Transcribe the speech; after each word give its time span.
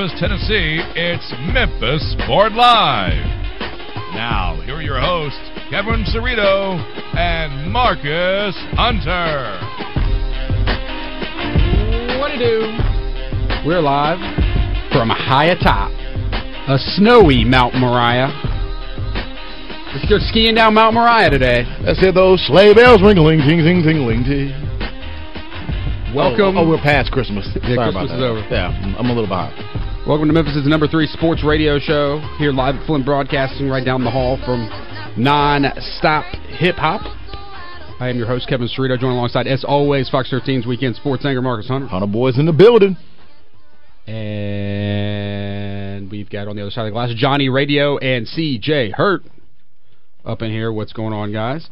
Memphis, 0.00 0.18
Tennessee, 0.18 0.80
it's 0.96 1.30
Memphis 1.52 2.16
Sport 2.16 2.52
Live. 2.52 3.20
Now, 4.14 4.58
here 4.64 4.76
are 4.76 4.82
your 4.82 4.98
hosts, 4.98 5.38
Kevin 5.68 6.04
Cerrito 6.08 6.80
and 7.18 7.70
Marcus 7.70 8.56
Hunter. 8.80 9.60
What 12.18 12.28
to 12.28 12.38
do? 12.38 13.68
We're 13.68 13.82
live 13.82 14.16
from 14.90 15.10
high 15.10 15.52
atop 15.52 15.90
a 16.68 16.78
snowy 16.96 17.44
Mount 17.44 17.74
Moriah. 17.74 18.32
Let's 19.92 20.08
go 20.08 20.16
skiing 20.18 20.54
down 20.54 20.72
Mount 20.72 20.94
Moriah 20.94 21.28
today. 21.28 21.64
Let's 21.82 22.00
hear 22.00 22.12
those 22.12 22.40
sleigh 22.46 22.72
bells 22.72 23.02
ringling, 23.02 23.46
ting, 23.46 23.58
ting, 23.58 23.82
tingling, 23.82 24.24
ting. 24.24 24.70
Welcome. 26.14 26.56
Oh, 26.56 26.64
oh, 26.64 26.68
we're 26.68 26.78
past 26.78 27.12
Christmas. 27.12 27.44
Sorry 27.52 27.60
Christmas 27.60 27.90
about 27.90 28.08
that. 28.08 28.16
is 28.16 28.22
over. 28.22 28.40
Yeah, 28.50 28.96
I'm 28.98 29.10
a 29.10 29.12
little 29.12 29.28
behind. 29.28 29.79
Welcome 30.06 30.28
to 30.28 30.32
Memphis' 30.32 30.64
number 30.64 30.88
three 30.88 31.06
sports 31.06 31.44
radio 31.44 31.78
show 31.78 32.20
here 32.38 32.52
live 32.52 32.74
at 32.74 32.86
Flinn 32.86 33.04
Broadcasting 33.04 33.68
right 33.68 33.84
down 33.84 34.02
the 34.02 34.10
hall 34.10 34.38
from 34.46 34.66
non-stop 35.22 36.24
hip-hop. 36.48 37.02
I 38.00 38.08
am 38.08 38.16
your 38.16 38.26
host, 38.26 38.48
Kevin 38.48 38.66
Cerrito, 38.66 38.98
joined 38.98 39.12
alongside, 39.12 39.46
as 39.46 39.62
always, 39.62 40.08
Fox 40.08 40.32
13's 40.32 40.66
Weekend 40.66 40.96
Sports 40.96 41.26
anchor, 41.26 41.42
Marcus 41.42 41.68
Hunter. 41.68 41.86
Hunter 41.86 42.06
boys 42.06 42.38
in 42.38 42.46
the 42.46 42.52
building. 42.52 42.96
And 44.06 46.10
we've 46.10 46.30
got 46.30 46.48
on 46.48 46.56
the 46.56 46.62
other 46.62 46.70
side 46.70 46.86
of 46.86 46.86
the 46.86 46.92
glass, 46.92 47.10
Johnny 47.14 47.50
Radio 47.50 47.98
and 47.98 48.26
CJ 48.26 48.94
Hurt 48.94 49.20
up 50.24 50.40
in 50.40 50.50
here. 50.50 50.72
What's 50.72 50.94
going 50.94 51.12
on, 51.12 51.30
guys? 51.30 51.68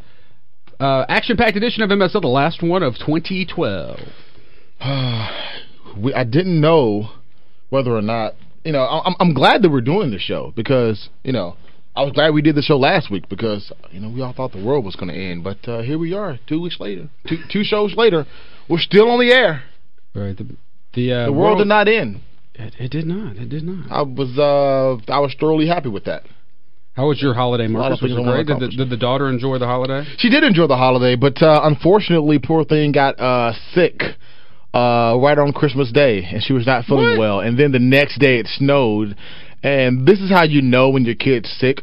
Uh, 0.79 1.07
Action-packed 1.09 1.57
edition 1.57 1.83
of 1.83 1.89
MSL, 1.89 2.21
the 2.21 2.29
last 2.29 2.63
one 2.63 2.83
of 2.83 2.99
2012. 2.99 4.01
we, 5.97 6.13
I 6.13 6.25
didn't 6.25 6.61
know 6.61 7.13
whether 7.71 7.95
or 7.95 8.03
not, 8.03 8.35
you 8.65 8.73
know, 8.73 8.85
I'm, 8.85 9.15
I'm 9.21 9.35
glad 9.35 9.63
that 9.63 9.71
we're 9.71 9.81
doing 9.81 10.11
this 10.11 10.23
show 10.23 10.53
because, 10.57 11.09
you 11.23 11.33
know, 11.33 11.57
I 11.95 12.03
was 12.03 12.13
glad 12.13 12.33
we 12.33 12.43
did 12.43 12.55
the 12.55 12.63
show 12.63 12.79
last 12.79 13.11
week 13.11 13.29
because, 13.29 13.73
you 13.91 14.01
know, 14.01 14.09
we 14.09 14.23
all 14.23 14.33
thought 14.33 14.53
the 14.53 14.65
world 14.65 14.85
was 14.85 14.95
going 14.95 15.09
to 15.09 15.15
end. 15.15 15.43
But 15.43 15.69
uh, 15.69 15.83
here 15.83 15.99
we 15.99 16.15
are, 16.15 16.39
two 16.47 16.61
weeks 16.61 16.79
later, 16.79 17.09
two, 17.29 17.39
two 17.51 17.65
shows 17.65 17.95
later. 17.97 18.27
We're 18.69 18.79
still 18.79 19.11
on 19.11 19.19
the 19.19 19.33
air. 19.33 19.65
Right. 20.15 20.37
The, 20.37 20.45
the, 20.95 21.13
uh, 21.13 21.25
the 21.27 21.33
world, 21.33 21.43
world, 21.43 21.59
did 21.59 21.69
not 21.69 21.89
end. 21.89 22.21
It, 22.55 22.75
it, 22.79 22.91
did 22.91 23.07
not. 23.07 23.37
It 23.37 23.49
did 23.49 23.65
not. 23.65 23.91
I 23.91 24.03
was 24.03 24.37
uh, 24.39 25.13
I 25.13 25.21
was 25.21 25.35
thoroughly 25.39 25.67
happy 25.67 25.89
with 25.89 26.05
that. 26.05 26.23
How 26.95 27.07
was 27.07 27.23
your 27.23 27.33
holiday, 27.33 27.69
Marcus? 27.69 28.03
Was 28.03 28.13
great? 28.13 28.47
Did 28.47 28.59
the, 28.59 28.77
did 28.77 28.91
the, 28.91 28.97
daughter 28.97 29.29
enjoy 29.29 29.59
the 29.59 29.67
holiday? 29.67 30.05
She 30.19 30.29
did 30.29 30.43
enjoy 30.43 30.67
the 30.67 30.77
holiday, 30.77 31.15
but 31.15 31.41
uh, 31.41 31.61
unfortunately, 31.63 32.41
poor 32.41 32.65
thing 32.65 32.91
got 32.91 33.21
uh, 33.21 33.53
sick 33.73 34.03
uh, 34.79 35.17
right 35.19 35.39
on 35.39 35.53
Christmas 35.53 35.91
Day, 35.93 36.25
and 36.25 36.43
she 36.43 36.53
was 36.53 36.67
not 36.67 36.85
feeling 36.85 37.11
what? 37.11 37.19
well. 37.19 37.41
And 37.41 37.59
then 37.59 37.73
the 37.73 37.79
next 37.79 38.19
day 38.19 38.39
it 38.39 38.47
snowed, 38.47 39.17
and 39.63 40.07
this 40.07 40.21
is 40.21 40.31
how 40.31 40.45
you 40.45 40.63
know 40.63 40.91
when 40.91 41.05
your 41.05 41.15
kid's 41.15 41.51
sick. 41.51 41.83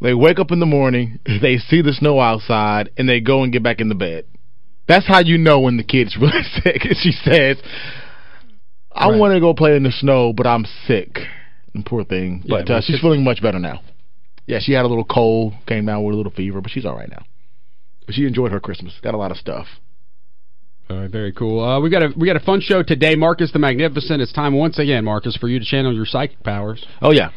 They 0.00 0.14
wake 0.14 0.38
up 0.38 0.50
in 0.50 0.60
the 0.60 0.66
morning, 0.66 1.18
they 1.42 1.58
see 1.58 1.82
the 1.82 1.92
snow 1.92 2.20
outside, 2.20 2.90
and 2.96 3.08
they 3.08 3.20
go 3.20 3.42
and 3.42 3.52
get 3.52 3.62
back 3.62 3.80
in 3.80 3.88
the 3.88 3.94
bed. 3.94 4.24
That's 4.88 5.06
how 5.06 5.20
you 5.20 5.38
know 5.38 5.60
when 5.60 5.76
the 5.76 5.84
kid's 5.84 6.16
really 6.20 6.42
sick. 6.62 6.82
She 7.00 7.12
says, 7.12 7.58
I 8.92 9.10
right. 9.10 9.18
want 9.18 9.34
to 9.34 9.40
go 9.40 9.54
play 9.54 9.76
in 9.76 9.82
the 9.82 9.92
snow, 9.92 10.32
but 10.32 10.46
I'm 10.46 10.64
sick. 10.86 11.18
And 11.74 11.84
poor 11.84 12.04
thing. 12.04 12.44
But 12.48 12.68
yeah, 12.68 12.76
uh, 12.76 12.80
she's 12.80 13.00
feeling 13.00 13.22
much 13.22 13.40
better 13.42 13.58
now. 13.58 13.82
Yeah, 14.46 14.58
she 14.60 14.72
had 14.72 14.84
a 14.84 14.88
little 14.88 15.04
cold, 15.04 15.54
came 15.66 15.86
down 15.86 16.02
with 16.02 16.14
a 16.14 16.16
little 16.16 16.32
fever, 16.32 16.60
but 16.60 16.72
she's 16.72 16.84
all 16.84 16.96
right 16.96 17.08
now. 17.08 17.24
But 18.06 18.16
she 18.16 18.26
enjoyed 18.26 18.50
her 18.50 18.58
Christmas. 18.58 18.98
Got 19.02 19.14
a 19.14 19.18
lot 19.18 19.30
of 19.30 19.36
stuff. 19.36 19.66
All 20.90 20.96
right, 20.96 21.10
very 21.10 21.30
cool. 21.30 21.62
Uh, 21.62 21.80
we 21.80 21.88
got 21.88 22.02
a 22.02 22.12
we 22.16 22.26
got 22.26 22.34
a 22.34 22.44
fun 22.44 22.60
show 22.60 22.82
today, 22.82 23.14
Marcus 23.14 23.52
the 23.52 23.60
Magnificent. 23.60 24.20
It's 24.20 24.32
time 24.32 24.54
once 24.54 24.76
again, 24.80 25.04
Marcus, 25.04 25.36
for 25.36 25.46
you 25.46 25.60
to 25.60 25.64
channel 25.64 25.94
your 25.94 26.04
psychic 26.04 26.42
powers. 26.42 26.84
Oh 27.00 27.12
yeah, 27.12 27.30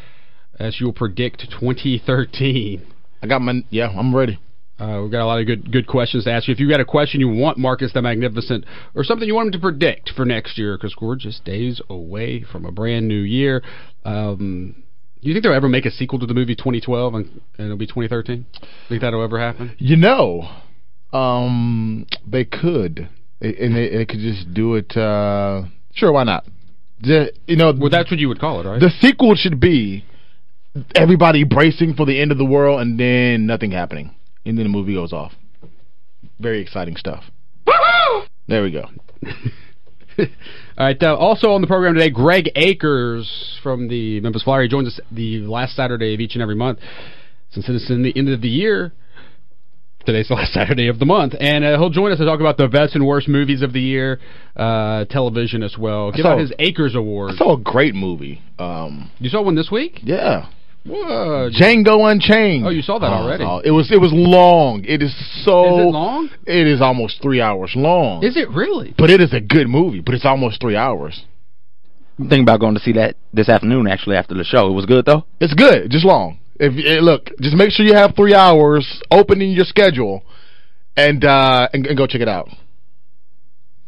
as 0.60 0.78
you'll 0.80 0.92
predict 0.92 1.46
2013. 1.52 2.84
I 3.22 3.28
got 3.28 3.44
my 3.44 3.64
yeah, 3.70 3.90
I'm 3.90 4.16
ready. 4.16 4.40
Uh, 4.80 5.02
we've 5.04 5.12
got 5.12 5.22
a 5.22 5.28
lot 5.28 5.40
of 5.40 5.46
good 5.46 5.72
good 5.72 5.86
questions 5.86 6.24
to 6.24 6.32
ask 6.32 6.48
you. 6.48 6.54
If 6.56 6.60
you've 6.60 6.72
got 6.72 6.80
a 6.80 6.86
question 6.86 7.20
you 7.20 7.30
want 7.30 7.60
Marcus 7.60 7.94
the 7.94 8.02
Magnificent 8.02 8.66
or 8.96 9.04
something 9.04 9.28
you 9.28 9.36
want 9.36 9.48
him 9.48 9.52
to 9.52 9.60
predict 9.60 10.10
for 10.16 10.26
next 10.26 10.58
year, 10.58 10.76
because 10.76 10.96
we're 11.00 11.16
just 11.16 11.46
days 11.46 11.80
away 11.92 12.42
from 12.42 12.66
a 12.66 12.72
brand 12.72 13.08
new 13.08 13.22
year. 13.22 13.62
Um, 14.04 14.84
do 15.22 15.30
you 15.30 15.36
think 15.36 15.44
they'll 15.44 15.54
ever 15.54 15.70
make 15.70 15.86
a 15.86 15.92
sequel 15.92 16.18
to 16.20 16.26
the 16.26 16.34
movie 16.34 16.56
2012 16.56 17.14
and, 17.14 17.42
and 17.60 17.66
it'll 17.68 17.78
be 17.78 17.86
2013? 17.86 18.48
Think 18.90 19.02
that'll 19.02 19.24
ever 19.24 19.40
happen? 19.40 19.76
You 19.78 19.96
know, 19.96 20.50
um, 21.14 22.08
they 22.28 22.46
could 22.46 23.10
and 23.44 23.76
they, 23.76 23.90
they 23.90 24.06
could 24.06 24.20
just 24.20 24.54
do 24.54 24.76
it. 24.76 24.96
Uh, 24.96 25.64
sure, 25.94 26.12
why 26.12 26.24
not? 26.24 26.46
The, 27.02 27.34
you 27.48 27.58
know, 27.58 27.74
well, 27.78 27.90
that's 27.90 28.10
what 28.10 28.20
you 28.20 28.30
would 28.30 28.40
call 28.40 28.62
it, 28.62 28.66
right? 28.66 28.80
The 28.80 28.92
sequel 29.02 29.36
should 29.36 29.60
be 29.60 30.06
everybody 30.96 31.44
bracing 31.44 31.96
for 31.96 32.06
the 32.06 32.20
end 32.20 32.32
of 32.32 32.38
the 32.38 32.46
world, 32.46 32.82
and 32.82 33.00
then 33.00 33.46
nothing 33.46 33.72
happening, 33.72 34.16
and 34.46 34.58
then 34.58 34.64
the 34.64 34.70
movie 34.70 34.94
goes 34.94 35.12
off. 35.12 35.34
Very 36.40 36.62
exciting 36.62 36.96
stuff. 36.96 37.24
There 38.48 38.64
we 38.64 38.72
go. 38.72 38.90
All 40.20 40.26
right. 40.78 41.02
Uh, 41.02 41.16
also 41.16 41.52
on 41.52 41.62
the 41.62 41.68
program 41.68 41.94
today, 41.94 42.10
Greg 42.10 42.50
Akers 42.56 43.60
from 43.64 43.88
the 43.88 44.20
Memphis 44.20 44.44
Flyer. 44.44 44.64
He 44.64 44.68
joins 44.68 44.88
us 44.88 45.00
the 45.12 45.40
last 45.40 45.76
Saturday 45.76 46.14
of 46.14 46.20
each 46.20 46.34
and 46.34 46.42
every 46.42 46.56
month. 46.56 46.80
Since 47.52 47.70
it's 47.70 47.90
in 47.90 48.04
the 48.04 48.16
end 48.18 48.30
of 48.30 48.42
the 48.42 48.50
year, 48.50 48.94
today's 50.06 50.28
the 50.28 50.36
last 50.36 50.54
Saturday 50.54 50.88
of 50.88 51.00
the 51.00 51.06
month, 51.06 51.34
and 51.40 51.64
uh, 51.64 51.78
he'll 51.78 51.90
join 51.90 52.12
us 52.12 52.20
to 52.20 52.26
talk 52.26 52.40
about 52.40 52.58
the 52.58 52.68
best 52.68 52.96
and 52.96 53.06
worst 53.06 53.28
movies 53.28 53.62
of 53.62 53.74
the 53.74 53.82
year, 53.82 54.20
uh, 54.56 55.06
television 55.06 55.64
as 55.64 55.78
well. 55.78 56.12
Give 56.12 56.26
out 56.26 56.40
his 56.40 56.54
Akers 56.60 56.96
Award. 56.96 57.32
I 57.34 57.38
saw 57.38 57.54
a 57.56 57.60
great 57.60 57.96
movie. 57.96 58.42
Um, 58.60 59.12
you 59.20 59.30
saw 59.30 59.42
one 59.42 59.56
this 59.56 59.70
week? 59.72 60.00
Yeah. 60.04 60.48
What? 60.86 61.54
Django 61.54 62.12
Unchained. 62.12 62.66
Oh, 62.66 62.70
you 62.70 62.82
saw 62.82 63.00
that 63.00 63.08
oh, 63.08 63.24
already? 63.24 63.44
it 63.66 63.72
was 63.72 63.90
it 63.90 64.02
was 64.02 64.12
long. 64.12 64.84
It 64.86 65.02
is 65.02 65.16
so. 65.46 65.80
Is 65.80 65.86
it 65.86 65.90
long? 65.90 66.30
It 66.46 66.68
is 66.68 66.82
almost 66.82 67.22
three 67.22 67.40
hours 67.40 67.72
long. 67.76 68.24
Is 68.24 68.36
it 68.36 68.50
really? 68.50 68.94
But 68.98 69.10
it 69.10 69.22
is 69.22 69.34
a 69.34 69.40
good 69.40 69.68
movie. 69.68 70.02
But 70.02 70.14
it's 70.14 70.26
almost 70.26 70.60
three 70.60 70.76
hours. 70.76 71.24
I'm 72.20 72.28
thinking 72.30 72.44
about 72.44 72.60
going 72.60 72.76
to 72.76 72.82
see 72.82 72.94
that 72.94 73.16
this 73.32 73.48
afternoon. 73.48 73.88
Actually, 73.88 74.18
after 74.18 74.36
the 74.36 74.44
show, 74.44 74.68
it 74.68 74.74
was 74.74 74.86
good 74.86 75.06
though. 75.06 75.26
It's 75.40 75.54
good, 75.54 75.90
just 75.90 76.06
long. 76.06 76.40
If 76.56 76.74
eh, 76.74 77.02
look, 77.02 77.30
just 77.40 77.56
make 77.56 77.72
sure 77.72 77.86
you 77.86 77.96
have 77.96 78.16
three 78.16 78.36
hours 78.36 79.02
open 79.10 79.42
in 79.42 79.50
your 79.50 79.66
schedule, 79.66 80.24
and 80.96 81.24
uh, 81.24 81.68
and, 81.74 81.86
and 81.88 81.98
go 81.98 82.08
check 82.08 82.22
it 82.22 82.30
out. 82.30 82.50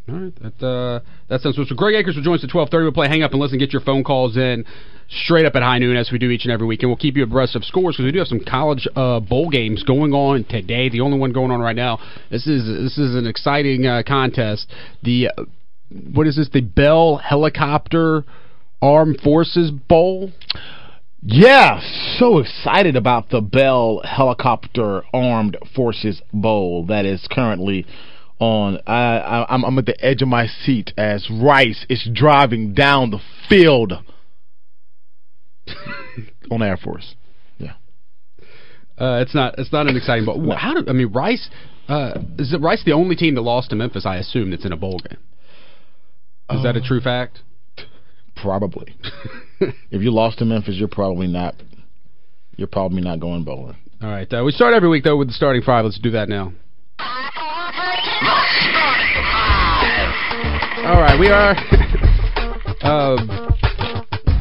All 0.07 0.15
right, 0.15 0.33
that 0.41 0.65
uh, 0.65 0.99
that 1.29 1.41
sounds 1.41 1.57
good. 1.57 1.67
So 1.67 1.75
Greg 1.75 1.95
Akers 1.95 2.15
will 2.15 2.23
join 2.23 2.35
us 2.35 2.43
at 2.43 2.49
twelve 2.51 2.69
thirty. 2.69 2.83
We'll 2.83 2.93
play 2.93 3.07
Hang 3.07 3.23
Up 3.23 3.31
and 3.31 3.39
Listen. 3.39 3.57
Get 3.57 3.73
your 3.73 3.81
phone 3.81 4.03
calls 4.03 4.37
in 4.37 4.65
straight 5.09 5.45
up 5.45 5.55
at 5.55 5.63
high 5.63 5.79
noon 5.79 5.95
as 5.95 6.09
we 6.11 6.17
do 6.17 6.29
each 6.29 6.45
and 6.45 6.51
every 6.51 6.67
week, 6.67 6.81
and 6.81 6.89
we'll 6.89 6.97
keep 6.97 7.15
you 7.15 7.23
abreast 7.23 7.55
of 7.55 7.63
scores 7.63 7.95
because 7.95 8.05
we 8.05 8.11
do 8.11 8.19
have 8.19 8.27
some 8.27 8.39
college 8.39 8.87
uh, 8.95 9.19
bowl 9.19 9.49
games 9.49 9.83
going 9.83 10.13
on 10.13 10.43
today. 10.45 10.89
The 10.89 11.01
only 11.01 11.17
one 11.17 11.31
going 11.31 11.51
on 11.51 11.59
right 11.59 11.75
now. 11.75 11.99
This 12.29 12.47
is 12.47 12.65
this 12.65 12.97
is 12.97 13.15
an 13.15 13.27
exciting 13.27 13.85
uh, 13.85 14.03
contest. 14.05 14.71
The 15.03 15.29
uh, 15.35 15.43
what 16.13 16.27
is 16.27 16.35
this? 16.35 16.49
The 16.51 16.61
Bell 16.61 17.17
Helicopter 17.17 18.25
Armed 18.81 19.21
Forces 19.21 19.71
Bowl. 19.71 20.31
Yeah, 21.27 21.81
so 22.19 22.37
excited 22.37 22.95
about 22.95 23.31
the 23.31 23.41
Bell 23.41 23.99
Helicopter 24.03 25.01
Armed 25.11 25.57
Forces 25.75 26.21
Bowl 26.31 26.85
that 26.85 27.03
is 27.03 27.27
currently 27.31 27.87
on. 28.37 28.77
I, 28.85 29.17
I, 29.17 29.53
I'm, 29.55 29.65
I'm 29.65 29.79
at 29.79 29.87
the 29.87 30.05
edge 30.05 30.21
of 30.21 30.27
my 30.27 30.45
seat 30.45 30.93
as 30.95 31.27
Rice 31.31 31.83
is 31.89 32.07
driving 32.13 32.75
down 32.75 33.09
the 33.09 33.17
field 33.49 33.93
on 36.51 36.61
Air 36.61 36.77
Force. 36.77 37.15
Yeah, 37.57 37.73
uh, 38.99 39.17
it's 39.23 39.33
not 39.33 39.57
it's 39.57 39.73
not 39.73 39.87
an 39.87 39.97
exciting 39.97 40.25
bowl. 40.25 40.55
How 40.55 40.79
do 40.79 40.87
I 40.87 40.93
mean 40.93 41.11
Rice? 41.11 41.49
Uh, 41.87 42.19
is 42.37 42.55
Rice 42.61 42.83
the 42.85 42.93
only 42.93 43.15
team 43.15 43.33
that 43.33 43.41
lost 43.41 43.71
to 43.71 43.75
Memphis? 43.75 44.05
I 44.05 44.17
assume 44.17 44.51
that's 44.51 44.63
in 44.63 44.71
a 44.71 44.77
bowl 44.77 44.99
game. 44.99 45.17
Is 46.51 46.59
uh, 46.59 46.61
that 46.61 46.77
a 46.77 46.81
true 46.81 47.01
fact? 47.01 47.39
Probably. 48.45 48.95
if 49.59 50.03
you 50.03 50.11
lost 50.11 50.37
to 50.37 50.45
Memphis, 50.45 50.75
you're 50.75 50.87
probably 50.87 51.25
not. 51.25 51.55
You're 52.57 52.67
probably 52.67 53.01
not 53.01 53.19
going 53.19 53.43
bowling. 53.43 53.75
All 54.03 54.09
right. 54.09 54.31
Uh, 54.31 54.43
we 54.45 54.51
start 54.51 54.75
every 54.75 54.87
week 54.87 55.03
though 55.03 55.17
with 55.17 55.29
the 55.29 55.33
starting 55.33 55.63
five. 55.63 55.83
Let's 55.83 55.97
do 55.97 56.11
that 56.11 56.29
now. 56.29 56.53
All 60.85 61.01
right, 61.01 61.19
we 61.19 61.29
are 61.29 61.55
uh, 62.83 63.15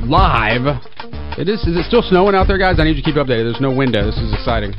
live. 0.04 0.82
It 1.38 1.48
is. 1.48 1.60
Is 1.60 1.78
it 1.78 1.86
still 1.86 2.02
snowing 2.02 2.34
out 2.34 2.46
there, 2.46 2.58
guys? 2.58 2.78
I 2.78 2.84
need 2.84 2.96
you 2.96 3.02
to 3.02 3.10
keep 3.10 3.14
updated. 3.14 3.50
There's 3.50 3.60
no 3.62 3.74
window. 3.74 4.04
This 4.04 4.18
is 4.18 4.34
exciting. 4.34 4.74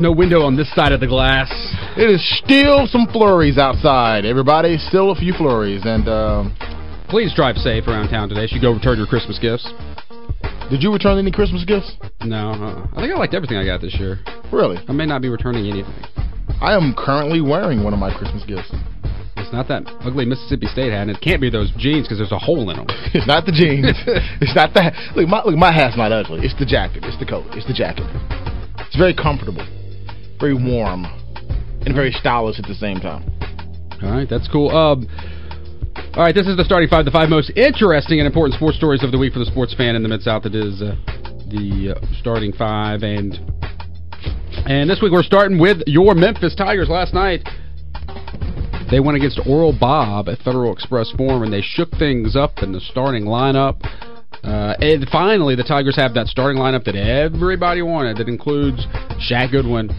No 0.00 0.10
window 0.10 0.42
on 0.42 0.56
this 0.56 0.74
side 0.74 0.90
of 0.90 0.98
the 0.98 1.06
glass. 1.06 1.48
It 1.96 2.10
is 2.10 2.40
still 2.44 2.88
some 2.88 3.06
flurries 3.12 3.58
outside, 3.58 4.24
everybody. 4.24 4.76
Still 4.76 5.12
a 5.12 5.14
few 5.14 5.34
flurries, 5.34 5.82
and. 5.84 6.08
Um, 6.08 6.77
Please 7.08 7.32
drive 7.34 7.56
safe 7.56 7.86
around 7.88 8.10
town 8.10 8.28
today. 8.28 8.46
Should 8.46 8.60
go 8.60 8.72
return 8.72 8.98
your 8.98 9.06
Christmas 9.06 9.38
gifts. 9.38 9.66
Did 10.70 10.82
you 10.82 10.92
return 10.92 11.16
any 11.18 11.32
Christmas 11.32 11.64
gifts? 11.64 11.96
No. 12.22 12.52
Uh, 12.52 12.86
I 12.92 13.00
think 13.00 13.14
I 13.14 13.16
liked 13.16 13.32
everything 13.32 13.56
I 13.56 13.64
got 13.64 13.80
this 13.80 13.96
year. 13.98 14.18
Really? 14.52 14.76
I 14.86 14.92
may 14.92 15.06
not 15.06 15.22
be 15.22 15.30
returning 15.30 15.66
anything. 15.66 15.94
I 16.60 16.76
am 16.76 16.94
currently 16.96 17.40
wearing 17.40 17.82
one 17.82 17.94
of 17.94 17.98
my 17.98 18.12
Christmas 18.12 18.44
gifts. 18.44 18.70
It's 19.38 19.52
not 19.52 19.68
that 19.68 19.88
ugly 20.04 20.26
Mississippi 20.26 20.66
State 20.66 20.92
hat, 20.92 21.08
and 21.08 21.10
it 21.10 21.22
can't 21.22 21.40
be 21.40 21.48
those 21.48 21.72
jeans 21.78 22.04
because 22.04 22.18
there's 22.18 22.32
a 22.32 22.38
hole 22.38 22.68
in 22.68 22.76
them. 22.76 22.86
It's 23.14 23.26
not 23.26 23.46
the 23.46 23.52
jeans. 23.52 23.88
it's 24.44 24.54
not 24.54 24.74
that. 24.74 24.92
Look, 25.16 25.28
my 25.28 25.42
look, 25.42 25.56
my 25.56 25.72
hat's 25.72 25.96
not 25.96 26.12
ugly. 26.12 26.44
It's 26.44 26.58
the 26.58 26.66
jacket. 26.66 27.04
It's 27.06 27.18
the 27.18 27.24
coat. 27.24 27.46
It's 27.56 27.66
the 27.66 27.72
jacket. 27.72 28.04
It's 28.84 28.96
very 28.96 29.14
comfortable, 29.14 29.64
very 30.38 30.52
warm, 30.52 31.06
and 31.86 31.94
very 31.94 32.12
stylish 32.12 32.58
at 32.58 32.66
the 32.68 32.74
same 32.74 33.00
time. 33.00 33.24
All 34.02 34.12
right, 34.12 34.28
that's 34.28 34.46
cool. 34.52 34.68
Um, 34.68 35.08
all 36.18 36.24
right, 36.24 36.34
this 36.34 36.48
is 36.48 36.56
the 36.56 36.64
starting 36.64 36.88
five, 36.88 37.04
the 37.04 37.12
five 37.12 37.28
most 37.28 37.52
interesting 37.54 38.18
and 38.18 38.26
important 38.26 38.56
sports 38.56 38.76
stories 38.76 39.04
of 39.04 39.12
the 39.12 39.18
week 39.18 39.32
for 39.32 39.38
the 39.38 39.44
sports 39.44 39.72
fan 39.72 39.94
in 39.94 40.02
the 40.02 40.08
Mid 40.08 40.20
South. 40.20 40.46
It 40.46 40.54
is 40.56 40.82
uh, 40.82 40.96
the 41.46 41.94
uh, 41.94 42.06
starting 42.18 42.52
five, 42.52 43.04
and 43.04 43.38
and 44.66 44.90
this 44.90 44.98
week 45.00 45.12
we're 45.12 45.22
starting 45.22 45.60
with 45.60 45.78
your 45.86 46.16
Memphis 46.16 46.56
Tigers. 46.56 46.88
Last 46.88 47.14
night 47.14 47.46
they 48.90 48.98
went 48.98 49.16
against 49.16 49.38
Oral 49.46 49.72
Bob 49.78 50.28
at 50.28 50.40
Federal 50.40 50.72
Express 50.72 51.08
Forum, 51.16 51.44
and 51.44 51.52
they 51.52 51.62
shook 51.62 51.92
things 52.00 52.34
up 52.34 52.64
in 52.64 52.72
the 52.72 52.80
starting 52.80 53.22
lineup. 53.22 53.78
Uh, 54.42 54.74
and 54.80 55.06
finally, 55.12 55.54
the 55.54 55.62
Tigers 55.62 55.94
have 55.94 56.14
that 56.14 56.26
starting 56.26 56.60
lineup 56.60 56.82
that 56.86 56.96
everybody 56.96 57.80
wanted. 57.80 58.16
That 58.16 58.26
includes 58.26 58.84
Shaq 59.30 59.52
Goodwin, 59.52 59.90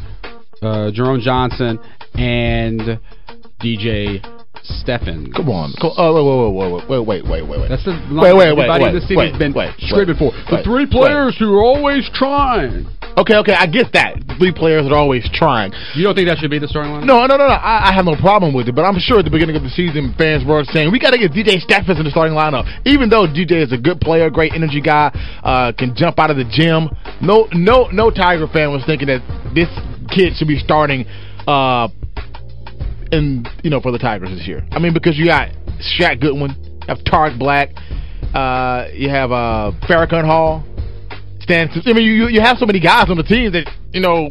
uh, 0.62 0.92
Geron 0.92 1.22
Johnson, 1.22 1.80
and 2.16 3.00
DJ 3.64 4.20
Stephens. 4.64 5.34
Come 5.36 5.50
on. 5.50 5.74
Come, 5.80 5.92
oh, 5.98 6.14
wait, 6.14 6.26
wait, 6.26 6.90
wait, 6.90 7.06
wait, 7.06 7.26
wait, 7.26 7.48
wait, 7.48 7.60
wait. 7.62 7.70
That's 7.70 7.86
the 7.86 7.94
Wait, 8.12 8.34
wait, 8.34 8.34
wait, 8.34 8.50
everybody 8.52 8.84
wait, 8.84 8.90
in 8.90 8.96
the 8.96 9.02
city 9.02 9.18
wait, 9.18 9.32
has 9.32 9.40
been 9.40 9.54
wait, 9.54 9.74
wait, 9.78 10.18
for. 10.18 10.32
The 10.32 10.56
wait, 10.56 10.66
three 10.66 10.86
wait. 10.86 10.92
players 10.92 11.38
who 11.38 11.54
are 11.56 11.64
always 11.64 12.10
trying. 12.14 12.88
Okay, 13.18 13.36
okay, 13.36 13.54
I 13.54 13.66
get 13.68 13.92
that. 13.94 14.16
Three 14.38 14.54
players 14.54 14.88
are 14.88 14.96
always 14.96 15.28
trying. 15.34 15.74
You 15.96 16.04
don't 16.04 16.16
think 16.16 16.30
that 16.30 16.38
should 16.38 16.52
be 16.52 16.60
the 16.60 16.68
starting 16.68 16.94
lineup? 16.94 17.06
No, 17.06 17.26
no, 17.26 17.36
no, 17.36 17.48
no. 17.48 17.58
I, 17.58 17.90
I 17.90 17.94
have 17.94 18.06
no 18.06 18.16
problem 18.16 18.54
with 18.54 18.70
it, 18.70 18.76
but 18.76 18.86
I'm 18.86 19.00
sure 19.00 19.20
at 19.20 19.26
the 19.26 19.32
beginning 19.32 19.56
of 19.56 19.64
the 19.64 19.70
season, 19.70 20.16
fans 20.18 20.46
were 20.46 20.64
saying 20.72 20.92
we 20.92 21.00
got 21.00 21.12
to 21.12 21.20
get 21.20 21.32
DJ 21.32 21.60
Stephens 21.60 22.00
in 22.00 22.06
the 22.06 22.12
starting 22.12 22.38
lineup. 22.38 22.64
Even 22.86 23.10
though 23.10 23.28
DJ 23.28 23.60
is 23.60 23.74
a 23.74 23.78
good 23.78 24.00
player, 24.00 24.30
great 24.30 24.54
energy 24.54 24.80
guy, 24.80 25.12
uh, 25.44 25.74
can 25.78 25.94
jump 25.96 26.20
out 26.20 26.32
of 26.32 26.38
the 26.38 26.48
gym. 26.48 26.88
No, 27.20 27.48
no, 27.52 27.90
no 27.92 28.10
Tiger 28.10 28.48
fan 28.48 28.72
was 28.72 28.84
thinking 28.86 29.08
that 29.08 29.20
this 29.54 29.68
kid 30.16 30.36
should 30.36 30.48
be 30.48 30.60
starting, 30.60 31.06
uh, 31.48 31.90
in 33.12 33.46
you 33.64 33.70
know 33.70 33.82
for 33.82 33.92
the 33.92 34.00
Tigers 34.00 34.30
this 34.30 34.48
year. 34.48 34.66
I 34.72 34.80
mean 34.80 34.94
because 34.94 35.18
you 35.18 35.26
got 35.26 35.50
Shaq 36.00 36.22
Goodwin, 36.22 36.52
you 36.62 36.88
have 36.88 37.04
Tarik 37.06 37.38
Black, 37.38 37.70
uh, 38.34 38.88
you 38.94 39.10
have 39.10 39.32
uh, 39.32 39.72
Ferrakohn 39.88 40.26
Hall, 40.26 40.64
Stan. 41.42 41.70
I 41.86 41.94
mean 41.94 42.04
you 42.04 42.28
you 42.28 42.42
have 42.42 42.58
so 42.58 42.66
many 42.66 42.80
guys 42.80 43.10
on 43.10 43.18
the 43.18 43.24
team 43.24 43.52
that 43.54 43.70
you 43.92 44.02
know 44.02 44.30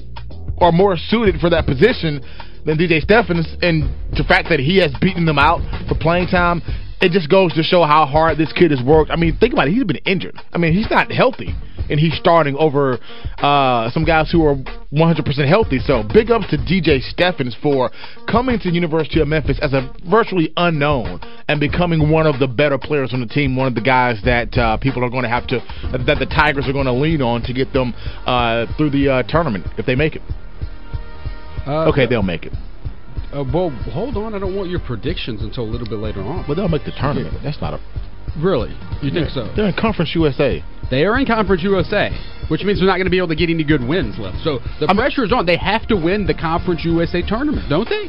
are 0.60 0.72
more 0.72 0.96
suited 0.96 1.40
for 1.40 1.50
that 1.50 1.66
position 1.66 2.20
than 2.64 2.76
DJ 2.76 3.00
Stephens, 3.00 3.46
and 3.62 3.84
the 4.16 4.24
fact 4.24 4.48
that 4.50 4.60
he 4.60 4.78
has 4.78 4.92
beaten 5.00 5.24
them 5.24 5.38
out 5.38 5.60
for 5.88 5.94
playing 5.94 6.26
time, 6.28 6.60
it 7.00 7.12
just 7.12 7.30
goes 7.30 7.52
to 7.54 7.62
show 7.62 7.84
how 7.84 8.04
hard 8.04 8.36
this 8.38 8.52
kid 8.52 8.70
has 8.70 8.82
worked. 8.82 9.10
I 9.10 9.16
mean, 9.16 9.36
think 9.38 9.52
about 9.52 9.68
it. 9.68 9.72
He's 9.72 9.84
been 9.84 10.02
injured. 10.04 10.36
I 10.52 10.58
mean, 10.58 10.74
he's 10.74 10.90
not 10.90 11.10
healthy, 11.10 11.54
and 11.90 11.98
he's 11.98 12.14
starting 12.14 12.56
over 12.56 12.98
uh, 13.38 13.90
some 13.90 14.04
guys 14.04 14.30
who 14.30 14.44
are 14.44 14.56
100% 14.92 15.48
healthy. 15.48 15.78
So 15.78 16.02
big 16.12 16.30
ups 16.30 16.48
to 16.50 16.56
DJ 16.56 17.00
Stephens 17.00 17.56
for 17.62 17.90
coming 18.30 18.58
to 18.60 18.70
University 18.70 19.20
of 19.20 19.28
Memphis 19.28 19.58
as 19.60 19.72
a 19.72 19.92
virtually 20.08 20.52
unknown 20.56 21.20
and 21.48 21.60
becoming 21.60 22.10
one 22.10 22.26
of 22.26 22.38
the 22.38 22.46
better 22.46 22.78
players 22.78 23.12
on 23.12 23.20
the 23.20 23.26
team, 23.26 23.56
one 23.56 23.66
of 23.66 23.74
the 23.74 23.80
guys 23.80 24.20
that 24.24 24.56
uh, 24.56 24.76
people 24.78 25.04
are 25.04 25.10
going 25.10 25.24
to 25.24 25.28
have 25.28 25.46
to, 25.48 25.60
that 25.92 26.18
the 26.18 26.26
Tigers 26.26 26.68
are 26.68 26.72
going 26.72 26.86
to 26.86 26.92
lean 26.92 27.22
on 27.22 27.42
to 27.42 27.52
get 27.52 27.72
them 27.72 27.94
uh, 28.26 28.66
through 28.76 28.90
the 28.90 29.08
uh, 29.08 29.22
tournament 29.24 29.66
if 29.78 29.86
they 29.86 29.94
make 29.94 30.16
it. 30.16 30.22
Uh, 31.66 31.88
Okay, 31.88 32.06
they'll 32.06 32.22
make 32.22 32.44
it. 32.44 32.52
Uh, 33.32 33.44
well, 33.52 33.70
hold 33.92 34.16
on. 34.16 34.34
I 34.34 34.38
don't 34.38 34.56
want 34.56 34.70
your 34.70 34.80
predictions 34.80 35.42
until 35.42 35.64
a 35.64 35.70
little 35.70 35.86
bit 35.86 35.98
later 35.98 36.22
on. 36.22 36.44
But 36.48 36.54
they'll 36.54 36.68
make 36.68 36.84
the 36.84 36.92
tournament. 36.98 37.36
That's 37.42 37.60
not 37.60 37.74
a. 37.74 37.80
Really? 38.38 38.70
You 39.02 39.10
think 39.10 39.28
so? 39.30 39.52
They're 39.54 39.68
in 39.68 39.74
Conference 39.78 40.12
USA. 40.14 40.62
They 40.90 41.04
are 41.04 41.18
in 41.18 41.26
Conference 41.26 41.62
USA, 41.62 42.10
which 42.48 42.64
means 42.64 42.78
they're 42.78 42.88
not 42.88 42.96
going 42.96 43.06
to 43.06 43.10
be 43.10 43.18
able 43.18 43.28
to 43.28 43.36
get 43.36 43.50
any 43.50 43.64
good 43.64 43.86
wins 43.86 44.18
left. 44.18 44.38
So 44.42 44.58
the 44.80 44.92
pressure 44.94 45.24
is 45.24 45.32
on. 45.32 45.44
They 45.44 45.58
have 45.58 45.86
to 45.88 45.96
win 45.96 46.26
the 46.26 46.34
Conference 46.34 46.84
USA 46.84 47.22
tournament, 47.22 47.68
don't 47.68 47.88
they? 47.88 48.08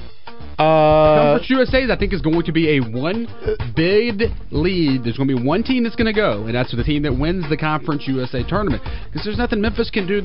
Uh, 0.59 1.39
Conference 1.39 1.49
USA, 1.49 1.83
is 1.83 1.91
I 1.91 1.95
think, 1.95 2.13
is 2.13 2.21
going 2.21 2.43
to 2.43 2.51
be 2.51 2.77
a 2.77 2.79
one 2.79 3.27
bid 3.75 4.23
lead. 4.51 5.03
There's 5.03 5.15
going 5.15 5.29
to 5.29 5.35
be 5.37 5.43
one 5.43 5.63
team 5.63 5.83
that's 5.83 5.95
going 5.95 6.13
to 6.13 6.13
go, 6.13 6.45
and 6.45 6.55
that's 6.55 6.75
the 6.75 6.83
team 6.83 7.03
that 7.03 7.17
wins 7.17 7.49
the 7.49 7.55
Conference 7.57 8.03
USA 8.07 8.43
tournament. 8.43 8.83
Because 9.05 9.23
there's 9.23 9.37
nothing 9.37 9.61
Memphis 9.61 9.89
can 9.89 10.05
do 10.07 10.19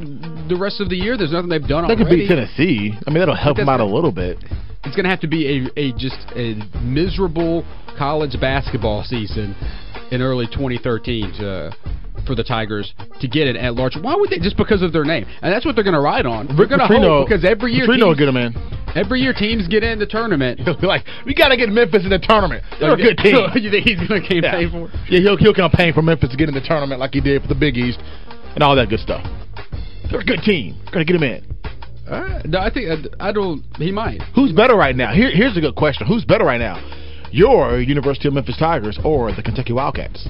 the 0.48 0.56
rest 0.58 0.80
of 0.80 0.88
the 0.88 0.96
year. 0.96 1.16
There's 1.16 1.32
nothing 1.32 1.50
they've 1.50 1.66
done 1.66 1.86
they 1.86 1.96
could 1.96 2.08
beat 2.08 2.28
Tennessee. 2.28 2.92
I 3.06 3.10
mean, 3.10 3.20
that'll 3.20 3.36
help 3.36 3.56
them 3.56 3.68
out 3.68 3.80
a 3.80 3.84
little 3.84 4.12
bit. 4.12 4.38
It's 4.84 4.96
going 4.96 5.04
to 5.04 5.10
have 5.10 5.20
to 5.20 5.28
be 5.28 5.46
a, 5.46 5.80
a 5.80 5.92
just 5.92 6.26
a 6.36 6.54
miserable 6.82 7.64
college 7.96 8.38
basketball 8.40 9.02
season 9.04 9.54
in 10.10 10.20
early 10.20 10.46
2013 10.46 11.32
to, 11.38 11.72
for 12.26 12.34
the 12.34 12.44
Tigers 12.44 12.94
to 13.20 13.28
get 13.28 13.46
it 13.46 13.56
at 13.56 13.74
large. 13.74 13.96
Why 14.00 14.14
would 14.14 14.30
they? 14.30 14.38
Just 14.38 14.56
because 14.56 14.82
of 14.82 14.92
their 14.92 15.04
name, 15.04 15.26
and 15.42 15.52
that's 15.52 15.64
what 15.64 15.74
they're 15.74 15.84
going 15.84 15.94
to 15.94 16.00
ride 16.00 16.26
on. 16.26 16.48
We're 16.56 16.66
going 16.66 16.80
to 16.80 16.86
hope 16.86 17.28
because 17.28 17.44
every 17.44 17.72
year 17.72 17.86
Pitino 17.86 18.14
teams, 18.14 18.18
get 18.18 18.26
them 18.26 18.36
in. 18.36 18.54
every 18.94 19.20
year 19.20 19.32
teams 19.32 19.68
get 19.68 19.82
in 19.82 19.98
the 19.98 20.06
tournament. 20.06 20.60
He'll 20.64 20.80
be 20.80 20.86
like, 20.86 21.04
we 21.26 21.34
got 21.34 21.48
to 21.48 21.56
get 21.56 21.68
Memphis 21.68 22.04
in 22.04 22.10
the 22.10 22.18
tournament. 22.18 22.64
They're 22.80 22.94
a 22.94 22.96
good 22.96 23.18
team. 23.18 23.36
you 23.54 23.70
think 23.70 23.86
he's 23.86 24.00
going 24.08 24.22
to 24.22 24.28
campaign 24.28 24.42
yeah. 24.42 24.70
for? 24.70 24.88
it? 24.88 24.94
Yeah, 25.08 25.20
he'll, 25.20 25.36
he'll 25.36 25.54
campaign 25.54 25.92
for 25.92 26.02
Memphis 26.02 26.30
to 26.30 26.36
get 26.36 26.48
in 26.48 26.54
the 26.54 26.64
tournament 26.64 27.00
like 27.00 27.12
he 27.12 27.20
did 27.20 27.42
for 27.42 27.48
the 27.48 27.54
Big 27.54 27.76
East 27.76 27.98
and 28.54 28.62
all 28.62 28.76
that 28.76 28.88
good 28.88 29.00
stuff. 29.00 29.24
They're 30.10 30.20
a 30.20 30.24
good 30.24 30.40
team. 30.40 30.80
Got 30.92 31.00
to 31.00 31.04
get 31.04 31.14
them 31.14 31.22
in. 31.22 31.44
All 32.10 32.20
right. 32.20 32.44
No, 32.46 32.58
I 32.58 32.70
think 32.72 32.90
I, 32.90 33.28
I 33.28 33.32
don't. 33.32 33.64
He 33.76 33.90
might. 33.90 34.20
Who's 34.34 34.52
better 34.52 34.76
right 34.76 34.94
now? 34.94 35.12
Here, 35.12 35.30
here's 35.30 35.56
a 35.56 35.60
good 35.60 35.74
question. 35.74 36.06
Who's 36.06 36.24
better 36.24 36.44
right 36.44 36.60
now? 36.60 36.76
Your 37.32 37.80
University 37.80 38.28
of 38.28 38.34
Memphis 38.34 38.56
Tigers 38.58 38.98
or 39.04 39.34
the 39.34 39.42
Kentucky 39.42 39.72
Wildcats? 39.72 40.28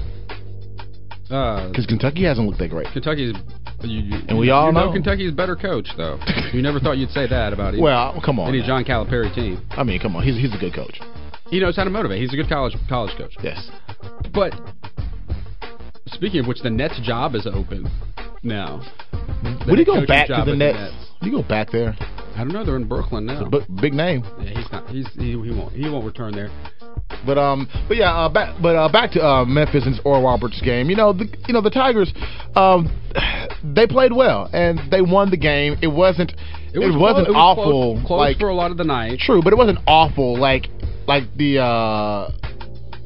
Uh, 1.29 1.69
Because 1.69 1.85
Kentucky 1.85 2.23
hasn't 2.23 2.45
looked 2.47 2.59
that 2.59 2.69
great. 2.69 2.87
Kentucky's. 2.93 3.33
You, 3.81 3.99
you, 3.99 4.19
And 4.29 4.37
we 4.37 4.49
all 4.51 4.67
you 4.67 4.73
know, 4.73 4.85
know. 4.87 4.93
Kentucky's 4.93 5.31
better 5.31 5.55
coach, 5.55 5.87
though. 5.97 6.19
you 6.53 6.61
never 6.61 6.79
thought 6.79 6.97
you'd 6.97 7.09
say 7.11 7.27
that 7.27 7.51
about 7.53 7.73
him. 7.75 7.81
Well, 7.81 8.21
come 8.23 8.39
on. 8.39 8.49
any. 8.49 8.61
John 8.65 8.83
Calipari 8.85 9.33
team. 9.33 9.61
I 9.71 9.83
mean, 9.83 9.99
come 9.99 10.15
on. 10.15 10.23
He's 10.23 10.35
he's 10.37 10.53
a 10.53 10.57
good 10.57 10.73
coach. 10.73 10.99
He 11.49 11.59
knows 11.59 11.75
how 11.75 11.83
to 11.83 11.89
motivate. 11.89 12.21
He's 12.21 12.33
a 12.33 12.35
good 12.35 12.49
college 12.49 12.73
college 12.89 13.15
coach. 13.17 13.35
Yes. 13.43 13.69
But 14.33 14.53
speaking 16.07 16.39
of 16.39 16.47
which, 16.47 16.61
the 16.61 16.69
Nets 16.69 16.99
job 17.03 17.35
is 17.35 17.45
open 17.47 17.89
now. 18.43 18.81
The 19.11 19.65
Would 19.69 19.79
he 19.79 19.85
go 19.85 20.05
back 20.05 20.27
to 20.27 20.43
the 20.45 20.51
at 20.51 20.57
Nets? 20.57 20.93
Would 21.21 21.25
he 21.25 21.31
go 21.31 21.43
back 21.47 21.71
there? 21.71 21.95
I 22.35 22.39
don't 22.39 22.49
know. 22.51 22.65
They're 22.65 22.75
in 22.75 22.87
Brooklyn 22.87 23.25
now. 23.25 23.47
B- 23.49 23.59
big 23.81 23.93
name. 23.93 24.23
yeah, 24.41 24.49
he's 24.59 24.71
not. 24.71 24.89
He's 24.89 25.07
he, 25.13 25.31
he 25.31 25.51
won't. 25.51 25.73
He 25.73 25.89
won't 25.89 26.05
return 26.05 26.33
there. 26.33 26.49
But 27.25 27.37
um, 27.37 27.67
but 27.87 27.97
yeah, 27.97 28.13
uh, 28.13 28.29
back 28.29 28.55
but 28.61 28.75
uh, 28.75 28.91
back 28.91 29.11
to 29.11 29.21
uh, 29.25 29.45
Memphis 29.45 29.85
and 29.85 29.99
Oral 30.05 30.23
Roberts 30.23 30.61
game. 30.61 30.89
You 30.89 30.95
know, 30.95 31.13
the 31.13 31.25
you 31.47 31.53
know 31.53 31.61
the 31.61 31.69
Tigers, 31.69 32.13
um, 32.55 32.89
they 33.63 33.87
played 33.87 34.11
well 34.13 34.49
and 34.53 34.79
they 34.91 35.01
won 35.01 35.29
the 35.31 35.37
game. 35.37 35.77
It 35.81 35.87
wasn't 35.87 36.33
it, 36.73 36.79
was 36.79 36.95
wasn't 36.95 37.27
clo- 37.27 37.33
it 37.33 37.37
was 37.37 37.57
awful 37.57 37.93
Close, 37.95 38.07
close 38.07 38.17
like 38.19 38.37
for 38.37 38.49
a 38.49 38.55
lot 38.55 38.71
of 38.71 38.77
the 38.77 38.83
night. 38.83 39.19
true, 39.19 39.41
but 39.43 39.53
it 39.53 39.57
wasn't 39.57 39.79
awful 39.87 40.37
like 40.37 40.67
like 41.07 41.23
the 41.37 41.59
uh, 41.59 42.31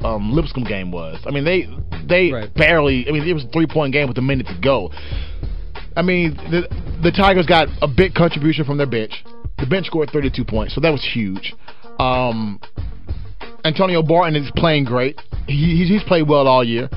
um, 0.05 0.31
Lipscomb 0.33 0.63
game 0.63 0.91
was. 0.91 1.19
I 1.25 1.31
mean 1.31 1.43
they 1.45 1.67
they 2.07 2.31
Right. 2.31 2.53
barely. 2.53 3.07
I 3.07 3.11
mean 3.11 3.27
it 3.27 3.33
was 3.33 3.43
a 3.45 3.49
three 3.49 3.67
point 3.67 3.93
game 3.93 4.07
with 4.07 4.17
a 4.17 4.21
minute 4.21 4.47
to 4.47 4.57
go. 4.61 4.91
I 5.95 6.01
mean 6.01 6.35
the 6.51 6.67
the 7.03 7.11
Tigers 7.11 7.45
got 7.45 7.67
a 7.81 7.87
big 7.87 8.13
contribution 8.13 8.65
from 8.65 8.77
their 8.77 8.87
bench. 8.87 9.23
The 9.57 9.65
bench 9.65 9.87
scored 9.87 10.09
32 10.11 10.45
points, 10.45 10.73
so 10.73 10.79
that 10.81 10.89
was 10.91 11.03
huge. 11.13 11.53
Um, 11.99 12.61
Antonio 13.65 14.01
Barton 14.01 14.35
is 14.35 14.51
playing 14.55 14.85
great. 14.85 15.19
He, 15.47 15.85
he's, 15.87 16.03
played 16.03 16.27
well 16.27 16.47
all 16.47 16.63
year. 16.63 16.89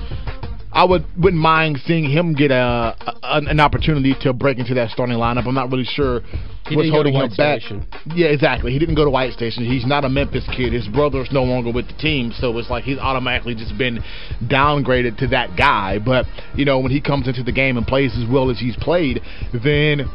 I 0.73 0.85
would 0.85 1.05
wouldn't 1.19 1.43
mind 1.43 1.81
seeing 1.85 2.11
him 2.11 2.35
get 2.35 2.51
a, 2.51 2.97
a 3.23 3.43
an 3.47 3.61
opportunity 3.61 4.15
to 4.23 4.33
break 4.33 4.59
into 4.59 4.73
that 4.75 4.91
starting 4.91 5.17
lineup. 5.17 5.47
I'm 5.47 5.55
not 5.55 5.71
really 5.71 5.85
sure 5.85 6.21
He 6.67 6.77
what's 6.77 6.87
didn't 6.87 6.93
go 6.93 7.03
to 7.03 7.11
holding 7.11 7.15
him 7.15 7.37
back. 7.37 7.61
Station. 7.61 7.87
Yeah, 8.15 8.29
exactly. 8.29 8.73
He 8.73 8.79
didn't 8.79 8.95
go 8.95 9.05
to 9.05 9.11
White 9.11 9.35
Station. 9.35 9.67
He's 9.67 9.85
not 9.85 10.07
a 10.07 10.09
Memphis 10.09 10.49
kid. 10.57 10.73
His 10.73 10.89
brother's 10.89 11.31
no 11.31 11.43
longer 11.45 11.71
with 11.71 11.89
the 11.89 11.95
team, 11.95 12.33
so 12.33 12.57
it's 12.57 12.71
like 12.71 12.85
he's 12.85 12.99
automatically 12.99 13.55
just 13.55 13.77
been 13.77 14.03
downgraded 14.45 15.19
to 15.19 15.27
that 15.29 15.59
guy. 15.59 15.99
But 15.99 16.25
you 16.55 16.65
know, 16.65 16.79
when 16.79 16.91
he 16.91 17.03
comes 17.03 17.29
into 17.29 17.43
the 17.43 17.53
game 17.53 17.77
and 17.77 17.87
plays 17.87 18.17
as 18.17 18.27
well 18.31 18.49
as 18.49 18.59
he's 18.59 18.77
played, 18.77 19.21
then 19.53 20.09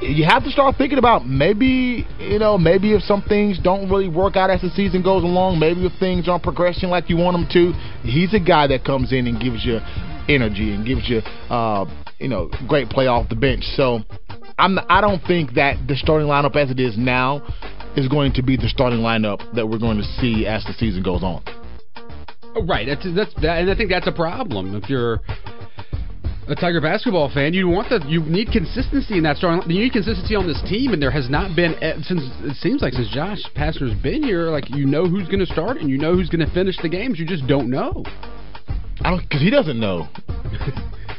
you 0.00 0.24
have 0.24 0.44
to 0.44 0.50
start 0.50 0.76
thinking 0.76 0.98
about 0.98 1.26
maybe 1.26 2.06
you 2.18 2.38
know 2.38 2.56
maybe 2.56 2.94
if 2.94 3.02
some 3.02 3.22
things 3.22 3.58
don't 3.58 3.90
really 3.90 4.08
work 4.08 4.36
out 4.36 4.50
as 4.50 4.60
the 4.60 4.70
season 4.70 5.02
goes 5.02 5.22
along 5.22 5.58
maybe 5.58 5.84
if 5.84 5.92
things 5.98 6.28
aren't 6.28 6.42
progressing 6.42 6.88
like 6.88 7.10
you 7.10 7.16
want 7.16 7.34
them 7.34 7.46
to 7.50 7.72
he's 8.06 8.32
a 8.34 8.40
guy 8.40 8.66
that 8.66 8.84
comes 8.84 9.12
in 9.12 9.26
and 9.26 9.40
gives 9.40 9.64
you 9.64 9.78
energy 10.28 10.74
and 10.74 10.86
gives 10.86 11.08
you 11.08 11.18
uh 11.50 11.84
you 12.18 12.28
know 12.28 12.48
great 12.68 12.88
play 12.88 13.06
off 13.06 13.28
the 13.28 13.36
bench 13.36 13.64
so 13.74 14.00
i'm 14.58 14.78
i 14.88 15.00
don't 15.00 15.20
think 15.26 15.54
that 15.54 15.76
the 15.88 15.96
starting 15.96 16.28
lineup 16.28 16.54
as 16.54 16.70
it 16.70 16.78
is 16.78 16.96
now 16.96 17.42
is 17.96 18.06
going 18.08 18.32
to 18.32 18.42
be 18.42 18.56
the 18.56 18.68
starting 18.68 19.00
lineup 19.00 19.40
that 19.54 19.66
we're 19.66 19.78
going 19.78 19.96
to 19.96 20.04
see 20.20 20.46
as 20.46 20.64
the 20.64 20.72
season 20.74 21.02
goes 21.02 21.22
on 21.22 21.42
Right. 22.66 22.86
That's 22.86 23.06
that's 23.14 23.34
that, 23.42 23.58
and 23.60 23.70
I 23.70 23.74
think 23.76 23.90
that's 23.90 24.06
a 24.06 24.12
problem 24.12 24.74
if 24.74 24.88
you're. 24.88 25.20
A 26.48 26.54
Tiger 26.54 26.80
basketball 26.80 27.28
fan, 27.28 27.52
you 27.52 27.68
want 27.68 27.90
the 27.90 28.00
you 28.08 28.22
need 28.22 28.48
consistency 28.50 29.18
in 29.18 29.22
that 29.24 29.36
starting. 29.36 29.70
You 29.70 29.82
need 29.84 29.92
consistency 29.92 30.34
on 30.34 30.46
this 30.46 30.60
team, 30.66 30.94
and 30.94 31.02
there 31.02 31.10
has 31.10 31.28
not 31.28 31.54
been 31.54 31.74
eh, 31.82 31.96
since 32.02 32.22
it 32.40 32.56
seems 32.56 32.80
like 32.80 32.94
since 32.94 33.10
Josh 33.10 33.38
Pastner's 33.54 33.92
been 34.02 34.22
here. 34.22 34.48
Like 34.48 34.70
you 34.70 34.86
know 34.86 35.04
who's 35.04 35.26
going 35.26 35.40
to 35.40 35.46
start 35.46 35.76
and 35.76 35.90
you 35.90 35.98
know 35.98 36.14
who's 36.14 36.30
going 36.30 36.46
to 36.46 36.50
finish 36.54 36.76
the 36.80 36.88
games. 36.88 37.18
You 37.18 37.26
just 37.26 37.46
don't 37.46 37.68
know. 37.68 38.02
I 39.02 39.10
don't 39.10 39.20
because 39.22 39.42
he 39.42 39.50
doesn't 39.50 39.78
know. 39.78 40.08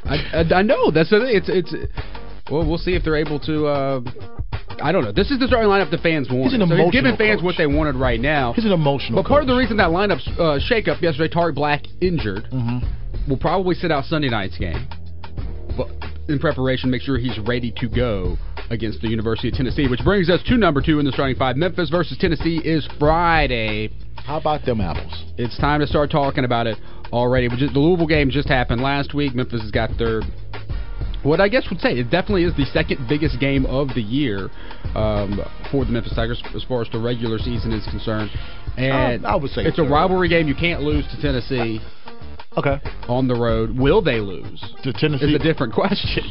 I, 0.05 0.41
I, 0.49 0.53
I 0.55 0.61
know 0.63 0.89
that's 0.89 1.11
the 1.11 1.19
thing. 1.19 1.35
It's 1.35 1.47
it's. 1.49 1.75
Well, 2.49 2.67
we'll 2.67 2.79
see 2.79 2.95
if 2.95 3.03
they're 3.03 3.15
able 3.17 3.39
to. 3.41 3.67
Uh, 3.67 4.01
I 4.81 4.91
don't 4.91 5.03
know. 5.03 5.11
This 5.11 5.29
is 5.29 5.37
the 5.37 5.45
starting 5.45 5.69
lineup 5.69 5.91
the 5.91 5.99
fans 5.99 6.29
wanted. 6.29 6.45
He's 6.45 6.53
an 6.53 6.67
so 6.67 6.75
he's 6.75 6.91
giving 6.91 7.15
fans 7.17 7.41
coach. 7.41 7.45
what 7.45 7.55
they 7.57 7.67
wanted 7.67 7.95
right 7.95 8.19
now. 8.19 8.53
He's 8.53 8.65
an 8.65 8.71
emotional. 8.71 9.21
But 9.21 9.29
part 9.29 9.43
of 9.43 9.47
the 9.47 9.55
reason 9.55 9.77
that 9.77 9.89
lineup 9.89 10.25
uh, 10.39 10.57
shakeup 10.57 11.01
yesterday, 11.03 11.31
Tarik 11.31 11.53
Black 11.53 11.83
injured, 12.01 12.45
Mhm. 12.51 12.81
will 13.27 13.37
probably 13.37 13.75
sit 13.75 13.91
out 13.91 14.05
Sunday 14.05 14.29
night's 14.29 14.57
game. 14.57 14.87
In 16.29 16.37
preparation, 16.37 16.91
make 16.91 17.01
sure 17.01 17.17
he's 17.17 17.39
ready 17.39 17.73
to 17.77 17.89
go 17.89 18.37
against 18.69 19.01
the 19.01 19.07
University 19.09 19.47
of 19.49 19.55
Tennessee, 19.55 19.87
which 19.87 20.01
brings 20.03 20.29
us 20.29 20.39
to 20.45 20.57
number 20.57 20.79
two 20.79 20.99
in 20.99 21.05
the 21.05 21.11
starting 21.11 21.35
five. 21.35 21.57
Memphis 21.57 21.89
versus 21.89 22.19
Tennessee 22.19 22.61
is 22.63 22.87
Friday. 22.99 23.89
How 24.15 24.37
about 24.37 24.63
them 24.63 24.79
apples? 24.79 25.25
It's 25.39 25.57
time 25.57 25.79
to 25.79 25.87
start 25.87 26.11
talking 26.11 26.45
about 26.45 26.67
it 26.67 26.77
already. 27.11 27.49
Just- 27.49 27.73
The 27.73 27.79
Louisville 27.79 28.05
game 28.05 28.29
just 28.29 28.47
happened 28.47 28.79
last 28.79 29.15
week. 29.15 29.33
Memphis 29.33 29.61
has 29.63 29.71
got 29.71 29.89
their 29.97 30.21
what 31.23 31.41
I 31.41 31.49
guess 31.49 31.67
would 31.69 31.81
say 31.81 31.93
it 31.97 32.09
definitely 32.11 32.43
is 32.45 32.55
the 32.55 32.65
second 32.65 33.07
biggest 33.09 33.39
game 33.41 33.65
of 33.65 33.89
the 33.89 34.01
year 34.01 34.49
um, 34.95 35.41
for 35.71 35.83
the 35.83 35.91
Memphis 35.91 36.13
Tigers 36.15 36.41
as 36.55 36.63
far 36.63 36.81
as 36.81 36.89
the 36.91 36.99
regular 36.99 37.39
season 37.39 37.73
is 37.73 37.83
concerned. 37.85 38.29
And 38.77 39.25
I 39.25 39.35
would 39.35 39.51
say 39.51 39.63
it's 39.63 39.79
a 39.79 39.83
rivalry 39.83 40.29
game. 40.29 40.47
You 40.47 40.55
can't 40.55 40.81
lose 40.81 41.05
to 41.07 41.21
Tennessee 41.21 41.81
Okay. 42.59 42.79
on 43.07 43.27
the 43.27 43.35
road. 43.35 43.77
Will 43.77 44.01
they 44.01 44.19
lose? 44.19 44.63
To 44.83 44.93
Tennessee. 44.93 45.25
is 45.33 45.35
a 45.35 45.39
different 45.39 45.73
question. 45.79 46.23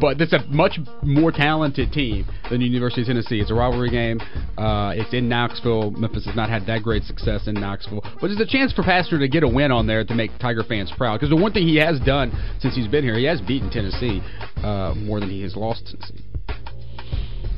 But 0.00 0.20
it's 0.20 0.32
a 0.32 0.44
much 0.48 0.78
more 1.02 1.32
talented 1.32 1.92
team 1.92 2.26
than 2.50 2.60
University 2.60 3.02
of 3.02 3.08
Tennessee. 3.08 3.40
It's 3.40 3.50
a 3.50 3.54
rivalry 3.54 3.90
game. 3.90 4.20
Uh, 4.58 4.92
it's 4.94 5.12
in 5.14 5.28
Knoxville. 5.28 5.92
Memphis 5.92 6.26
has 6.26 6.36
not 6.36 6.48
had 6.48 6.66
that 6.66 6.82
great 6.82 7.04
success 7.04 7.48
in 7.48 7.54
Knoxville. 7.54 8.02
But 8.20 8.30
it's 8.30 8.40
a 8.40 8.46
chance 8.46 8.72
for 8.72 8.82
Pastner 8.82 9.18
to 9.18 9.28
get 9.28 9.42
a 9.42 9.48
win 9.48 9.72
on 9.72 9.86
there 9.86 10.04
to 10.04 10.14
make 10.14 10.30
Tiger 10.38 10.62
fans 10.62 10.92
proud. 10.96 11.18
Because 11.18 11.30
the 11.30 11.40
one 11.40 11.52
thing 11.52 11.66
he 11.66 11.76
has 11.76 11.98
done 12.00 12.32
since 12.60 12.74
he's 12.74 12.88
been 12.88 13.02
here, 13.04 13.16
he 13.18 13.24
has 13.24 13.40
beaten 13.40 13.70
Tennessee 13.70 14.20
uh, 14.58 14.94
more 14.96 15.20
than 15.20 15.30
he 15.30 15.42
has 15.42 15.56
lost 15.56 15.86
Tennessee. 15.86 16.24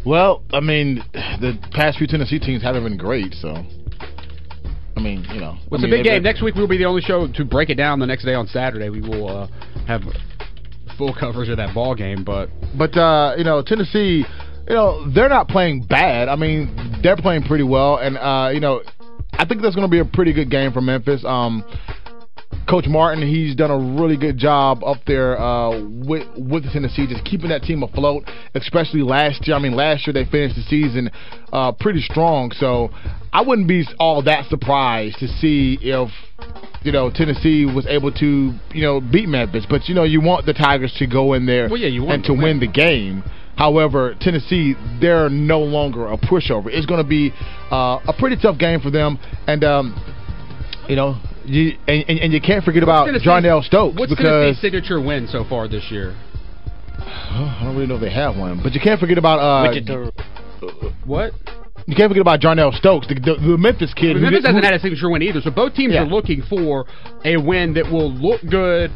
Well, 0.04 0.42
I 0.52 0.60
mean, 0.60 1.02
the 1.12 1.58
past 1.72 1.98
few 1.98 2.06
Tennessee 2.06 2.38
teams 2.40 2.62
haven't 2.62 2.82
been 2.84 2.96
great, 2.96 3.34
so. 3.34 3.54
I 5.02 5.04
mean, 5.04 5.26
you 5.34 5.40
know. 5.40 5.58
Well, 5.68 5.80
it's 5.80 5.84
I 5.84 5.86
a 5.88 5.90
mean, 5.90 5.98
big 5.98 6.04
game. 6.04 6.22
Next 6.22 6.42
week 6.42 6.54
we'll 6.54 6.68
be 6.68 6.78
the 6.78 6.84
only 6.84 7.02
show 7.02 7.26
to 7.26 7.44
break 7.44 7.70
it 7.70 7.74
down. 7.74 7.98
The 7.98 8.06
next 8.06 8.24
day 8.24 8.34
on 8.34 8.46
Saturday 8.46 8.88
we 8.88 9.00
will 9.00 9.26
uh, 9.26 9.46
have 9.86 10.02
full 10.96 11.12
coverage 11.12 11.48
of 11.48 11.56
that 11.56 11.74
ball 11.74 11.96
game. 11.96 12.22
But 12.22 12.50
But 12.78 12.96
uh, 12.96 13.34
you 13.36 13.42
know, 13.42 13.62
Tennessee, 13.62 14.24
you 14.68 14.74
know, 14.74 15.10
they're 15.12 15.28
not 15.28 15.48
playing 15.48 15.86
bad. 15.88 16.28
I 16.28 16.36
mean, 16.36 17.00
they're 17.02 17.16
playing 17.16 17.42
pretty 17.42 17.64
well, 17.64 17.96
and 17.96 18.16
uh, 18.16 18.50
you 18.54 18.60
know, 18.60 18.80
I 19.32 19.44
think 19.44 19.60
that's 19.60 19.74
going 19.74 19.88
to 19.88 19.90
be 19.90 19.98
a 19.98 20.04
pretty 20.04 20.32
good 20.32 20.50
game 20.50 20.72
for 20.72 20.80
Memphis. 20.80 21.24
Um, 21.24 21.64
Coach 22.68 22.86
Martin, 22.86 23.26
he's 23.26 23.54
done 23.56 23.70
a 23.70 24.00
really 24.00 24.16
good 24.16 24.38
job 24.38 24.82
up 24.84 24.98
there 25.06 25.38
uh, 25.38 25.80
with 25.84 26.26
with 26.36 26.64
Tennessee, 26.72 27.06
just 27.06 27.24
keeping 27.24 27.48
that 27.50 27.62
team 27.62 27.82
afloat. 27.82 28.24
Especially 28.54 29.02
last 29.02 29.46
year. 29.46 29.56
I 29.56 29.58
mean, 29.58 29.74
last 29.74 30.06
year 30.06 30.14
they 30.14 30.24
finished 30.24 30.54
the 30.56 30.62
season 30.62 31.10
uh, 31.52 31.72
pretty 31.72 32.00
strong. 32.00 32.50
So 32.52 32.90
I 33.32 33.42
wouldn't 33.42 33.68
be 33.68 33.84
all 33.98 34.22
that 34.22 34.48
surprised 34.48 35.18
to 35.18 35.28
see 35.28 35.78
if 35.82 36.10
you 36.82 36.92
know 36.92 37.10
Tennessee 37.10 37.66
was 37.66 37.86
able 37.86 38.12
to 38.12 38.52
you 38.72 38.82
know 38.82 39.00
beat 39.00 39.28
Memphis. 39.28 39.66
But 39.68 39.88
you 39.88 39.94
know, 39.94 40.04
you 40.04 40.20
want 40.20 40.46
the 40.46 40.54
Tigers 40.54 40.94
to 40.98 41.06
go 41.06 41.32
in 41.34 41.46
there 41.46 41.68
Well, 41.68 41.78
yeah, 41.80 41.88
you 41.88 42.02
want 42.02 42.14
and 42.14 42.24
to 42.24 42.32
win. 42.34 42.60
the 42.60 42.68
game. 42.68 43.22
However, 43.56 44.14
Tennessee, 44.18 44.74
they're 45.00 45.28
no 45.28 45.60
longer 45.60 46.06
a 46.06 46.16
pushover. 46.16 46.68
It's 46.68 46.86
going 46.86 47.02
to 47.02 47.08
be 47.08 47.32
uh, 47.70 47.98
a 48.08 48.14
pretty 48.18 48.36
tough 48.40 48.56
game 48.58 48.80
for 48.80 48.90
them, 48.90 49.18
and 49.46 49.62
um, 49.62 49.94
you 50.88 50.96
know, 50.96 51.16
you 51.44 51.76
and, 51.86 52.04
and, 52.08 52.18
and 52.20 52.32
you 52.32 52.40
can't 52.40 52.64
forget 52.64 52.82
about 52.82 53.06
Tennessee's- 53.06 53.26
Jarnell 53.26 53.62
Stokes 53.64 53.98
what's 53.98 54.10
because 54.10 54.24
Tennessee's 54.26 54.60
signature 54.60 55.00
win 55.00 55.26
so 55.28 55.44
far 55.44 55.68
this 55.68 55.90
year? 55.90 56.14
I 56.98 57.60
don't 57.64 57.74
really 57.74 57.86
know 57.86 57.96
if 57.96 58.00
they 58.00 58.12
have 58.12 58.36
one, 58.36 58.60
but 58.62 58.72
you 58.72 58.80
can't 58.80 59.00
forget 59.00 59.18
about 59.18 59.38
uh, 59.38 60.10
What? 61.04 61.32
you 61.86 61.96
can't 61.96 62.08
forget 62.10 62.20
about 62.20 62.40
Jarnell 62.40 62.72
Stokes, 62.74 63.08
the, 63.08 63.14
the, 63.14 63.34
the 63.40 63.58
Memphis 63.58 63.92
kid. 63.94 64.16
who 64.16 64.22
Memphis 64.22 64.42
did- 64.42 64.50
who- 64.50 64.56
hasn't 64.56 64.64
had 64.64 64.74
a 64.74 64.78
signature 64.80 65.10
win 65.10 65.22
either, 65.22 65.40
so 65.40 65.50
both 65.50 65.74
teams 65.74 65.94
Yeah. 65.94 66.02
are 66.02 66.06
looking 66.06 66.42
for 66.48 66.84
a 67.24 67.36
win 67.36 67.74
that 67.74 67.90
will 67.90 68.10
look 68.12 68.40
good 68.48 68.90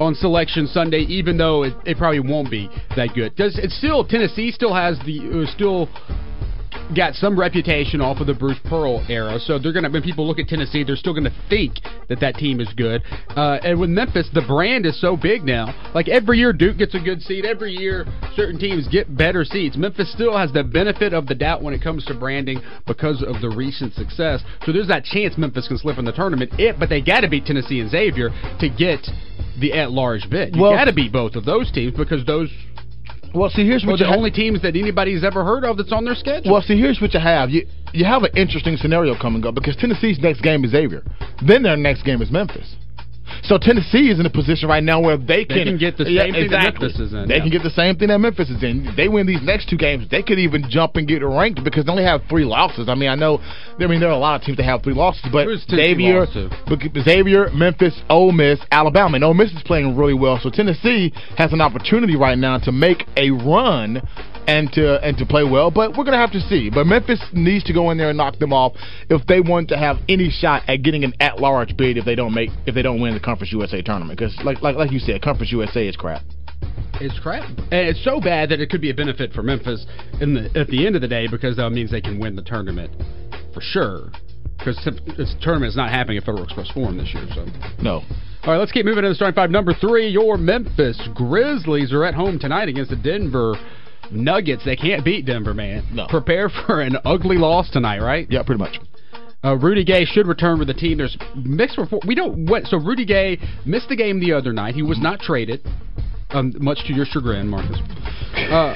on 0.00 0.14
selection 0.14 0.66
Sunday, 0.68 1.00
even 1.00 1.36
though 1.36 1.64
it, 1.64 1.74
it 1.84 1.98
probably 1.98 2.20
won't 2.20 2.50
be 2.50 2.68
that 2.96 3.14
good. 3.14 3.34
Does 3.36 3.58
it's 3.58 3.76
still 3.76 4.04
Tennessee 4.04 4.50
still 4.52 4.72
has 4.74 4.98
the 5.06 5.18
uh, 5.46 5.52
still 5.52 5.88
got 6.94 7.14
some 7.14 7.38
reputation 7.38 8.00
off 8.00 8.20
of 8.20 8.26
the 8.26 8.34
Bruce 8.34 8.58
Pearl 8.64 9.04
era, 9.08 9.38
so 9.38 9.58
they're 9.58 9.72
gonna 9.72 9.90
when 9.90 10.02
people 10.02 10.26
look 10.26 10.38
at 10.38 10.48
Tennessee, 10.48 10.84
they're 10.84 10.96
still 10.96 11.14
gonna 11.14 11.34
think 11.48 11.74
that 12.08 12.20
that 12.20 12.34
team 12.36 12.60
is 12.60 12.68
good. 12.76 13.02
Uh, 13.36 13.58
and 13.62 13.78
with 13.78 13.90
Memphis, 13.90 14.28
the 14.32 14.42
brand 14.42 14.86
is 14.86 14.98
so 15.00 15.16
big 15.16 15.44
now. 15.44 15.74
Like 15.94 16.08
every 16.08 16.38
year, 16.38 16.52
Duke 16.52 16.78
gets 16.78 16.94
a 16.94 17.00
good 17.00 17.20
seat. 17.22 17.44
Every 17.44 17.72
year, 17.72 18.06
certain 18.34 18.58
teams 18.58 18.88
get 18.88 19.16
better 19.16 19.44
seats. 19.44 19.76
Memphis 19.76 20.12
still 20.12 20.36
has 20.36 20.52
the 20.52 20.64
benefit 20.64 21.12
of 21.12 21.26
the 21.26 21.34
doubt 21.34 21.62
when 21.62 21.74
it 21.74 21.82
comes 21.82 22.04
to 22.06 22.14
branding 22.14 22.60
because 22.86 23.22
of 23.22 23.40
the 23.40 23.48
recent 23.50 23.94
success. 23.94 24.42
So 24.64 24.72
there's 24.72 24.88
that 24.88 25.04
chance 25.04 25.36
Memphis 25.36 25.68
can 25.68 25.78
slip 25.78 25.98
in 25.98 26.04
the 26.04 26.12
tournament. 26.12 26.52
It, 26.58 26.78
but 26.78 26.88
they 26.88 27.00
got 27.00 27.20
to 27.20 27.28
beat 27.28 27.44
Tennessee 27.46 27.80
and 27.80 27.90
Xavier 27.90 28.30
to 28.60 28.68
get 28.68 29.06
the 29.60 29.72
at-large 29.72 30.30
bid. 30.30 30.54
You 30.54 30.62
Well- 30.62 30.72
got 30.72 30.84
to 30.84 30.92
beat 30.92 31.12
both 31.12 31.34
of 31.36 31.44
those 31.44 31.70
teams 31.72 31.96
because 31.96 32.24
those 32.24 32.50
well, 33.34 33.50
see, 33.50 33.66
here's 33.66 33.84
what 33.84 33.98
the 33.98 34.04
you 34.04 34.10
ha- 34.10 34.16
only 34.16 34.30
teams 34.30 34.62
that 34.62 34.76
anybody's 34.76 35.24
ever 35.24 35.44
heard 35.44 35.64
of 35.64 35.76
that's 35.76 35.92
on 35.92 36.04
their 36.04 36.14
schedule. 36.14 36.52
Well, 36.52 36.62
see, 36.62 36.78
here's 36.78 37.00
what 37.00 37.14
you 37.14 37.20
have. 37.20 37.50
You 37.50 37.66
you 37.92 38.04
have 38.04 38.22
an 38.22 38.36
interesting 38.36 38.76
scenario 38.76 39.18
coming 39.18 39.44
up 39.46 39.54
because 39.54 39.76
Tennessee's 39.76 40.18
next 40.18 40.42
game 40.42 40.64
is 40.64 40.70
Xavier. 40.72 41.02
Then 41.46 41.62
their 41.62 41.76
next 41.76 42.02
game 42.04 42.22
is 42.22 42.30
Memphis. 42.30 42.76
So 43.42 43.58
Tennessee 43.58 44.10
is 44.10 44.20
in 44.20 44.26
a 44.26 44.30
position 44.30 44.68
right 44.68 44.82
now 44.82 45.00
where 45.00 45.16
they 45.16 45.44
can, 45.44 45.64
can 45.64 45.78
get 45.78 45.96
the 45.96 46.04
same 46.04 46.14
Yeah, 46.14 46.22
thing 46.24 46.32
that 46.32 46.42
exactly. 46.44 46.88
Memphis 46.88 47.00
is 47.00 47.12
in, 47.12 47.28
They 47.28 47.36
yeah. 47.36 47.40
can 47.42 47.50
get 47.50 47.62
the 47.62 47.70
same 47.70 47.96
thing 47.96 48.08
that 48.08 48.18
Memphis 48.18 48.50
is 48.50 48.62
in. 48.62 48.88
They 48.96 49.08
win 49.08 49.26
these 49.26 49.42
next 49.42 49.68
two 49.68 49.76
games, 49.76 50.08
they 50.10 50.22
could 50.22 50.38
even 50.38 50.64
jump 50.68 50.96
and 50.96 51.06
get 51.06 51.22
ranked 51.24 51.62
because 51.64 51.84
they 51.86 51.90
only 51.92 52.04
have 52.04 52.22
three 52.28 52.44
losses. 52.44 52.88
I 52.88 52.94
mean, 52.94 53.08
I 53.08 53.14
know. 53.14 53.38
I 53.78 53.86
mean, 53.86 54.00
there 54.00 54.08
are 54.08 54.12
a 54.12 54.18
lot 54.18 54.40
of 54.40 54.44
teams 54.44 54.56
that 54.58 54.64
have 54.64 54.82
three 54.82 54.94
losses, 54.94 55.26
but 55.32 55.46
Xavier, 55.70 56.26
Xavier, 57.04 57.50
Memphis, 57.50 58.00
Ole 58.08 58.32
Miss, 58.32 58.58
Alabama, 58.70 59.14
and 59.16 59.24
Ole 59.24 59.34
Miss 59.34 59.52
is 59.52 59.62
playing 59.62 59.96
really 59.96 60.14
well. 60.14 60.38
So 60.42 60.50
Tennessee 60.50 61.12
has 61.36 61.52
an 61.52 61.60
opportunity 61.60 62.16
right 62.16 62.38
now 62.38 62.58
to 62.58 62.72
make 62.72 63.04
a 63.16 63.30
run 63.30 64.02
and 64.48 64.72
to 64.72 64.98
and 65.04 65.16
to 65.18 65.26
play 65.26 65.44
well. 65.44 65.70
But 65.70 65.96
we're 65.96 66.04
gonna 66.04 66.16
have 66.18 66.32
to 66.32 66.40
see. 66.40 66.70
But 66.70 66.86
Memphis 66.86 67.22
needs 67.32 67.62
to 67.64 67.72
go 67.72 67.90
in 67.90 67.98
there 67.98 68.08
and 68.08 68.16
knock 68.16 68.38
them 68.38 68.52
off 68.52 68.72
if 69.08 69.24
they 69.26 69.40
want 69.40 69.68
to 69.68 69.76
have 69.76 69.98
any 70.08 70.30
shot 70.30 70.62
at 70.66 70.82
getting 70.82 71.04
an 71.04 71.12
at-large 71.20 71.76
bid 71.76 71.98
if 71.98 72.04
they 72.04 72.14
don't 72.14 72.34
make 72.34 72.50
if 72.66 72.74
they 72.74 72.82
don't 72.82 73.00
win 73.00 73.14
the 73.14 73.20
Conference 73.20 73.52
USA 73.52 73.82
tournament. 73.82 74.18
Because 74.18 74.36
like 74.42 74.62
like 74.62 74.74
like 74.74 74.90
you 74.90 74.98
said, 74.98 75.22
Conference 75.22 75.52
USA 75.52 75.86
is 75.86 75.94
crap. 75.96 76.22
It's 77.00 77.18
crap. 77.20 77.46
And 77.46 77.86
it's 77.86 78.02
so 78.02 78.20
bad 78.20 78.48
that 78.48 78.60
it 78.60 78.70
could 78.70 78.80
be 78.80 78.90
a 78.90 78.94
benefit 78.94 79.32
for 79.32 79.42
Memphis 79.42 79.86
in 80.20 80.34
the 80.34 80.58
at 80.58 80.66
the 80.68 80.86
end 80.86 80.96
of 80.96 81.02
the 81.02 81.08
day 81.08 81.28
because 81.30 81.56
that 81.56 81.70
means 81.70 81.90
they 81.90 82.00
can 82.00 82.18
win 82.18 82.34
the 82.34 82.42
tournament 82.42 82.90
for 83.54 83.60
sure. 83.60 84.10
Because 84.58 84.76
this 85.16 85.36
tournament 85.40 85.70
is 85.70 85.76
not 85.76 85.90
happening 85.90 86.16
at 86.18 86.24
Federal 86.24 86.42
Express 86.42 86.68
Forum 86.72 86.98
this 86.98 87.14
year. 87.14 87.24
So, 87.32 87.46
No. 87.80 88.02
all 88.42 88.52
right, 88.52 88.56
let's 88.56 88.72
keep 88.72 88.84
moving 88.84 89.02
to 89.04 89.08
the 89.08 89.14
starting 89.14 89.36
five. 89.36 89.52
Number 89.52 89.72
three, 89.72 90.08
your 90.08 90.36
Memphis 90.36 91.00
Grizzlies 91.14 91.92
are 91.92 92.04
at 92.04 92.14
home 92.14 92.40
tonight 92.40 92.68
against 92.68 92.90
the 92.90 92.96
Denver 92.96 93.54
Nuggets. 94.10 94.64
They 94.64 94.76
can't 94.76 95.04
beat 95.04 95.26
Denver, 95.26 95.54
man. 95.54 95.84
No. 95.92 96.06
Prepare 96.08 96.48
for 96.48 96.80
an 96.80 96.96
ugly 97.04 97.36
loss 97.36 97.70
tonight, 97.70 98.00
right? 98.00 98.26
Yeah, 98.30 98.42
pretty 98.42 98.60
much. 98.60 98.78
Uh, 99.44 99.56
Rudy 99.56 99.84
Gay 99.84 100.04
should 100.04 100.26
return 100.26 100.58
with 100.58 100.66
the 100.66 100.74
team. 100.74 100.98
There's 100.98 101.16
mixed 101.36 101.78
report. 101.78 102.04
We 102.06 102.14
don't. 102.14 102.46
What? 102.46 102.66
So 102.66 102.76
Rudy 102.76 103.04
Gay 103.04 103.38
missed 103.64 103.88
the 103.88 103.96
game 103.96 104.18
the 104.18 104.32
other 104.32 104.52
night. 104.52 104.74
He 104.74 104.82
was 104.82 104.98
not 105.00 105.20
traded. 105.20 105.64
Um, 106.30 106.52
much 106.60 106.84
to 106.86 106.92
your 106.92 107.06
chagrin, 107.06 107.48
Marcus. 107.48 107.78
Uh, 108.38 108.74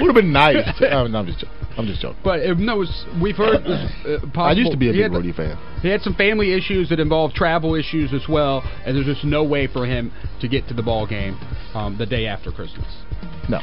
Would 0.00 0.08
have 0.08 0.14
been 0.14 0.32
nice. 0.32 0.56
oh, 0.92 1.06
no, 1.06 1.20
I'm 1.20 1.26
just 1.26 1.38
joking. 1.38 1.56
I'm 1.78 1.86
just 1.86 2.02
joking. 2.02 2.18
but 2.22 2.40
uh, 2.40 2.54
no, 2.54 2.74
it 2.74 2.78
was, 2.78 3.06
we've 3.20 3.36
heard. 3.36 3.54
It 3.54 3.64
was, 3.64 3.90
uh, 4.04 4.26
possible. 4.26 4.42
I 4.42 4.52
used 4.52 4.70
to 4.70 4.76
be 4.76 4.90
a 4.90 4.92
he 4.92 5.02
big 5.02 5.12
Rudy 5.12 5.32
fan. 5.32 5.56
He 5.80 5.88
had 5.88 6.02
some 6.02 6.14
family 6.14 6.52
issues 6.52 6.88
that 6.90 7.00
involved 7.00 7.34
travel 7.34 7.74
issues 7.74 8.12
as 8.12 8.28
well, 8.28 8.62
and 8.84 8.94
there's 8.94 9.06
just 9.06 9.24
no 9.24 9.42
way 9.42 9.66
for 9.66 9.86
him 9.86 10.12
to 10.40 10.48
get 10.48 10.68
to 10.68 10.74
the 10.74 10.82
ball 10.82 11.06
game 11.06 11.34
um, 11.74 11.96
the 11.96 12.06
day 12.06 12.26
after 12.26 12.52
Christmas. 12.52 12.86
No. 13.48 13.60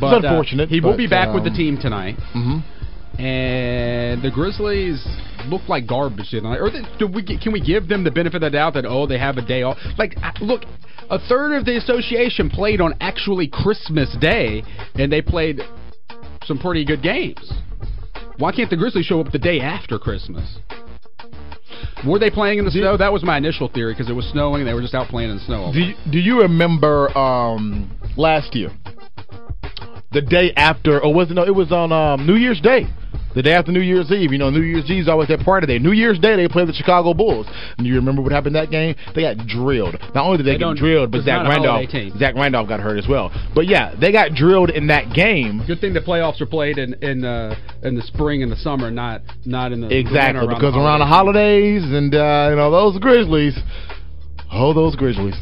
But 0.00 0.24
uh, 0.24 0.28
unfortunate, 0.28 0.68
he 0.68 0.80
will 0.80 0.92
but, 0.92 0.98
be 0.98 1.06
back 1.06 1.34
with 1.34 1.44
the 1.44 1.50
um, 1.50 1.56
team 1.56 1.78
tonight. 1.80 2.16
Mm-hmm. 2.34 3.20
and 3.20 4.22
the 4.22 4.30
Grizzlies 4.30 5.04
look 5.46 5.68
like 5.68 5.86
garbage 5.86 6.30
tonight. 6.30 6.58
Or 6.58 6.70
do 6.98 7.06
we 7.06 7.22
can 7.22 7.52
we 7.52 7.60
give 7.60 7.88
them 7.88 8.04
the 8.04 8.10
benefit 8.10 8.36
of 8.36 8.52
the 8.52 8.56
doubt 8.56 8.74
that 8.74 8.84
oh 8.86 9.06
they 9.06 9.18
have 9.18 9.36
a 9.36 9.42
day 9.42 9.62
off? 9.62 9.78
Like 9.98 10.16
uh, 10.22 10.32
look, 10.40 10.62
a 11.10 11.18
third 11.18 11.56
of 11.56 11.64
the 11.64 11.76
association 11.76 12.50
played 12.50 12.80
on 12.80 12.94
actually 13.00 13.48
Christmas 13.48 14.14
Day, 14.20 14.62
and 14.94 15.10
they 15.12 15.22
played 15.22 15.60
some 16.44 16.58
pretty 16.58 16.84
good 16.84 17.02
games. 17.02 17.52
Why 18.38 18.52
can't 18.52 18.70
the 18.70 18.76
Grizzlies 18.76 19.06
show 19.06 19.20
up 19.20 19.32
the 19.32 19.38
day 19.38 19.60
after 19.60 19.98
Christmas? 19.98 20.58
Were 22.06 22.18
they 22.18 22.30
playing 22.30 22.58
in 22.58 22.64
the 22.64 22.70
snow? 22.70 22.96
That 22.96 23.12
was 23.12 23.24
my 23.24 23.36
initial 23.36 23.68
theory 23.68 23.92
because 23.92 24.08
it 24.08 24.12
was 24.12 24.26
snowing. 24.26 24.60
And 24.60 24.68
they 24.68 24.74
were 24.74 24.80
just 24.80 24.94
out 24.94 25.08
playing 25.08 25.30
in 25.30 25.36
the 25.36 25.44
snow. 25.44 25.64
all 25.64 25.72
Do 25.72 25.80
you, 25.80 25.94
do 26.10 26.18
you 26.18 26.40
remember 26.42 27.16
um, 27.18 27.90
last 28.16 28.54
year, 28.54 28.70
the 30.12 30.22
day 30.22 30.52
after, 30.56 31.02
or 31.02 31.12
was 31.12 31.30
it 31.30 31.34
no? 31.34 31.44
It 31.44 31.54
was 31.54 31.72
on 31.72 31.92
um, 31.92 32.26
New 32.26 32.36
Year's 32.36 32.60
Day. 32.60 32.86
The 33.34 33.42
day 33.42 33.52
after 33.52 33.70
New 33.70 33.80
Year's 33.80 34.10
Eve, 34.10 34.32
you 34.32 34.38
know, 34.38 34.50
New 34.50 34.62
Year's 34.62 34.90
Eve 34.90 35.02
is 35.02 35.08
always 35.08 35.28
that 35.28 35.40
party 35.40 35.66
day. 35.66 35.78
New 35.78 35.92
Year's 35.92 36.18
Day, 36.18 36.34
they 36.34 36.48
play 36.48 36.64
the 36.64 36.72
Chicago 36.72 37.12
Bulls. 37.12 37.46
And 37.76 37.86
you 37.86 37.94
remember 37.94 38.22
what 38.22 38.32
happened 38.32 38.56
that 38.56 38.70
game? 38.70 38.96
They 39.14 39.20
got 39.20 39.36
drilled. 39.46 39.96
Not 40.14 40.24
only 40.24 40.38
did 40.38 40.46
they, 40.46 40.52
They 40.52 40.58
get 40.58 40.76
drilled, 40.76 41.12
but 41.12 41.22
Zach 41.22 41.44
not 41.44 41.46
a 41.46 41.60
holiday 41.60 41.86
Randolph. 41.92 42.18
Zach 42.18 42.34
Randolph 42.34 42.68
got 42.68 42.80
hurt 42.80 42.98
as 42.98 43.06
well. 43.06 43.30
But 43.54 43.66
yeah, 43.66 43.94
they 43.94 44.12
got 44.12 44.32
drilled 44.32 44.70
in 44.70 44.86
that 44.88 45.12
game. 45.14 45.62
Good 45.66 45.80
thing 45.80 45.92
the 45.92 46.00
playoffs 46.00 46.40
are 46.40 46.46
played 46.46 46.78
in 46.78 46.94
in 46.94 47.24
uh, 47.24 47.54
in 47.82 47.94
the 47.94 48.02
spring 48.02 48.42
and 48.42 48.50
the 48.50 48.56
summer, 48.56 48.90
not 48.90 49.20
not 49.44 49.72
in 49.72 49.82
the 49.82 49.94
Exactly, 49.94 50.40
winter 50.40 50.54
because 50.54 50.74
around 50.74 51.00
the 51.00 51.06
holidays 51.06 51.82
and 51.84 52.14
uh, 52.14 52.48
you 52.50 52.56
know 52.56 52.70
those 52.70 52.98
Grizzlies, 52.98 53.56
oh 54.50 54.72
those 54.72 54.96
Grizzlies. 54.96 55.36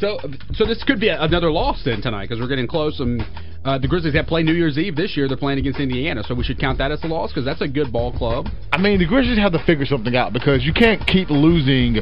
So, 0.00 0.18
so 0.54 0.64
this 0.64 0.82
could 0.84 0.98
be 0.98 1.08
a, 1.08 1.22
another 1.22 1.50
loss 1.50 1.82
then 1.84 2.00
tonight 2.00 2.28
because 2.28 2.40
we're 2.40 2.48
getting 2.48 2.66
close. 2.66 2.98
And 3.00 3.20
uh, 3.64 3.78
the 3.78 3.86
Grizzlies 3.86 4.14
have 4.14 4.26
played 4.26 4.46
New 4.46 4.54
Year's 4.54 4.78
Eve 4.78 4.96
this 4.96 5.14
year. 5.16 5.28
They're 5.28 5.36
playing 5.36 5.58
against 5.58 5.78
Indiana, 5.78 6.22
so 6.26 6.34
we 6.34 6.42
should 6.42 6.58
count 6.58 6.78
that 6.78 6.90
as 6.90 7.04
a 7.04 7.06
loss 7.06 7.30
because 7.30 7.44
that's 7.44 7.60
a 7.60 7.68
good 7.68 7.92
ball 7.92 8.10
club. 8.10 8.46
I 8.72 8.78
mean, 8.78 8.98
the 8.98 9.06
Grizzlies 9.06 9.38
have 9.38 9.52
to 9.52 9.62
figure 9.64 9.84
something 9.84 10.16
out 10.16 10.32
because 10.32 10.64
you 10.64 10.72
can't 10.72 11.06
keep 11.06 11.28
losing 11.28 11.96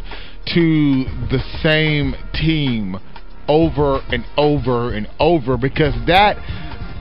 to 0.55 1.05
the 1.28 1.43
same 1.61 2.14
team 2.35 2.97
over 3.49 4.00
and 4.12 4.25
over 4.37 4.95
and 4.95 5.09
over 5.19 5.57
because 5.57 5.95
that 6.07 6.37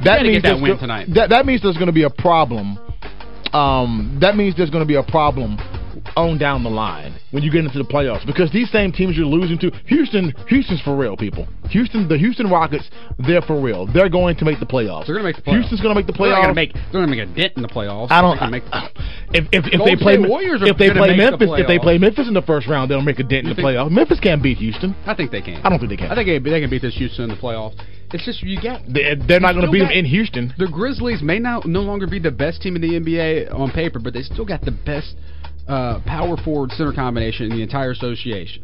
that 0.03 0.23
means 0.23 0.43
that 0.43 0.59
win 0.59 0.73
go- 0.73 0.79
tonight. 0.79 1.09
That 1.13 1.29
that 1.29 1.45
means 1.45 1.61
there's 1.61 1.77
going 1.77 1.87
to 1.87 1.93
be 1.93 2.03
a 2.03 2.09
problem. 2.09 2.79
Um, 3.53 4.17
that 4.19 4.35
means 4.35 4.57
there's 4.57 4.69
going 4.71 4.83
to 4.83 4.87
be 4.87 4.95
a 4.95 5.03
problem 5.03 5.57
on 6.17 6.37
down 6.37 6.63
the 6.63 6.69
line 6.69 7.15
when 7.31 7.43
you 7.43 7.51
get 7.51 7.63
into 7.63 7.77
the 7.77 7.85
playoffs 7.85 8.25
because 8.25 8.51
these 8.51 8.69
same 8.71 8.91
teams 8.91 9.15
you're 9.15 9.25
losing 9.25 9.57
to 9.59 9.69
Houston 9.85 10.33
Houston's 10.49 10.81
for 10.81 10.97
real 10.97 11.15
people 11.15 11.47
Houston 11.69 12.07
the 12.07 12.17
Houston 12.17 12.49
Rockets 12.49 12.89
they're 13.19 13.41
for 13.41 13.61
real 13.61 13.85
they're 13.85 14.09
going 14.09 14.35
to 14.37 14.45
make 14.45 14.59
the 14.59 14.65
playoffs 14.65 15.05
They're 15.05 15.15
going 15.15 15.31
to 15.31 15.37
make 15.37 15.37
the 15.37 15.43
playoffs. 15.43 15.59
Houston's 15.61 15.81
going 15.81 15.93
to 15.93 15.99
make 15.99 16.07
the 16.07 16.13
playoffs. 16.13 16.41
They're 16.41 16.53
going 16.53 16.55
to 16.55 16.61
make. 16.61 16.73
They're 16.73 17.05
going 17.05 17.09
to 17.09 17.15
make 17.15 17.29
a 17.29 17.33
dent 17.33 17.53
in 17.55 17.61
the 17.61 17.69
playoffs. 17.69 18.09
I 18.09 18.21
don't. 18.21 18.39
They're 18.39 18.49
make 18.49 18.63
if 19.31 19.45
if, 19.51 19.65
if 19.71 19.81
they 19.85 19.95
play 19.95 20.17
Warriors 20.17 20.61
if 20.63 20.77
they 20.77 20.89
play 20.89 21.15
make 21.15 21.17
the 21.17 21.37
Memphis 21.37 21.49
if 21.61 21.67
they 21.67 21.79
play 21.79 21.97
Memphis 21.97 22.27
in 22.27 22.33
the 22.33 22.41
first 22.41 22.67
round 22.67 22.89
they'll 22.89 23.01
make 23.01 23.19
a 23.19 23.23
dent 23.23 23.47
in 23.47 23.55
the 23.55 23.61
playoffs. 23.65 23.91
Memphis 23.91 24.19
can't 24.19 24.41
beat 24.41 24.57
Houston. 24.57 24.95
I 25.05 25.13
think 25.13 25.31
they 25.31 25.41
can. 25.41 25.61
I 25.61 25.69
don't 25.69 25.79
think 25.79 25.91
they 25.91 25.97
can. 25.97 26.11
I 26.11 26.15
think 26.15 26.27
they, 26.27 26.39
they 26.39 26.61
can 26.61 26.69
beat 26.69 26.81
this 26.81 26.97
Houston 26.97 27.29
in 27.29 27.29
the 27.29 27.41
playoffs. 27.41 27.77
It's 28.13 28.23
just 28.23 28.41
you 28.41 28.59
get 28.59 28.81
They, 28.87 29.15
they're 29.15 29.39
not 29.39 29.53
going 29.53 29.65
to 29.65 29.71
beat 29.71 29.79
them 29.79 29.91
in 29.91 30.05
Houston. 30.05 30.53
the 30.57 30.67
Grizzlies 30.67 31.21
may 31.21 31.39
now 31.39 31.61
no 31.65 31.81
longer 31.81 32.07
be 32.07 32.19
the 32.19 32.31
best 32.31 32.61
team 32.61 32.75
in 32.75 32.81
the 32.81 32.99
NBA 32.99 33.53
on 33.53 33.71
paper, 33.71 33.99
but 33.99 34.13
they 34.13 34.21
still 34.21 34.45
got 34.45 34.61
the 34.61 34.71
best 34.71 35.15
uh, 35.67 35.99
power 36.05 36.37
forward 36.37 36.71
center 36.71 36.93
combination 36.93 37.51
in 37.51 37.57
the 37.57 37.63
entire 37.63 37.91
association. 37.91 38.63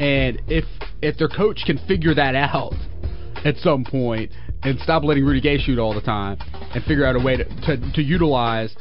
And 0.00 0.40
if 0.48 0.64
if 1.00 1.16
their 1.18 1.28
coach 1.28 1.62
can 1.66 1.78
figure 1.86 2.14
that 2.14 2.34
out 2.34 2.74
at 3.44 3.56
some 3.58 3.84
point 3.84 4.30
and 4.62 4.78
stop 4.80 5.02
letting 5.04 5.24
Rudy 5.24 5.40
Gay 5.40 5.58
shoot 5.58 5.78
all 5.78 5.94
the 5.94 6.00
time 6.00 6.38
and 6.74 6.84
figure 6.84 7.04
out 7.04 7.16
a 7.16 7.20
way 7.20 7.36
to 7.36 7.44
to, 7.44 7.92
to 7.92 8.02
utilize 8.02 8.74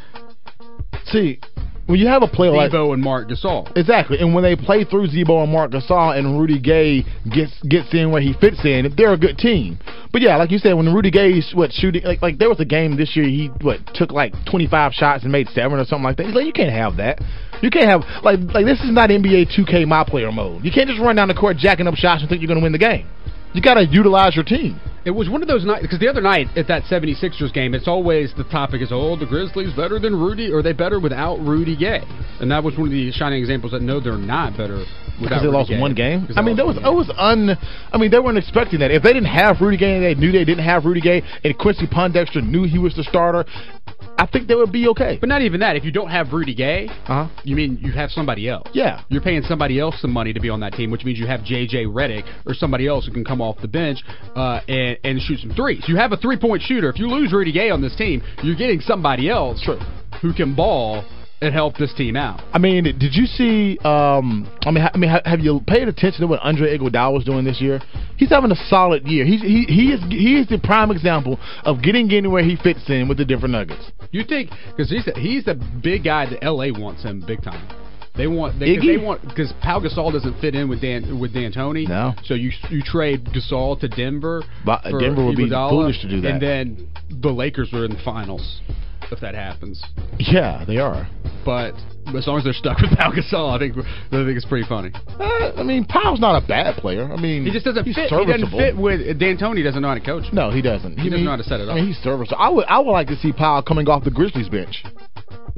See, 1.05 1.39
when 1.87 1.99
you 1.99 2.07
have 2.07 2.23
a 2.23 2.27
player 2.27 2.51
like 2.51 2.71
Z-Bo 2.71 2.93
and 2.93 3.01
Marc 3.01 3.27
Gasol. 3.27 3.75
Exactly, 3.75 4.19
and 4.19 4.33
when 4.33 4.43
they 4.43 4.55
play 4.55 4.85
through 4.85 5.07
Z-Bo 5.07 5.43
and 5.43 5.51
Marc 5.51 5.71
Gasol 5.71 6.17
and 6.17 6.39
Rudy 6.39 6.59
Gay 6.59 7.03
gets 7.29 7.61
gets 7.63 7.93
in 7.93 8.11
where 8.11 8.21
he 8.21 8.33
fits 8.39 8.63
in, 8.63 8.93
they're 8.95 9.13
a 9.13 9.17
good 9.17 9.37
team. 9.37 9.79
But 10.11 10.21
yeah, 10.21 10.37
like 10.37 10.51
you 10.51 10.57
said, 10.57 10.73
when 10.73 10.93
Rudy 10.93 11.11
Gay's 11.11 11.51
what 11.53 11.71
shooting 11.73 12.03
like 12.03 12.21
like 12.21 12.37
there 12.37 12.49
was 12.49 12.59
a 12.59 12.65
game 12.65 12.95
this 12.95 13.15
year 13.15 13.25
he 13.25 13.47
what 13.61 13.79
took 13.93 14.11
like 14.11 14.33
25 14.49 14.93
shots 14.93 15.23
and 15.23 15.31
made 15.31 15.47
seven 15.49 15.79
or 15.79 15.85
something 15.85 16.03
like 16.03 16.17
that. 16.17 16.27
He's 16.27 16.35
like 16.35 16.45
you 16.45 16.53
can't 16.53 16.71
have 16.71 16.97
that. 16.97 17.19
You 17.61 17.69
can't 17.69 17.89
have 17.89 18.01
like 18.23 18.39
like 18.53 18.65
this 18.65 18.79
is 18.81 18.91
not 18.91 19.09
NBA 19.09 19.57
2K 19.57 19.87
my 19.87 20.03
player 20.03 20.31
mode. 20.31 20.63
You 20.65 20.71
can't 20.71 20.89
just 20.89 20.99
run 20.99 21.15
down 21.15 21.27
the 21.27 21.33
court 21.33 21.57
jacking 21.57 21.87
up 21.87 21.95
shots 21.95 22.21
and 22.21 22.29
think 22.29 22.41
you're 22.41 22.47
going 22.47 22.59
to 22.59 22.63
win 22.63 22.71
the 22.71 22.79
game. 22.79 23.07
You 23.53 23.61
got 23.61 23.75
to 23.75 23.85
utilize 23.85 24.35
your 24.35 24.45
team. 24.45 24.79
It 25.03 25.11
was 25.11 25.29
one 25.29 25.41
of 25.41 25.47
those 25.47 25.65
nights 25.65 25.81
because 25.81 25.99
the 25.99 26.07
other 26.07 26.21
night 26.21 26.47
at 26.55 26.67
that 26.67 26.83
76ers 26.83 27.51
game, 27.53 27.73
it's 27.73 27.87
always 27.87 28.31
the 28.37 28.43
topic 28.45 28.81
is, 28.81 28.89
oh, 28.91 29.15
the 29.15 29.25
Grizzlies 29.25 29.73
better 29.73 29.97
than 29.97 30.15
Rudy, 30.15 30.51
or 30.51 30.59
are 30.59 30.63
they 30.63 30.73
better 30.73 30.99
without 30.99 31.39
Rudy 31.39 31.75
Gay? 31.75 32.01
And 32.39 32.51
that 32.51 32.63
was 32.63 32.77
one 32.77 32.87
of 32.87 32.91
the 32.91 33.11
shining 33.11 33.39
examples 33.39 33.71
that 33.71 33.81
no, 33.81 33.99
they're 33.99 34.15
not 34.15 34.55
better 34.55 34.85
Because 35.19 35.41
they 35.41 35.47
Rudy 35.47 35.57
lost 35.57 35.69
Gay. 35.69 35.79
one 35.79 35.95
game. 35.95 36.27
I 36.35 36.43
mean, 36.43 36.55
that 36.57 36.67
was 36.67 36.77
lost 36.77 36.85
it 36.85 36.95
was 36.95 37.11
un. 37.17 37.57
I 37.91 37.97
mean, 37.97 38.11
they 38.11 38.19
weren't 38.19 38.37
expecting 38.37 38.79
that. 38.81 38.91
If 38.91 39.01
they 39.01 39.11
didn't 39.11 39.33
have 39.33 39.59
Rudy 39.59 39.77
Gay, 39.77 39.95
and 39.95 40.03
they 40.05 40.13
knew 40.13 40.31
they 40.31 40.45
didn't 40.45 40.63
have 40.63 40.85
Rudy 40.85 41.01
Gay, 41.01 41.23
and 41.43 41.57
Quincy 41.57 41.87
Pondexter 41.87 42.41
knew 42.45 42.63
he 42.63 42.77
was 42.77 42.95
the 42.95 43.03
starter. 43.03 43.43
I 44.21 44.27
think 44.31 44.47
they 44.47 44.53
would 44.55 44.71
be 44.71 44.87
okay. 44.89 45.17
But 45.19 45.29
not 45.29 45.41
even 45.41 45.59
that. 45.61 45.75
If 45.75 45.83
you 45.83 45.91
don't 45.91 46.09
have 46.11 46.31
Rudy 46.31 46.53
Gay, 46.53 46.87
Uh 47.07 47.25
huh. 47.25 47.27
you 47.43 47.55
mean 47.55 47.79
you 47.81 47.91
have 47.93 48.11
somebody 48.11 48.47
else. 48.47 48.69
Yeah. 48.71 49.01
You're 49.09 49.21
paying 49.21 49.41
somebody 49.41 49.79
else 49.79 49.99
some 49.99 50.11
money 50.11 50.31
to 50.31 50.39
be 50.39 50.47
on 50.49 50.59
that 50.59 50.73
team, 50.73 50.91
which 50.91 51.03
means 51.03 51.17
you 51.17 51.25
have 51.25 51.43
J.J. 51.43 51.85
Redick 51.85 52.25
or 52.45 52.53
somebody 52.53 52.87
else 52.87 53.07
who 53.07 53.11
can 53.11 53.25
come 53.25 53.41
off 53.41 53.57
the 53.61 53.67
bench 53.67 53.97
uh, 54.35 54.59
and, 54.67 54.97
and 55.03 55.19
shoot 55.21 55.39
some 55.39 55.49
threes. 55.51 55.83
You 55.87 55.95
have 55.95 56.11
a 56.11 56.17
three-point 56.17 56.61
shooter. 56.61 56.89
If 56.89 56.99
you 56.99 57.07
lose 57.07 57.33
Rudy 57.33 57.51
Gay 57.51 57.71
on 57.71 57.81
this 57.81 57.95
team, 57.95 58.21
you're 58.43 58.55
getting 58.55 58.79
somebody 58.79 59.27
else 59.27 59.59
True. 59.63 59.79
who 60.21 60.33
can 60.33 60.53
ball 60.55 61.03
and 61.41 61.53
help 61.53 61.75
this 61.77 61.93
team 61.95 62.15
out. 62.15 62.41
I 62.53 62.59
mean, 62.59 62.83
did 62.83 63.15
you 63.15 63.25
see? 63.25 63.77
Um, 63.83 64.47
I 64.61 64.71
mean, 64.71 64.83
ha- 64.83 64.91
I 64.93 64.97
mean, 64.97 65.09
ha- 65.09 65.21
have 65.25 65.39
you 65.39 65.61
paid 65.65 65.87
attention 65.87 66.21
to 66.21 66.27
what 66.27 66.39
Andre 66.41 66.77
Iguodala 66.77 67.13
was 67.13 67.25
doing 67.25 67.43
this 67.43 67.59
year? 67.59 67.81
He's 68.17 68.29
having 68.29 68.51
a 68.51 68.55
solid 68.67 69.07
year. 69.07 69.25
He's 69.25 69.41
he 69.41 69.65
he 69.67 69.91
is 69.91 70.01
he 70.09 70.39
is 70.39 70.47
the 70.47 70.59
prime 70.59 70.91
example 70.91 71.39
of 71.63 71.81
getting 71.81 72.11
anywhere 72.13 72.43
he 72.43 72.55
fits 72.55 72.87
in 72.89 73.07
with 73.07 73.17
the 73.17 73.25
different 73.25 73.53
Nuggets. 73.53 73.91
You 74.11 74.23
think 74.23 74.51
because 74.69 74.91
he's 74.91 75.05
the, 75.05 75.13
he's 75.19 75.45
the 75.45 75.55
big 75.81 76.03
guy 76.03 76.29
that 76.29 76.43
L.A. 76.43 76.71
wants 76.71 77.03
him 77.03 77.23
big 77.25 77.41
time. 77.43 77.67
They 78.15 78.27
want 78.27 78.59
they, 78.59 78.77
they 78.77 78.97
want 78.97 79.21
because 79.21 79.53
Pau 79.61 79.79
Gasol 79.79 80.11
doesn't 80.11 80.39
fit 80.41 80.53
in 80.53 80.69
with 80.69 80.81
Dan 80.81 81.19
with 81.19 81.33
D'Antoni. 81.33 81.87
No. 81.87 82.13
So 82.25 82.35
you 82.35 82.51
you 82.69 82.83
trade 82.83 83.25
Gasol 83.25 83.79
to 83.79 83.87
Denver. 83.87 84.43
But 84.65 84.83
for 84.83 84.99
Denver 84.99 85.25
would 85.25 85.37
be 85.37 85.49
foolish 85.49 86.01
to 86.01 86.09
do 86.09 86.21
that. 86.21 86.33
And 86.33 86.41
then 86.41 86.89
the 87.09 87.29
Lakers 87.29 87.71
were 87.71 87.85
in 87.85 87.91
the 87.91 88.01
finals 88.03 88.61
if 89.11 89.19
that 89.19 89.35
happens. 89.35 89.83
Yeah, 90.19 90.63
they 90.65 90.77
are. 90.77 91.07
But 91.45 91.73
as 92.15 92.27
long 92.27 92.37
as 92.37 92.43
they're 92.43 92.53
stuck 92.53 92.79
with 92.81 92.91
Pau 92.97 93.11
Gasol, 93.11 93.55
I 93.55 93.59
think 93.59 93.77
I 93.77 94.09
think 94.25 94.37
it's 94.37 94.45
pretty 94.45 94.67
funny. 94.67 94.91
Uh, 95.19 95.51
I 95.57 95.63
mean, 95.63 95.85
Pau's 95.85 96.19
not 96.19 96.41
a 96.41 96.45
bad 96.47 96.75
player. 96.77 97.11
I 97.11 97.15
mean, 97.19 97.45
He 97.45 97.51
just 97.51 97.65
doesn't 97.65 97.85
he's 97.85 97.95
fit. 97.95 98.09
He 98.09 98.25
doesn't 98.25 98.49
fit 98.51 98.75
with 98.77 99.01
D'Antoni. 99.19 99.63
Doesn't 99.63 99.81
know 99.81 99.87
how 99.89 99.95
to 99.95 99.99
coach. 99.99 100.25
him. 100.25 100.35
No, 100.35 100.51
he 100.51 100.61
doesn't. 100.61 100.97
He 100.99 101.09
doesn't 101.09 101.25
know 101.25 101.31
how 101.31 101.37
to 101.37 101.43
set 101.43 101.59
it 101.59 101.67
I 101.67 101.71
up. 101.71 101.75
mean, 101.75 101.87
he's 101.87 101.97
serviceable. 101.97 102.41
I 102.41 102.49
would 102.49 102.65
I 102.67 102.79
would 102.79 102.91
like 102.91 103.07
to 103.07 103.15
see 103.17 103.31
Pau 103.31 103.61
coming 103.61 103.87
off 103.89 104.03
the 104.03 104.11
Grizzlies 104.11 104.49
bench. 104.49 104.83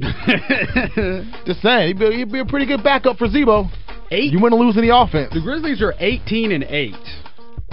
Just 1.46 1.62
saying, 1.62 1.88
he'd 1.88 1.98
be, 1.98 2.16
he'd 2.16 2.32
be 2.32 2.40
a 2.40 2.44
pretty 2.44 2.66
good 2.66 2.82
backup 2.82 3.16
for 3.16 3.28
Z-Bo. 3.28 3.66
Eight. 4.10 4.32
You 4.32 4.40
wouldn't 4.40 4.60
lose 4.60 4.76
any 4.76 4.90
offense. 4.92 5.32
the 5.32 5.40
Grizzlies 5.40 5.80
are 5.82 5.94
18 5.98 6.52
and 6.52 6.64
eight. 6.64 6.94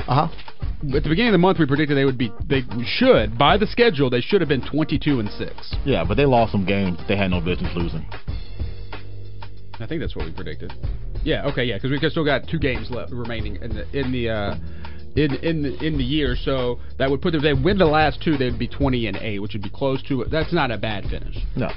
Uh 0.07 0.27
huh. 0.27 0.50
At 0.95 1.03
the 1.03 1.09
beginning 1.09 1.27
of 1.29 1.33
the 1.33 1.37
month, 1.37 1.59
we 1.59 1.65
predicted 1.67 1.95
they 1.97 2.05
would 2.05 2.17
be. 2.17 2.31
They 2.49 2.61
should 2.85 3.37
by 3.37 3.57
the 3.57 3.67
schedule. 3.67 4.09
They 4.09 4.21
should 4.21 4.41
have 4.41 4.47
been 4.49 4.65
22 4.67 5.19
and 5.19 5.29
six. 5.29 5.75
Yeah, 5.85 6.03
but 6.07 6.15
they 6.17 6.25
lost 6.25 6.51
some 6.51 6.65
games 6.65 6.97
they 7.07 7.15
had 7.17 7.29
no 7.31 7.39
business 7.39 7.71
losing. 7.75 8.05
I 9.79 9.87
think 9.87 10.01
that's 10.01 10.15
what 10.15 10.25
we 10.25 10.31
predicted. 10.33 10.73
Yeah. 11.23 11.45
Okay. 11.47 11.63
Yeah. 11.65 11.75
Because 11.77 11.91
we 11.91 12.09
still 12.09 12.25
got 12.25 12.47
two 12.47 12.59
games 12.59 12.89
left 12.91 13.11
remaining 13.11 13.57
in 13.57 13.75
the 13.75 13.99
in 13.99 14.11
the. 14.11 14.29
Uh, 14.29 14.55
in 15.13 15.35
in 15.43 15.61
the, 15.61 15.85
in 15.85 15.97
the 15.97 16.03
year, 16.05 16.37
so 16.41 16.79
that 16.97 17.09
would 17.11 17.21
put 17.21 17.31
them. 17.33 17.43
If 17.43 17.43
they 17.43 17.61
win 17.61 17.77
the 17.77 17.83
last 17.85 18.21
two, 18.23 18.37
they'd 18.37 18.57
be 18.57 18.69
twenty 18.69 19.07
and 19.07 19.17
eight, 19.17 19.39
which 19.39 19.51
would 19.51 19.61
be 19.61 19.69
close 19.69 20.01
to. 20.03 20.23
That's 20.31 20.53
not 20.53 20.71
a 20.71 20.77
bad 20.77 21.03
finish, 21.09 21.35
No. 21.57 21.67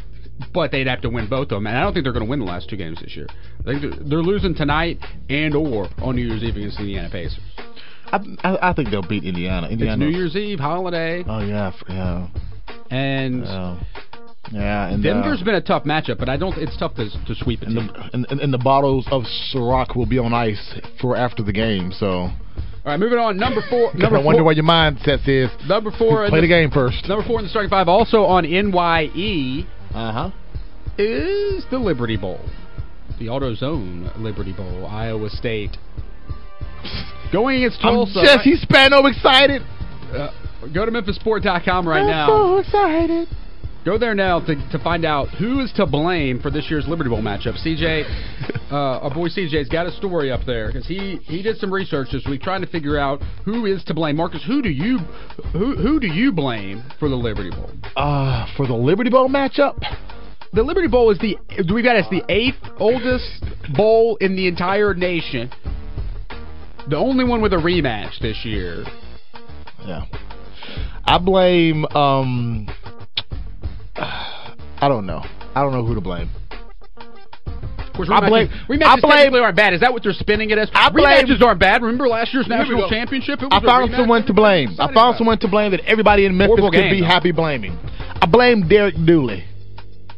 but 0.53 0.71
they'd 0.71 0.87
have 0.87 1.01
to 1.01 1.09
win 1.11 1.29
both 1.29 1.47
of 1.51 1.57
them, 1.57 1.67
and 1.67 1.77
I 1.77 1.81
don't 1.83 1.93
think 1.93 2.05
they're 2.05 2.13
going 2.13 2.25
to 2.25 2.31
win 2.31 2.39
the 2.39 2.45
last 2.47 2.69
two 2.71 2.77
games 2.77 3.01
this 3.01 3.17
year. 3.17 3.27
I 3.59 3.65
think 3.65 3.81
they're, 3.83 4.05
they're 4.09 4.23
losing 4.23 4.55
tonight 4.55 5.01
and 5.29 5.53
or 5.57 5.89
on 6.01 6.15
New 6.15 6.23
Year's 6.29 6.45
Eve 6.45 6.55
against 6.59 6.77
the 6.77 6.85
Indiana 6.85 7.11
Pacers. 7.11 7.41
I, 8.43 8.71
I 8.71 8.73
think 8.73 8.91
they'll 8.91 9.07
beat 9.07 9.25
Indiana. 9.25 9.69
It's 9.71 9.99
New 9.99 10.09
Year's 10.09 10.37
Eve 10.37 10.59
holiday, 10.61 11.25
Oh 11.27 11.41
yeah, 11.41 11.73
yeah, 11.89 12.29
and 12.91 13.43
yeah, 13.43 13.81
yeah. 14.53 14.89
And 14.89 15.03
Denver's 15.03 15.43
uh, 15.43 15.45
been 15.45 15.55
a 15.55 15.61
tough 15.61 15.85
matchup, 15.85 16.19
but 16.19 16.29
I 16.29 16.37
don't. 16.37 16.57
It's 16.59 16.77
tough 16.77 16.95
to 16.97 17.09
to 17.09 17.35
sweep 17.35 17.63
a 17.63 17.67
and 17.67 17.77
the 17.77 18.11
and, 18.13 18.27
and, 18.41 18.53
the 18.53 18.59
bottles 18.59 19.07
of 19.11 19.23
Ciroc 19.53 19.97
will 19.97 20.07
be 20.07 20.19
on 20.19 20.33
ice 20.33 20.75
for 21.01 21.17
after 21.17 21.43
the 21.43 21.53
game. 21.53 21.93
So 21.93 22.07
All 22.07 22.33
right, 22.85 22.99
moving 23.01 23.19
on. 23.19 23.37
Number 23.37 23.63
four. 23.69 23.91
I 23.95 24.11
wonder 24.11 24.39
four. 24.39 24.45
what 24.45 24.57
your 24.57 24.65
mindset 24.65 25.27
is. 25.29 25.51
Number 25.67 25.91
four. 25.91 26.29
Play 26.29 26.41
the 26.41 26.49
game 26.49 26.71
first. 26.71 27.09
Number 27.09 27.27
four 27.27 27.39
in 27.39 27.45
the 27.47 27.51
starting 27.51 27.71
five, 27.71 27.89
also 27.89 28.25
on 28.25 28.45
NYE, 28.45 29.67
Uh 29.95 30.13
huh. 30.13 30.31
is 30.99 31.65
the 31.71 31.79
Liberty 31.79 32.17
Bowl, 32.17 32.41
the 33.19 33.27
AutoZone 33.27 34.19
Liberty 34.21 34.53
Bowl, 34.53 34.87
Iowa 34.87 35.31
State. 35.31 35.77
Going 37.33 37.57
against 37.65 37.79
I'm 37.85 37.95
Tulsa. 37.95 38.23
Jesse 38.23 38.57
Spano 38.57 39.07
excited. 39.07 39.63
uh, 40.13 40.31
go 40.73 40.85
to 40.87 40.93
MemphisSport.com 40.93 41.89
right 41.89 42.01
I'm 42.03 42.07
now. 42.07 42.27
so 42.29 42.57
excited. 42.59 43.29
Go 43.85 43.99
there 43.99 44.15
now 44.15 44.41
to, 44.41 44.55
to 44.71 44.79
find 44.83 45.05
out 45.05 45.29
who 45.29 45.61
is 45.61 45.71
to 45.77 45.85
blame 45.85 46.41
for 46.41 46.51
this 46.51 46.71
year's 46.71 46.89
Liberty 46.89 47.11
Bowl 47.11 47.21
matchup. 47.21 47.55
CJ, 47.63 48.05
uh, 48.73 48.75
our 49.01 49.11
boy 49.13 49.29
CJ's 49.29 49.69
got 49.69 49.87
a 49.87 49.91
story 49.93 50.33
up 50.33 50.41
there 50.47 50.69
because 50.69 50.87
he, 50.87 51.19
he 51.25 51.43
did 51.43 51.59
some 51.59 51.71
research 51.73 52.09
this 52.13 52.25
week 52.27 52.41
trying 52.41 52.63
to 52.63 52.67
figure 52.67 52.99
out 52.99 53.21
who 53.45 53.67
is 53.67 53.85
to 53.85 53.93
blame. 53.95 54.17
Marcus, 54.17 54.43
who 54.47 54.63
do 54.63 54.71
you 54.71 54.99
who 55.53 55.77
who 55.77 56.01
do 56.01 56.07
you 56.07 56.33
blame 56.33 56.83
for 56.99 57.11
the 57.11 57.15
Liberty 57.17 57.51
Bowl? 57.51 57.71
Uh, 57.97 58.47
for 58.57 58.67
the 58.67 58.73
Liberty 58.73 59.11
Bowl 59.11 59.29
matchup, 59.29 59.79
the 60.55 60.63
Liberty 60.63 60.89
Bowl 60.89 61.11
is 61.11 61.19
the 61.19 61.37
we've 61.71 61.85
got 61.85 61.97
it's 61.97 62.09
the 62.09 62.23
eighth 62.31 62.57
oldest 62.79 63.45
bowl 63.77 64.17
in 64.23 64.35
the 64.35 64.49
entire 64.49 64.95
nation. 64.95 65.51
The 66.89 66.97
only 66.97 67.25
one 67.25 67.41
with 67.41 67.53
a 67.53 67.57
rematch 67.57 68.19
this 68.21 68.45
year. 68.45 68.85
Yeah. 69.87 70.05
I 71.05 71.19
blame 71.19 71.85
um 71.87 72.67
I 73.97 74.89
don't 74.89 75.07
know. 75.07 75.23
I 75.55 75.63
don't 75.63 75.73
know 75.73 75.85
who 75.85 75.95
to 75.95 76.01
blame. 76.01 76.29
Course, 77.95 78.09
I 78.11 78.29
blame- 78.29 78.49
rematches 78.69 78.83
I 78.87 79.01
blame- 79.01 79.13
technically 79.19 79.41
aren't 79.41 79.57
bad. 79.57 79.73
Is 79.73 79.81
that 79.81 79.93
what 79.93 80.03
they're 80.03 80.13
spinning 80.13 80.51
it 80.51 80.59
as? 80.59 80.69
I 80.75 80.91
blame- 80.91 81.27
rematches 81.27 81.41
aren't 81.41 81.61
bad. 81.61 81.81
Remember 81.81 82.09
last 82.09 82.35
year's 82.35 82.49
national 82.49 82.89
championship? 82.89 83.41
It 83.41 83.45
was 83.45 83.63
I 83.63 83.65
found 83.65 83.93
someone 83.95 84.27
to 84.27 84.33
blame. 84.35 84.71
I 84.73 84.77
found 84.87 84.91
about 84.91 85.17
someone 85.17 85.39
to 85.39 85.49
blame 85.49 85.71
that 85.71 85.81
everybody 85.87 86.27
in 86.27 86.37
Memphis 86.37 86.59
Horrible 86.59 86.71
could 86.73 86.79
game, 86.81 86.91
be 86.91 87.01
though. 87.03 87.07
happy 87.07 87.31
blaming. 87.31 87.79
I 88.21 88.27
blame 88.27 88.67
Derek 88.69 88.97
Dooley. 89.07 89.45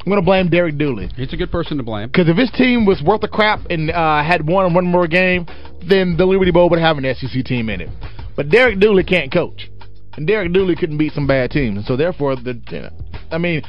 I'm 0.07 0.11
going 0.11 0.22
to 0.22 0.24
blame 0.24 0.48
Derek 0.48 0.79
Dooley. 0.79 1.11
He's 1.16 1.33
a 1.33 1.37
good 1.37 1.50
person 1.50 1.76
to 1.79 1.83
blame. 1.83 2.07
Because 2.09 2.29
if 2.29 2.37
his 2.38 2.50
team 2.52 2.87
was 2.87 3.02
worth 3.05 3.24
a 3.24 3.29
crap 3.29 3.61
and 3.68 3.90
uh, 3.90 4.22
had 4.22 4.46
won 4.46 4.72
one 4.72 4.87
more 4.87 5.07
game, 5.09 5.46
then 5.86 6.16
the 6.16 6.26
Liberty 6.26 6.50
Bowl 6.50 6.68
would 6.70 6.78
have 6.78 6.98
an 6.98 7.14
SEC 7.14 7.44
team 7.44 7.68
in 7.68 7.80
it. 7.80 7.88
But 8.36 8.50
Derek 8.50 8.78
Dooley 8.80 9.04
can't 9.04 9.32
coach. 9.32 9.70
And 10.16 10.26
Derek 10.26 10.52
Dooley 10.52 10.76
couldn't 10.76 10.98
beat 10.98 11.12
some 11.12 11.26
bad 11.26 11.50
teams. 11.50 11.76
And 11.76 11.86
so, 11.86 11.96
therefore, 11.96 12.36
the 12.36 12.90
I 13.30 13.38
mean, 13.38 13.62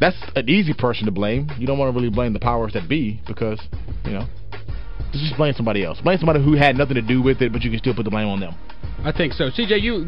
that's 0.00 0.16
an 0.34 0.48
easy 0.48 0.74
person 0.74 1.06
to 1.06 1.10
blame. 1.10 1.50
You 1.58 1.66
don't 1.66 1.78
want 1.78 1.92
to 1.92 1.98
really 1.98 2.12
blame 2.12 2.32
the 2.32 2.40
powers 2.40 2.72
that 2.74 2.88
be 2.88 3.20
because, 3.26 3.60
you 4.04 4.12
know, 4.12 4.26
just 5.20 5.36
blame 5.36 5.54
somebody 5.54 5.84
else. 5.84 6.00
Blame 6.00 6.18
somebody 6.18 6.42
who 6.42 6.54
had 6.54 6.76
nothing 6.76 6.94
to 6.94 7.02
do 7.02 7.22
with 7.22 7.42
it, 7.42 7.52
but 7.52 7.62
you 7.62 7.70
can 7.70 7.78
still 7.78 7.94
put 7.94 8.04
the 8.04 8.10
blame 8.10 8.28
on 8.28 8.40
them. 8.40 8.54
I 9.04 9.12
think 9.12 9.34
so. 9.34 9.50
CJ, 9.50 9.82
you 9.82 10.04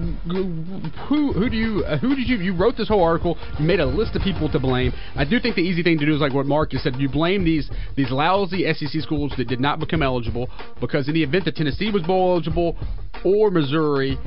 who 1.09 1.33
who 1.33 1.51
do 1.51 1.57
you 1.57 1.85
uh, 1.85 1.99
who 1.99 2.17
did 2.17 2.29
you 2.29 2.39
you 2.39 2.57
wrote 2.57 2.77
this 2.77 2.89
whole 2.89 3.03
article? 3.03 3.37
You 3.59 3.65
made 3.65 3.81
a 3.81 3.87
list 3.87 4.17
of 4.17 4.23
people 4.23 4.51
to 4.51 4.59
blame. 4.59 4.93
I 5.15 5.25
do 5.25 5.39
think 5.39 5.57
the 5.57 5.63
easy 5.63 5.83
thing 5.83 5.99
to 5.99 6.07
do 6.07 6.15
is 6.15 6.21
like 6.21 6.33
what 6.33 6.47
Mark 6.47 6.71
just 6.71 6.85
said. 6.85 6.97
You 6.97 7.09
blame 7.09 7.45
these 7.45 7.71
these 7.97 8.11
lousy 8.11 8.65
SEC 8.73 9.03
schools 9.03 9.33
that 9.37 9.47
did 9.47 9.61
not 9.61 9.79
become 9.79 10.03
eligible 10.03 10.49
because 10.81 11.07
in 11.07 11.15
the 11.15 11.23
event 11.23 11.45
that 11.45 11.57
Tennessee 11.57 11.91
was 11.91 12.03
bowl 12.03 12.33
eligible 12.33 12.77
or 13.25 13.51
Missouri, 13.51 14.19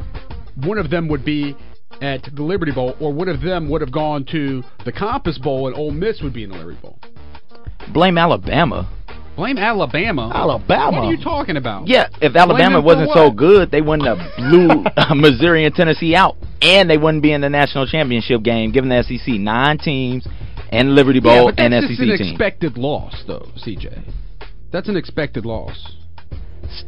one 0.64 0.78
of 0.78 0.90
them 0.90 1.08
would 1.08 1.26
be 1.26 1.56
at 2.02 2.24
the 2.34 2.42
Liberty 2.42 2.72
Bowl, 2.72 2.96
or 3.00 3.14
one 3.14 3.30
of 3.30 3.42
them 3.42 3.70
would 3.70 3.82
have 3.82 3.92
gone 3.92 4.26
to 4.32 4.64
the 4.86 4.92
Compass 4.92 5.38
Bowl, 5.38 5.68
and 5.68 5.76
Ole 5.76 5.92
Miss 5.92 6.22
would 6.22 6.34
be 6.34 6.44
in 6.44 6.50
the 6.50 6.58
Liberty 6.58 6.80
Bowl. 6.82 6.98
Blame 7.94 8.18
Alabama. 8.18 8.90
Blame 9.36 9.58
Alabama. 9.58 10.32
Alabama? 10.34 10.92
What 11.00 11.08
are 11.08 11.12
you 11.12 11.24
talking 11.24 11.58
about? 11.58 11.88
Yeah, 11.88 12.08
if 12.22 12.36
Alabama 12.36 12.82
wasn't 12.82 13.12
so 13.14 13.32
good, 13.32 13.72
they 13.72 13.82
wouldn't 13.82 14.08
have 14.08 14.20
blew 14.38 14.84
uh, 14.98 15.16
Missouri 15.16 15.66
and 15.66 15.74
Tennessee 15.74 16.16
out, 16.16 16.36
and 16.62 16.90
they 16.90 16.98
wouldn't 16.98 17.24
be 17.24 17.32
in 17.32 17.42
the 17.42 17.50
national 17.50 17.88
championship 17.88 18.44
game, 18.44 18.72
given 18.72 18.90
the 18.90 19.04
SEC 19.04 19.36
nine 19.36 19.78
teams 19.78 20.28
and 20.72 20.96
Liberty 20.96 21.20
Bowl 21.20 21.46
but 21.48 21.58
that's 21.58 21.74
and 21.74 21.88
just 21.88 21.98
SEC 21.98 22.08
an 22.08 22.18
team. 22.18 22.28
expected 22.30 22.78
loss, 22.78 23.24
though, 23.26 23.48
CJ. 23.58 24.04
That's 24.72 24.90
an 24.90 24.98
expected 24.98 25.46
loss. 25.46 25.96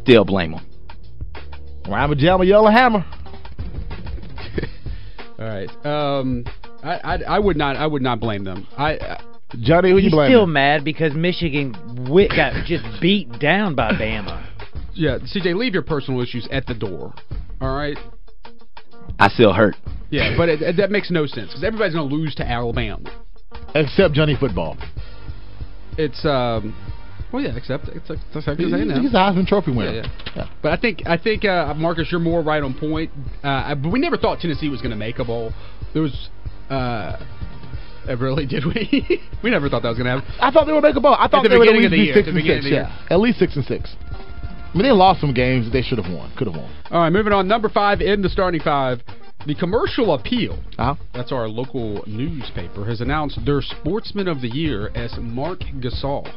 Still 0.02 0.26
blame 0.26 0.52
them. 0.52 0.66
Rhyme 1.88 2.16
Jam 2.18 2.44
Yellow 2.44 2.70
Hammer. 2.72 3.06
All 5.40 5.46
right. 5.46 5.86
Um, 5.86 6.46
I, 6.82 7.00
I 7.04 7.18
I 7.36 7.40
would 7.40 7.58
not 7.58 7.76
I 7.76 7.86
would 7.88 8.02
not 8.02 8.22
blame 8.22 8.46
them. 8.46 8.66
I, 8.78 8.94
I 8.94 9.20
Johnny, 9.62 9.89
who 9.92 9.98
you 9.98 10.04
He's 10.04 10.12
blaming? 10.12 10.32
still 10.32 10.46
mad 10.48 10.84
because 10.84 11.13
Michigan 11.13 11.72
wi- 12.06 12.28
got 12.28 12.54
just 12.66 12.84
beat 13.02 13.30
down 13.39 13.76
by 13.76 13.92
Bama. 13.92 14.46
yeah, 14.94 15.18
CJ, 15.20 15.56
leave 15.56 15.74
your 15.74 15.84
personal 15.84 16.22
issues 16.22 16.48
at 16.52 16.66
the 16.66 16.74
door. 16.74 17.13
All 17.62 17.76
right. 17.76 17.98
I 19.20 19.28
still 19.30 19.54
hurt. 19.54 19.76
Yeah, 20.10 20.36
but 20.38 20.50
it, 20.50 20.62
it- 20.62 20.78
that 20.78 20.92
makes 20.92 21.12
no 21.12 21.26
sense 21.26 21.50
because 21.50 21.63
everybody's 21.63 21.94
going 21.94 22.10
to 22.10 22.16
lose 22.16 22.36
to 22.36 22.48
Alabama. 22.48 23.10
Except 23.76 24.13
Johnny 24.13 24.36
Football. 24.39 24.78
It's 25.98 26.26
um, 26.26 26.76
well, 27.32 27.42
yeah, 27.44 27.56
except 27.56 27.88
it's 27.89 28.10
like 28.10 28.20
it's 28.34 28.48
like 28.48 28.58
He's, 28.58 28.72
saying 28.72 28.88
now. 28.88 29.00
he's 29.02 29.13
a 29.13 29.18
Heisman 29.18 29.46
Trophy 29.48 29.72
winner. 29.72 29.94
Yeah, 29.94 30.08
yeah. 30.36 30.50
But 30.62 30.72
I 30.72 30.78
think 30.78 31.04
I 31.06 31.18
think 31.18 31.46
uh, 31.46 31.74
Marcus, 31.76 32.08
you're 32.12 32.20
more 32.20 32.42
right 32.42 32.62
on 32.63 32.74
point. 32.78 33.12
Uh, 33.44 33.48
I- 33.48 33.74
but 33.76 33.92
we 33.92 34.00
never 34.00 34.18
thought 34.18 34.39
Tennessee 34.39 34.70
was 34.70 34.82
going 34.82 34.92
to 34.92 34.98
make 34.98 35.20
a 35.20 35.26
bowl. 35.26 35.52
There 35.94 36.02
was. 36.02 36.30
Uh, 36.70 37.18
really? 38.08 38.46
Did 38.46 38.66
we? 38.66 39.22
we 39.44 39.50
never 39.50 39.70
thought 39.70 39.84
that 39.84 39.89
was 39.89 39.98
going 39.98 40.06
to 40.06 40.22
happen. 40.22 40.36
I 40.39 40.52
thought 40.52 40.66
they 40.66 40.74
would 40.74 40.84
make 40.84 40.96
a 40.96 41.02
bowl. 41.02 41.16
I 41.18 41.28
thought 41.28 41.44
the 41.44 41.50
they 41.50 41.58
would 41.58 41.68
at 41.70 41.76
least 41.76 41.92
be 41.92 41.98
year, 41.98 42.13
six 42.13 42.28
and 42.28 42.44
six. 42.44 42.66
Yeah, 42.70 43.06
at 43.10 43.20
least 43.20 43.39
six 43.39 43.56
and 43.56 43.66
six. 43.66 43.96
I 44.02 44.78
mean, 44.78 44.84
they 44.84 44.92
lost 44.92 45.22
some 45.22 45.34
games 45.34 45.72
they 45.72 45.84
should 45.84 46.00
have 46.00 46.12
won. 46.12 46.34
Could 46.36 46.48
have 46.48 46.56
won. 46.56 46.72
All 46.89 47.02
right, 47.02 47.12
moving 47.12 47.32
on. 47.32 47.48
Number 47.48 47.70
five 47.70 48.02
in 48.02 48.24
the 48.24 48.30
starting 48.30 48.60
five, 48.60 49.02
the 49.46 49.54
Commercial 49.54 50.13
Appeal. 50.16 50.58
Uh-huh. 50.78 50.96
That's 51.13 51.32
our 51.32 51.48
local 51.48 52.04
newspaper 52.08 52.86
has 52.86 53.00
announced 53.00 53.39
their 53.46 53.62
Sportsman 53.62 54.28
of 54.28 54.42
the 54.42 54.48
Year 54.48 54.89
as 54.96 55.16
Marc 55.20 55.60
Gasol. 55.60 56.28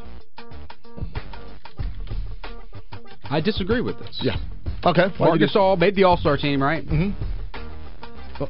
I 3.31 3.41
disagree 3.41 3.81
with 3.81 3.99
this. 3.99 4.21
Yeah. 4.23 4.37
Okay. 4.85 5.07
Marc 5.19 5.41
Gasol 5.41 5.79
made 5.79 5.97
the 5.97 6.05
All 6.05 6.17
Star 6.17 6.37
team, 6.37 6.63
right? 6.63 6.85
hmm 6.85 7.11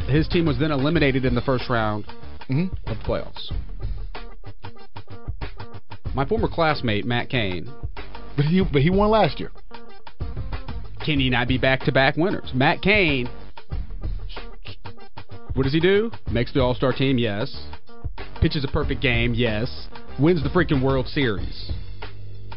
His 0.08 0.26
team 0.28 0.46
was 0.46 0.58
then 0.58 0.72
eliminated 0.72 1.24
in 1.24 1.34
the 1.34 1.40
first 1.42 1.70
round 1.70 2.06
hmm 2.48 2.66
of 2.86 2.98
the 2.98 3.04
playoffs. 3.04 3.52
My 6.14 6.24
former 6.24 6.48
classmate 6.48 7.04
Matt 7.04 7.28
Cain. 7.28 7.70
But 8.36 8.46
he 8.46 8.62
but 8.62 8.82
he 8.82 8.90
won 8.90 9.10
last 9.10 9.40
year. 9.40 9.50
Can 11.04 11.20
he 11.20 11.30
not 11.30 11.46
be 11.46 11.56
back-to-back 11.56 12.16
winners? 12.16 12.50
Matt 12.52 12.82
Cain. 12.82 13.28
What 15.54 15.62
does 15.62 15.72
he 15.72 15.80
do? 15.80 16.10
Makes 16.30 16.52
the 16.52 16.60
All-Star 16.60 16.92
team, 16.92 17.16
yes. 17.16 17.56
Pitches 18.40 18.64
a 18.64 18.68
perfect 18.68 19.00
game, 19.00 19.32
yes. 19.32 19.88
Wins 20.18 20.42
the 20.42 20.48
freaking 20.48 20.82
World 20.82 21.06
Series. 21.06 21.70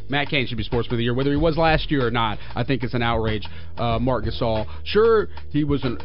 Matt 0.09 0.27
Cain 0.29 0.47
should 0.47 0.57
be 0.57 0.63
Sportsman 0.63 0.95
of 0.95 0.97
the 0.97 1.03
Year, 1.03 1.13
whether 1.13 1.29
he 1.29 1.37
was 1.37 1.55
last 1.57 1.91
year 1.91 2.05
or 2.05 2.11
not. 2.11 2.39
I 2.55 2.63
think 2.63 2.83
it's 2.83 2.95
an 2.95 3.03
outrage. 3.03 3.47
Uh, 3.77 3.99
Marc 3.99 4.25
Gasol, 4.25 4.65
sure 4.83 5.27
he 5.51 5.63
was 5.63 5.83
an 5.83 5.99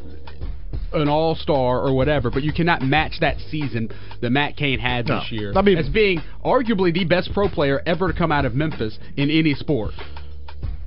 an 0.95 1.09
All 1.09 1.35
Star 1.35 1.81
or 1.81 1.95
whatever, 1.95 2.31
but 2.31 2.43
you 2.43 2.53
cannot 2.53 2.83
match 2.83 3.15
that 3.21 3.37
season 3.51 3.91
that 4.21 4.31
Matt 4.31 4.57
Cain 4.57 4.79
had 4.79 5.07
this 5.07 5.31
year 5.31 5.53
I 5.57 5.63
mean- 5.63 5.79
as 5.79 5.89
being 5.89 6.21
arguably 6.45 6.93
the 6.93 7.05
best 7.05 7.33
pro 7.33 7.49
player 7.49 7.83
ever 7.87 8.13
to 8.13 8.17
come 8.19 8.31
out 8.33 8.45
of 8.45 8.55
Memphis 8.55 8.99
in 9.17 9.31
any 9.31 9.55
sport. 9.55 9.93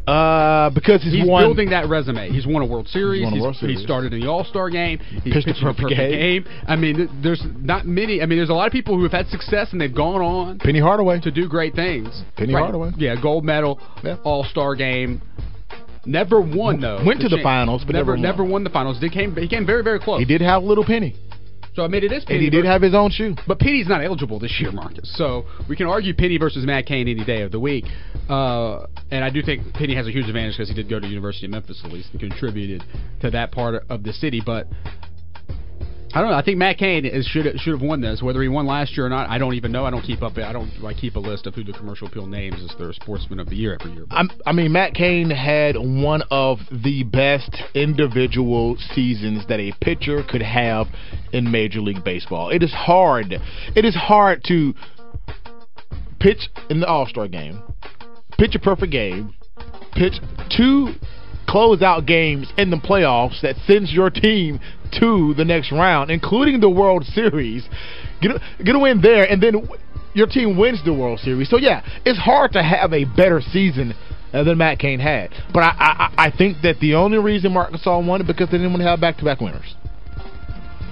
Uh, 0.08 0.70
because 0.70 1.04
he's, 1.04 1.12
He's 1.12 1.28
won. 1.28 1.44
building 1.44 1.72
that 1.72 1.90
resume. 1.90 2.30
He's 2.32 2.48
won 2.48 2.62
a 2.62 2.66
World 2.66 2.88
Series. 2.88 3.28
He's 3.28 3.38
a 3.40 3.44
World 3.44 3.58
Series. 3.58 3.80
He 3.80 3.84
started 3.84 4.14
in 4.14 4.22
the 4.22 4.28
All 4.30 4.46
Star 4.46 4.70
game. 4.70 5.00
He 5.00 5.34
Pitched 5.34 5.48
a 5.48 5.52
pitched 5.52 5.60
a 5.62 5.66
perfect 5.66 5.82
perfect 5.82 6.00
game. 6.00 6.44
game. 6.44 6.46
I 6.66 6.78
mean, 6.78 7.10
there's 7.22 7.44
not 7.58 7.86
many. 7.86 8.22
I 8.22 8.26
mean, 8.26 8.38
there's 8.40 8.50
a 8.50 8.54
lot 8.54 8.68
of 8.68 8.72
people 8.72 8.96
who 8.96 9.04
have 9.04 9.12
had 9.12 9.28
success 9.28 9.68
and 9.74 9.82
they've 9.82 9.94
gone 9.94 10.22
on 10.22 10.60
Penny 10.60 10.80
Hardaway. 10.80 11.20
to 11.20 11.30
do 11.32 11.50
great 11.50 11.76
things. 11.76 12.24
Penny 12.38 12.54
Hardaway. 12.54 12.92
Yeah, 12.96 13.16
gold 13.22 13.44
medal, 13.44 13.82
Yeah. 14.02 14.16
All 14.24 14.46
Star 14.46 14.76
game. 14.76 15.22
Never 16.08 16.40
won 16.42 16.80
though. 16.82 17.04
Went 17.06 17.22
to 17.22 17.30
the 17.30 17.40
finals, 17.44 17.84
but 17.86 17.94
never 17.94 18.16
never 18.18 18.44
won. 18.44 18.52
won 18.52 18.64
the 18.64 18.70
finals. 18.70 19.00
He 19.00 19.10
came 19.10 19.36
he 19.36 19.48
came 19.48 19.66
very 19.66 19.84
very 19.84 20.00
close. 20.00 20.20
He 20.20 20.26
did 20.26 20.42
have 20.42 20.64
little 20.64 20.86
Penny, 20.86 21.16
So 21.76 21.84
I 21.84 21.88
mean, 21.90 22.04
it 22.04 22.12
is. 22.12 22.20
and 22.24 22.28
Penny 22.28 22.46
he 22.46 22.50
did 22.50 22.66
have 22.66 22.82
his 22.82 22.96
own 22.96 23.12
shoe. 23.12 23.36
but 23.48 23.60
Penny's 23.60 23.88
not 23.88 24.04
eligible 24.04 24.40
this 24.40 24.56
year, 24.60 24.72
Marcus. 24.72 25.12
So 25.18 25.46
we 25.70 25.76
can 25.76 25.86
argue 25.88 26.14
Penny 26.14 26.38
versus 26.38 26.66
Matt 26.66 26.86
Cain 26.86 27.08
any 27.08 27.24
day 27.26 27.42
of 27.42 27.52
the 27.52 27.60
week. 27.60 27.86
Uh, 28.30 28.86
and 29.12 29.24
I 29.24 29.30
do 29.30 29.42
think 29.42 29.74
Penny 29.74 29.96
has 29.96 30.08
a 30.08 30.12
huge 30.12 30.28
advantage 30.28 30.56
because 30.58 30.70
he 30.70 30.76
did 30.76 30.90
go 30.90 31.00
to 31.00 31.08
University 31.08 31.46
of 31.46 31.52
Memphis 31.52 31.82
at 31.86 31.92
least 31.92 32.10
and 32.12 32.20
contributed 32.20 32.84
to 33.22 33.30
that 33.32 33.52
part 33.52 33.84
of 33.90 34.04
the 34.04 34.14
city. 34.14 34.42
But 34.46 34.68
I 36.18 36.22
don't 36.22 36.32
know. 36.32 36.38
I 36.38 36.42
think 36.42 36.58
Matt 36.58 36.80
Cain 36.80 37.06
is, 37.06 37.28
should 37.28 37.46
should 37.60 37.74
have 37.74 37.82
won 37.84 38.02
this. 38.02 38.24
Whether 38.24 38.42
he 38.42 38.48
won 38.48 38.66
last 38.66 38.98
year 38.98 39.06
or 39.06 39.10
not, 39.10 39.30
I 39.30 39.38
don't 39.38 39.54
even 39.54 39.72
know. 39.72 39.86
I 39.86 39.92
don't 39.92 40.02
keep 40.02 40.24
up. 40.24 40.36
I 40.40 40.52
don't 40.52 40.82
like 40.82 40.98
keep 40.98 41.16
a 41.16 41.20
list 41.20 41.46
of 41.46 41.54
who 41.54 41.64
the 41.64 41.74
commercial 41.74 42.08
appeal 42.08 42.26
names 42.26 42.56
as 42.64 42.76
their 42.80 42.92
sportsman 42.92 43.40
of 43.40 43.48
the 43.50 43.56
year 43.56 43.78
every 43.80 43.94
year. 43.94 44.08
I'm, 44.10 44.32
I 44.44 44.52
mean, 44.52 44.72
Matt 44.72 44.96
Cain 44.96 45.30
had 45.30 45.76
one 45.76 46.24
of 46.32 46.58
the 46.72 47.04
best 47.04 47.56
individual 47.76 48.78
seasons 48.96 49.46
that 49.48 49.60
a 49.60 49.72
pitcher 49.80 50.24
could 50.28 50.42
have 50.42 50.88
in 51.34 51.52
Major 51.52 51.82
League 51.82 52.04
Baseball. 52.04 52.50
It 52.50 52.64
is 52.64 52.74
hard. 52.74 53.34
It 53.76 53.86
is 53.86 53.94
hard 53.94 54.44
to 54.48 54.74
pitch 56.20 56.50
in 56.72 56.80
the 56.80 56.88
All 56.88 57.06
Star 57.06 57.28
game, 57.28 57.62
pitch 58.40 58.56
a 58.56 58.60
perfect 58.60 58.92
game, 58.92 59.36
pitch 59.94 60.14
two 60.50 60.94
closeout 61.48 62.06
games 62.06 62.52
in 62.58 62.70
the 62.70 62.78
playoffs 62.78 63.42
that 63.42 63.56
sends 63.66 63.92
your 63.92 64.10
team 64.10 64.60
to 65.00 65.34
the 65.36 65.46
next 65.46 65.72
round, 65.72 66.12
including 66.12 66.60
the 66.60 66.70
World 66.70 67.06
Series. 67.14 67.68
Get 68.22 68.32
a, 68.32 68.64
get 68.64 68.76
a 68.76 68.80
win 68.80 69.02
there, 69.02 69.24
and 69.30 69.42
then 69.42 69.68
your 70.14 70.28
team 70.28 70.58
wins 70.58 70.84
the 70.84 70.94
World 70.94 71.20
Series. 71.20 71.50
So 71.50 71.58
yeah, 71.58 71.86
it's 72.06 72.20
hard 72.20 72.54
to 72.54 72.64
have 72.64 72.94
a 72.94 73.06
better 73.06 73.42
season 73.42 73.94
uh, 74.34 74.44
than 74.44 74.58
Matt 74.58 74.80
Cain 74.80 75.00
had. 75.00 75.32
But 75.54 75.62
I, 75.62 75.74
I 75.78 76.28
I 76.28 76.32
think 76.36 76.58
that 76.64 76.80
the 76.80 76.96
only 76.96 77.18
reason 77.18 77.54
Marc 77.54 77.72
Gasol 77.72 78.06
won 78.06 78.22
it 78.22 78.28
because 78.28 78.48
they 78.50 78.58
didn't 78.58 78.72
want 78.72 78.82
to 78.82 78.88
have 78.90 79.00
back-to-back 79.00 79.40
winners. 79.40 79.76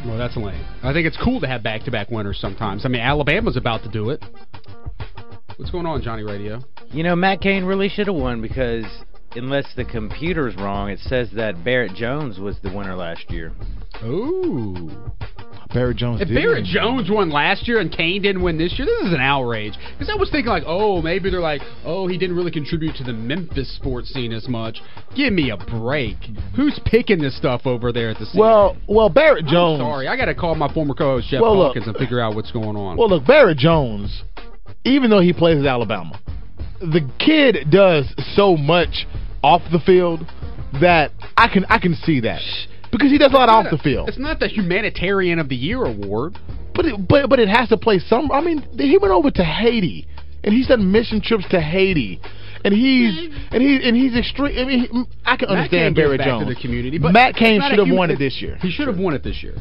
Well, 0.05 0.17
that's 0.17 0.37
lame. 0.37 0.63
I 0.83 0.93
think 0.93 1.07
it's 1.07 1.17
cool 1.23 1.41
to 1.41 1.47
have 1.47 1.63
back-to-back 1.63 2.11
winners 2.11 2.39
sometimes. 2.39 2.85
I 2.85 2.89
mean, 2.89 3.01
Alabama's 3.01 3.57
about 3.57 3.81
to 3.83 3.89
do 3.89 4.11
it. 4.11 4.23
What's 5.57 5.71
going 5.71 5.85
on, 5.85 6.01
Johnny 6.01 6.23
Radio? 6.23 6.61
You 6.91 7.03
know, 7.03 7.15
Matt 7.15 7.41
Cain 7.41 7.65
really 7.65 7.89
should 7.89 8.07
have 8.07 8.15
won 8.15 8.41
because 8.41 8.85
unless 9.35 9.67
the 9.75 9.85
computer's 9.85 10.55
wrong, 10.55 10.89
it 10.89 10.99
says 10.99 11.29
that 11.35 11.63
Barrett 11.63 11.93
Jones 11.93 12.39
was 12.39 12.57
the 12.63 12.73
winner 12.75 12.95
last 12.95 13.29
year. 13.29 13.51
Ooh. 14.03 14.89
Barrett 15.73 15.97
Jones. 15.97 16.21
If 16.21 16.29
did. 16.29 16.35
Barrett 16.35 16.63
Jones 16.63 17.09
won 17.09 17.29
last 17.29 17.67
year 17.67 17.79
and 17.79 17.91
Cain 17.91 18.21
didn't 18.21 18.41
win 18.41 18.57
this 18.57 18.73
year, 18.77 18.85
this 18.85 19.07
is 19.07 19.13
an 19.13 19.19
outrage. 19.19 19.73
Because 19.93 20.09
I 20.09 20.17
was 20.17 20.29
thinking 20.29 20.49
like, 20.49 20.63
oh, 20.65 21.01
maybe 21.01 21.29
they're 21.29 21.41
like, 21.41 21.61
oh, 21.83 22.07
he 22.07 22.17
didn't 22.17 22.35
really 22.35 22.51
contribute 22.51 22.95
to 22.95 23.03
the 23.03 23.13
Memphis 23.13 23.75
sports 23.75 24.09
scene 24.09 24.31
as 24.31 24.47
much. 24.47 24.81
Give 25.15 25.33
me 25.33 25.49
a 25.49 25.57
break. 25.57 26.15
Who's 26.55 26.79
picking 26.85 27.19
this 27.19 27.37
stuff 27.37 27.61
over 27.65 27.91
there 27.91 28.09
at 28.09 28.19
the 28.19 28.25
scene? 28.25 28.39
Well, 28.39 28.77
well, 28.87 29.09
Barrett 29.09 29.45
I'm 29.45 29.51
Jones. 29.51 29.81
sorry, 29.81 30.07
I 30.07 30.15
got 30.15 30.25
to 30.25 30.35
call 30.35 30.55
my 30.55 30.73
former 30.73 30.93
co-host 30.93 31.27
Jeff 31.29 31.41
Well, 31.41 31.57
look. 31.57 31.67
Hawkins 31.67 31.87
and 31.87 31.97
figure 31.97 32.21
out 32.21 32.35
what's 32.35 32.51
going 32.51 32.77
on. 32.77 32.95
Well, 32.97 33.09
look, 33.09 33.25
Barrett 33.25 33.57
Jones, 33.57 34.23
even 34.85 35.09
though 35.09 35.21
he 35.21 35.33
plays 35.33 35.59
at 35.59 35.65
Alabama, 35.65 36.19
the 36.79 37.09
kid 37.19 37.69
does 37.71 38.13
so 38.35 38.55
much 38.55 39.07
off 39.45 39.61
the 39.71 39.79
field 39.79 40.25
that 40.81 41.11
I 41.37 41.47
can 41.47 41.65
I 41.69 41.77
can 41.77 41.93
see 41.93 42.19
that 42.21 42.41
because 42.91 43.11
he 43.11 43.19
does 43.19 43.31
a 43.31 43.35
lot 43.35 43.47
off 43.47 43.67
the 43.69 43.77
field. 43.77 44.09
It's 44.09 44.17
not 44.17 44.39
the 44.39 44.47
humanitarian 44.47 45.37
of 45.37 45.49
the 45.49 45.55
year 45.55 45.85
award. 45.85 46.37
But 46.73 46.85
it, 46.85 47.07
but 47.07 47.29
but 47.29 47.39
it 47.39 47.47
has 47.47 47.69
to 47.69 47.77
play 47.77 47.99
some. 47.99 48.31
I 48.31 48.41
mean, 48.41 48.67
he 48.77 48.97
went 48.97 49.13
over 49.13 49.31
to 49.31 49.43
Haiti 49.43 50.07
and 50.43 50.53
he's 50.53 50.67
done 50.67 50.91
mission 50.91 51.21
trips 51.21 51.45
to 51.51 51.61
Haiti. 51.61 52.19
And 52.65 52.73
he's 52.73 53.31
and 53.51 53.61
he 53.61 53.79
and 53.87 53.95
he's 53.95 54.17
extreme. 54.17 54.57
I 54.57 54.65
mean, 54.65 55.07
I 55.23 55.37
can 55.37 55.47
Matt 55.49 55.57
understand 55.57 55.95
Barrett 55.95 56.21
Jones. 56.21 56.47
the 56.47 56.59
community, 56.59 56.97
but 56.97 57.13
Matt 57.13 57.35
Cain 57.35 57.61
should 57.69 57.77
have 57.77 57.95
won 57.95 58.09
it 58.09 58.17
this 58.17 58.41
year. 58.41 58.57
He 58.61 58.71
should 58.71 58.87
have 58.87 58.97
won 58.97 59.13
it 59.13 59.23
this 59.23 59.43
year. 59.43 59.55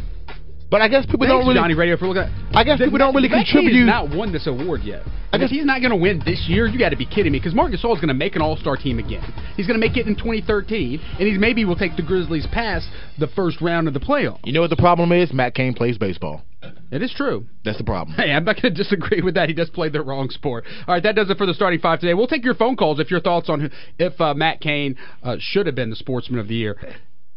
But 0.70 0.80
I 0.82 0.88
guess 0.88 1.04
people 1.06 1.20
Thanks, 1.20 1.30
don't 1.32 1.40
really. 1.46 1.54
Johnny 1.54 1.74
Radio 1.74 1.96
for 1.96 2.08
looking 2.08 2.22
at. 2.22 2.56
I 2.56 2.64
guess 2.64 2.78
people 2.78 2.98
don't 2.98 3.14
really 3.14 3.28
Matt 3.28 3.46
contribute. 3.46 3.78
has 3.78 3.86
not 3.86 4.10
won 4.16 4.32
this 4.32 4.46
award 4.46 4.82
yet. 4.82 5.02
I 5.32 5.38
guess- 5.38 5.46
if 5.46 5.50
he's 5.50 5.64
not 5.64 5.80
going 5.80 5.90
to 5.90 5.96
win 5.96 6.20
this 6.24 6.46
year, 6.48 6.66
you 6.66 6.78
got 6.78 6.90
to 6.90 6.96
be 6.96 7.06
kidding 7.06 7.32
me. 7.32 7.38
Because 7.38 7.54
Marcus 7.54 7.80
Gasol 7.82 7.94
is 7.94 8.00
going 8.00 8.08
to 8.08 8.14
make 8.14 8.34
an 8.34 8.42
All-Star 8.42 8.76
team 8.76 8.98
again. 8.98 9.22
He's 9.56 9.66
going 9.66 9.78
to 9.78 9.86
make 9.86 9.96
it 9.96 10.06
in 10.06 10.16
2013, 10.16 11.00
and 11.18 11.28
he's 11.28 11.38
maybe 11.38 11.64
will 11.64 11.76
take 11.76 11.96
the 11.96 12.02
Grizzlies 12.02 12.46
past 12.52 12.88
the 13.18 13.28
first 13.28 13.60
round 13.60 13.88
of 13.88 13.94
the 13.94 14.00
playoff. 14.00 14.38
You 14.44 14.52
know 14.52 14.62
what 14.62 14.70
the 14.70 14.76
problem 14.76 15.12
is? 15.12 15.32
Matt 15.32 15.54
Cain 15.54 15.74
plays 15.74 15.98
baseball. 15.98 16.42
It 16.90 17.02
is 17.02 17.12
true. 17.14 17.46
That's 17.64 17.78
the 17.78 17.84
problem. 17.84 18.16
Hey, 18.16 18.32
I'm 18.32 18.44
not 18.44 18.60
going 18.60 18.74
to 18.74 18.82
disagree 18.82 19.20
with 19.20 19.34
that. 19.34 19.48
He 19.48 19.54
does 19.54 19.70
play 19.70 19.90
the 19.90 20.02
wrong 20.02 20.30
sport. 20.30 20.64
All 20.88 20.94
right, 20.94 21.02
that 21.02 21.14
does 21.14 21.28
it 21.30 21.36
for 21.36 21.46
the 21.46 21.54
starting 21.54 21.80
five 21.80 22.00
today. 22.00 22.14
We'll 22.14 22.26
take 22.26 22.44
your 22.44 22.54
phone 22.54 22.76
calls 22.76 23.00
if 23.00 23.10
your 23.10 23.20
thoughts 23.20 23.48
on 23.50 23.60
who, 23.60 23.68
if 23.98 24.18
uh, 24.20 24.34
Matt 24.34 24.60
Cain 24.60 24.96
uh, 25.22 25.36
should 25.38 25.66
have 25.66 25.74
been 25.74 25.90
the 25.90 25.96
Sportsman 25.96 26.40
of 26.40 26.48
the 26.48 26.54
Year. 26.54 26.76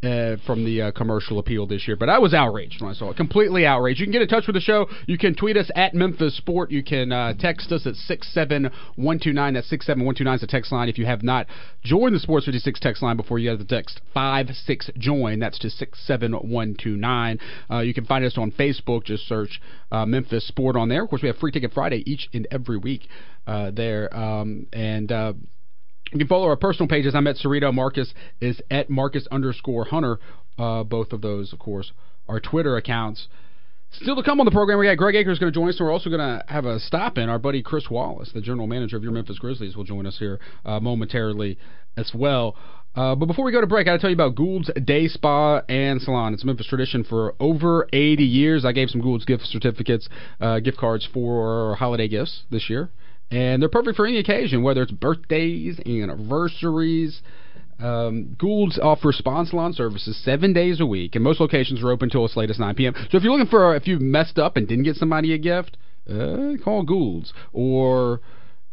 Uh, 0.04 0.38
from 0.46 0.64
the 0.64 0.80
uh, 0.80 0.92
commercial 0.92 1.40
appeal 1.40 1.66
this 1.66 1.88
year, 1.88 1.98
but 1.98 2.08
I 2.08 2.20
was 2.20 2.32
outraged 2.32 2.84
when 2.84 2.92
I 2.92 2.94
saw 2.94 3.10
it. 3.10 3.18
Completely 3.18 3.66
outraged. 3.66 4.00
You 4.00 4.06
can 4.06 4.12
get 4.12 4.22
in 4.22 4.28
touch 4.28 4.46
with 4.46 4.54
the 4.54 4.62
show. 4.62 4.86
You 5.08 5.18
can 5.18 5.34
tweet 5.34 5.58
us 5.58 5.72
at 5.76 5.96
Memphis 5.96 6.38
Sport. 6.38 6.70
You 6.70 6.84
can 6.84 7.12
uh, 7.12 7.34
text 7.34 7.72
us 7.72 7.88
at 7.88 7.96
six 7.96 8.32
seven 8.32 8.70
one 8.96 9.20
two 9.20 9.34
nine. 9.34 9.56
That's 9.56 9.68
six 9.68 9.88
seven 9.88 10.06
one 10.06 10.14
two 10.14 10.24
nine 10.24 10.36
is 10.36 10.42
the 10.42 10.48
text 10.48 10.72
line. 10.72 10.88
If 10.88 11.00
you 11.00 11.08
have 11.08 11.24
not 11.24 11.48
joined 11.84 12.14
the 12.14 12.20
Sports 12.20 12.46
fifty 12.46 12.60
six 12.60 12.80
text 12.80 13.02
line 13.02 13.18
before, 13.18 13.40
you 13.40 13.50
have 13.50 13.58
the 13.58 13.66
text 13.66 14.00
five 14.14 14.50
six 14.50 14.88
join. 15.00 15.40
That's 15.40 15.58
to 15.60 15.70
six 15.72 16.00
seven 16.06 16.34
one 16.34 16.76
two 16.80 16.96
nine. 16.96 17.40
Uh, 17.68 17.80
you 17.80 17.96
can 17.96 18.06
find 18.06 18.24
us 18.24 18.38
on 18.38 18.52
Facebook. 18.52 19.04
Just 19.04 19.28
search 19.28 19.60
uh, 19.92 20.06
Memphis 20.06 20.48
Sport 20.48 20.76
on 20.76 20.90
there. 20.90 21.06
Of 21.06 21.10
course, 21.10 21.24
we 21.24 21.28
have 21.28 21.38
Free 21.38 21.52
Ticket 21.52 21.74
Friday 21.74 22.04
each 22.06 22.30
and 22.36 22.48
every 22.52 22.78
week 22.78 23.08
uh, 23.48 23.72
there, 23.72 24.16
um, 24.16 24.68
and. 24.72 25.12
You 26.12 26.20
can 26.20 26.28
follow 26.28 26.48
our 26.48 26.56
personal 26.56 26.88
pages. 26.88 27.16
I'm 27.16 27.28
at 27.28 27.36
Cerrito. 27.36 27.74
Marcus 27.74 28.14
is 28.40 28.62
at 28.72 28.90
Marcus 28.90 29.28
underscore 29.32 29.86
Hunter. 29.86 30.20
Uh, 30.58 30.84
both 30.84 31.12
of 31.12 31.22
those, 31.22 31.54
of 31.54 31.60
course, 31.60 31.92
are 32.28 32.40
Twitter 32.40 32.78
accounts. 32.78 33.28
Still 33.92 34.16
to 34.16 34.24
come 34.24 34.40
on 34.40 34.46
the 34.46 34.52
program, 34.52 34.80
we 34.80 34.86
got 34.86 34.98
Greg 34.98 35.16
Akers 35.16 35.40
going 35.40 35.52
to 35.52 35.58
join 35.58 35.70
us. 35.70 35.80
And 35.80 35.86
we're 35.86 35.94
also 35.94 36.10
going 36.10 36.20
to 36.20 36.44
have 36.48 36.66
a 36.66 36.80
stop 36.80 37.18
in. 37.18 37.30
Our 37.30 37.40
buddy 37.40 37.62
Chris 37.62 37.90
Wallace, 37.90 38.32
the 38.34 38.42
general 38.42 38.68
manager 38.68 38.98
of 38.98 39.04
your 39.04 39.12
Memphis 39.12 39.40
Grizzlies, 39.40 39.76
will 39.76 39.86
join 39.86 40.06
us 40.06 40.18
here 40.18 40.40
uh, 40.66 40.80
momentarily 40.80 41.58
as 41.96 42.12
well. 42.14 42.56
Uh, 42.96 43.16
but 43.16 43.28
before 43.28 43.46
we 43.46 43.52
go 43.52 43.62
to 43.62 43.68
break, 43.68 43.88
I 43.88 43.92
got 43.92 43.94
to 43.94 44.00
tell 44.00 44.10
you 44.10 44.16
about 44.16 44.36
Gould's 44.36 44.72
Day 44.84 45.08
Spa 45.08 45.62
and 45.70 46.02
Salon. 46.02 46.34
It's 46.34 46.44
a 46.44 46.46
Memphis 46.46 46.68
tradition 46.68 47.04
for 47.04 47.36
over 47.40 47.88
80 47.94 48.24
years. 48.24 48.66
I 48.66 48.72
gave 48.72 48.90
some 48.90 49.02
Gould's 49.02 49.26
gift 49.26 49.44
certificates, 49.46 50.10
uh, 50.42 50.60
gift 50.60 50.78
cards 50.78 51.08
for 51.14 51.76
holiday 51.76 52.08
gifts 52.08 52.44
this 52.50 52.70
year 52.70 52.90
and 53.32 53.62
they're 53.62 53.70
perfect 53.70 53.98
for 53.98 54.06
any 54.06 54.18
occasion, 54.20 54.64
whether 54.64 54.82
it's 54.84 54.92
birthdays, 54.92 55.80
anniversaries. 55.86 57.22
Um, 57.80 58.36
Gould's 58.40 58.80
offers 58.80 59.18
spa 59.18 59.40
and 59.40 59.48
salon 59.48 59.74
services 59.74 60.20
seven 60.24 60.52
days 60.52 60.80
a 60.80 60.86
week, 60.86 61.14
and 61.16 61.24
most 61.24 61.40
locations 61.40 61.84
are 61.84 61.92
open 61.92 62.08
until 62.08 62.26
as 62.26 62.36
late 62.36 62.50
as 62.50 62.58
9 62.58 62.74
p.m. 62.76 62.94
So 63.12 63.18
if 63.18 63.24
you're 63.24 63.32
looking 63.32 63.50
for, 63.50 63.76
if 63.76 63.86
you 63.88 64.00
messed 64.00 64.40
up 64.40 64.58
and 64.58 64.68
didn't 64.68 64.84
get 64.86 64.96
somebody 64.96 65.34
a 65.34 65.38
gift, 65.38 65.78
uh, 66.10 66.54
call 66.64 66.84
Gould's. 66.84 67.34
Or 67.54 68.22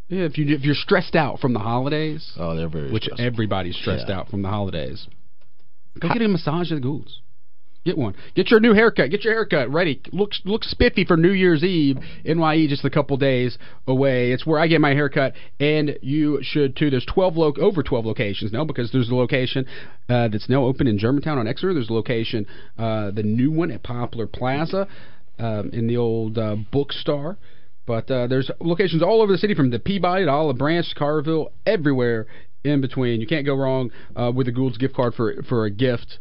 yeah, 0.09 0.23
if 0.25 0.39
you 0.39 0.47
if 0.55 0.63
you're 0.63 0.75
stressed 0.75 1.15
out 1.15 1.39
from 1.41 1.53
the 1.53 1.59
holidays, 1.59 2.33
Oh, 2.39 2.57
they're 2.57 2.69
very. 2.69 2.91
which 2.91 3.05
stressful. 3.05 3.27
everybody's 3.27 3.77
stressed 3.77 4.07
Yeah. 4.09 4.21
out 4.21 4.31
from 4.31 4.41
the 4.41 4.49
holidays, 4.49 5.07
go 6.01 6.09
get 6.09 6.23
a 6.23 6.29
massage 6.29 6.73
at 6.73 6.81
Gould's. 6.81 7.21
Get 7.85 7.99
one. 7.99 8.15
Get 8.35 8.51
your 8.51 8.61
new 8.61 8.73
haircut. 8.73 9.11
Get 9.11 9.25
your 9.25 9.35
haircut 9.35 9.71
ready. 9.71 10.01
Look 10.11 10.31
look 10.47 10.65
spiffy 10.65 11.05
for 11.05 11.19
New 11.19 11.33
Year's 11.33 11.63
Eve. 11.63 11.99
NYE 12.25 12.67
just 12.67 12.83
a 12.83 12.91
couple 12.91 13.19
days 13.19 13.59
away. 13.87 14.33
It's 14.33 14.47
where 14.47 14.59
I 14.59 14.69
get 14.69 14.81
my 14.81 14.95
haircut, 14.95 15.35
and 15.61 15.99
you 16.01 16.39
should 16.41 16.77
too. 16.77 16.89
There's 16.89 17.05
12 17.05 17.37
lo- 17.37 17.53
over 17.61 17.83
12 17.83 18.07
locations 18.07 18.53
now 18.53 18.65
because 18.65 18.91
there's 18.91 19.11
a 19.11 19.15
location 19.15 19.67
uh, 20.09 20.29
that's 20.29 20.49
now 20.49 20.65
open 20.65 20.87
in 20.87 20.97
Germantown 20.99 21.37
on 21.37 21.47
Exeter. 21.47 21.75
There's 21.75 21.91
a 21.91 21.93
location, 21.93 22.47
uh, 22.79 23.11
the 23.11 23.23
new 23.23 23.51
one 23.51 23.71
at 23.71 23.83
Poplar 23.83 24.27
Plaza, 24.29 24.89
um, 25.39 25.69
in 25.75 25.87
the 25.87 25.99
old 25.99 26.39
uh, 26.39 26.57
bookstore. 26.73 27.37
But 27.87 28.11
uh, 28.11 28.29
there's 28.29 28.51
locations 28.61 29.03
all 29.03 29.21
over 29.21 29.31
the 29.31 29.39
city, 29.39 29.55
from 29.55 29.69
the 29.69 29.79
Peabody 29.79 30.25
to 30.25 30.31
Olive 30.31 30.57
Branch, 30.57 30.87
Collierville, 30.97 31.49
everywhere 31.67 32.27
in 32.65 32.81
between. 32.81 33.21
You 33.21 33.27
can't 33.27 33.45
go 33.45 33.55
wrong 33.55 33.91
uh, 34.17 34.33
with 34.35 34.47
the 34.47 34.53
Gould's 34.53 34.79
gift 34.79 34.95
card 34.95 35.13
for 35.13 35.43
for 35.43 35.67
a 35.67 35.71
gift 35.71 36.19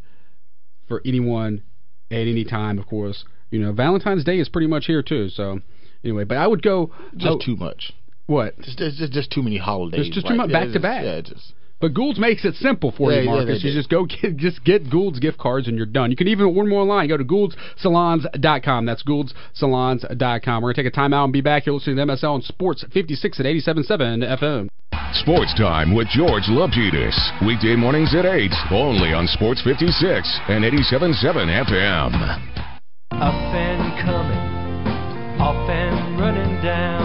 for 0.93 1.01
anyone 1.05 1.63
at 2.11 2.27
any 2.27 2.43
time. 2.43 2.77
Of 2.77 2.85
course, 2.85 3.25
you 3.49 3.59
know 3.59 3.71
Valentine's 3.71 4.23
Day 4.23 4.37
is 4.39 4.49
pretty 4.49 4.67
much 4.67 4.85
here 4.85 5.01
too. 5.01 5.29
So 5.29 5.61
anyway, 6.03 6.23
but 6.23 6.37
I 6.37 6.45
would 6.45 6.61
go 6.61 6.91
just 7.17 7.31
oh, 7.31 7.39
too 7.43 7.55
much. 7.55 7.93
what? 8.27 8.59
Just, 8.59 8.77
just, 8.77 9.11
just 9.11 9.31
too 9.31 9.41
many 9.41 9.57
holidays. 9.57 9.97
There's 9.97 10.09
just 10.09 10.27
too 10.27 10.35
much 10.35 10.51
back 10.51 10.67
to 10.67 10.73
Just- 10.73 10.83
back. 10.83 11.03
Yeah, 11.03 11.21
just. 11.21 11.53
But 11.83 11.93
Gould's 11.93 12.17
makes 12.17 12.45
it 12.45 12.55
simple 12.55 12.93
for 12.95 13.11
Yeah, 13.11 13.17
you, 13.19 13.23
yeah, 13.25 13.31
Marcus. 13.35 13.61
they 13.61 13.67
you 13.67 13.73
do. 13.73 13.79
just 13.79 13.89
go 13.89 14.05
get 14.05 14.37
just 14.37 14.63
get 14.63 14.89
Gould's 14.89 15.19
gift 15.19 15.37
cards 15.37 15.67
and 15.67 15.75
you're 15.75 15.85
done. 15.85 16.11
You 16.11 16.15
can 16.15 16.29
even 16.29 16.45
order 16.45 16.69
more 16.69 16.83
online. 16.83 17.09
Go 17.09 17.17
to 17.17 17.25
gouldssalons.com. 17.25 18.85
That's 18.85 19.03
gouldssalons.com. 19.03 20.63
We're 20.63 20.71
gonna 20.71 20.81
take 20.81 20.93
a 20.93 20.95
time 20.95 21.13
out 21.13 21.25
and 21.25 21.33
be 21.33 21.41
back. 21.41 21.65
You're 21.65 21.75
listening 21.75 21.97
to 21.97 22.03
MSL 22.05 22.35
on 22.35 22.41
Sports 22.41 22.85
56 22.93 23.37
at 23.41 23.45
87.7 23.45 24.23
FM. 24.39 24.69
Sports 25.11 25.53
Time 25.57 25.93
with 25.93 26.07
George 26.07 26.43
Lapides. 26.47 27.19
Weekday 27.45 27.75
mornings 27.75 28.15
at 28.15 28.23
8, 28.25 28.49
only 28.71 29.11
on 29.11 29.27
Sports 29.27 29.61
56 29.61 30.39
and 30.47 30.63
87.7 30.63 31.67
FM. 31.67 32.13
Up 33.11 33.33
and 33.53 33.99
coming, 34.01 35.37
off 35.41 35.69
and 35.69 36.17
running 36.17 36.61
down 36.63 37.02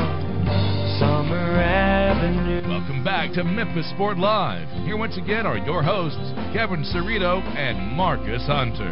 back 3.09 3.33
to 3.33 3.43
Memphis 3.43 3.89
Sport 3.95 4.19
Live. 4.19 4.69
Here 4.85 4.95
once 4.95 5.17
again 5.17 5.47
are 5.47 5.57
your 5.57 5.83
hosts, 5.83 6.19
Kevin 6.53 6.85
Cerrito 6.85 7.41
and 7.57 7.97
Marcus 7.97 8.43
Hunter. 8.45 8.85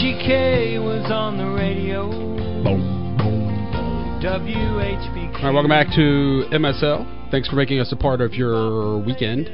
GK 0.00 0.82
was 0.82 1.10
on 1.12 1.36
the 1.36 1.44
radio. 1.44 2.08
WHBQ. 4.22 5.34
All 5.36 5.42
right, 5.44 5.52
welcome 5.52 5.68
back 5.68 5.88
to 5.88 6.44
MSL. 6.52 7.30
Thanks 7.30 7.48
for 7.50 7.56
making 7.56 7.80
us 7.80 7.92
a 7.92 7.96
part 7.96 8.22
of 8.22 8.32
your 8.32 8.98
weekend. 9.04 9.46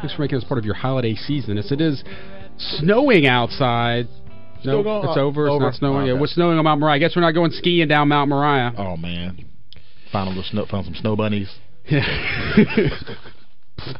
Thanks 0.00 0.14
for 0.14 0.22
making 0.22 0.38
us 0.38 0.44
part 0.44 0.56
of 0.56 0.64
your 0.64 0.74
holiday 0.74 1.14
season. 1.16 1.58
As 1.58 1.70
it 1.70 1.82
is 1.82 2.02
snowing 2.56 3.26
outside. 3.26 4.08
No, 4.64 4.80
Still 4.80 4.82
going- 4.84 5.08
it's 5.08 5.18
uh, 5.18 5.20
over. 5.20 5.46
It's 5.48 5.52
over? 5.52 5.64
not 5.66 5.74
snowing. 5.74 5.96
Oh, 5.96 6.04
Yeah, 6.06 6.12
okay. 6.12 6.20
what's 6.20 6.32
snowing 6.32 6.56
on 6.56 6.64
Mount 6.64 6.80
Moriah? 6.80 6.94
I 6.94 6.98
guess 6.98 7.14
we're 7.14 7.20
not 7.22 7.32
going 7.32 7.50
skiing 7.52 7.88
down 7.88 8.08
Mount 8.08 8.30
Moriah. 8.30 8.72
Oh 8.78 8.96
man, 8.96 9.44
found 10.12 10.28
little 10.28 10.44
snow. 10.44 10.66
Found 10.66 10.86
some 10.86 10.94
snow 10.94 11.16
bunnies. 11.16 11.50
Yeah. 11.86 12.04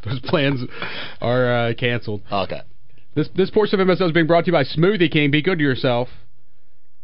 Those 0.05 0.21
plans 0.21 0.61
are 1.21 1.53
uh, 1.53 1.75
canceled. 1.75 2.23
Okay. 2.31 2.61
This 3.15 3.29
this 3.35 3.51
portion 3.51 3.81
of 3.81 3.87
MSL 3.87 4.07
is 4.07 4.13
being 4.13 4.27
brought 4.27 4.45
to 4.45 4.49
you 4.49 4.53
by 4.53 4.65
Smoothie 4.65 5.11
King. 5.11 5.31
Be 5.31 5.43
good 5.43 5.59
to 5.59 5.65
yourself. 5.65 6.09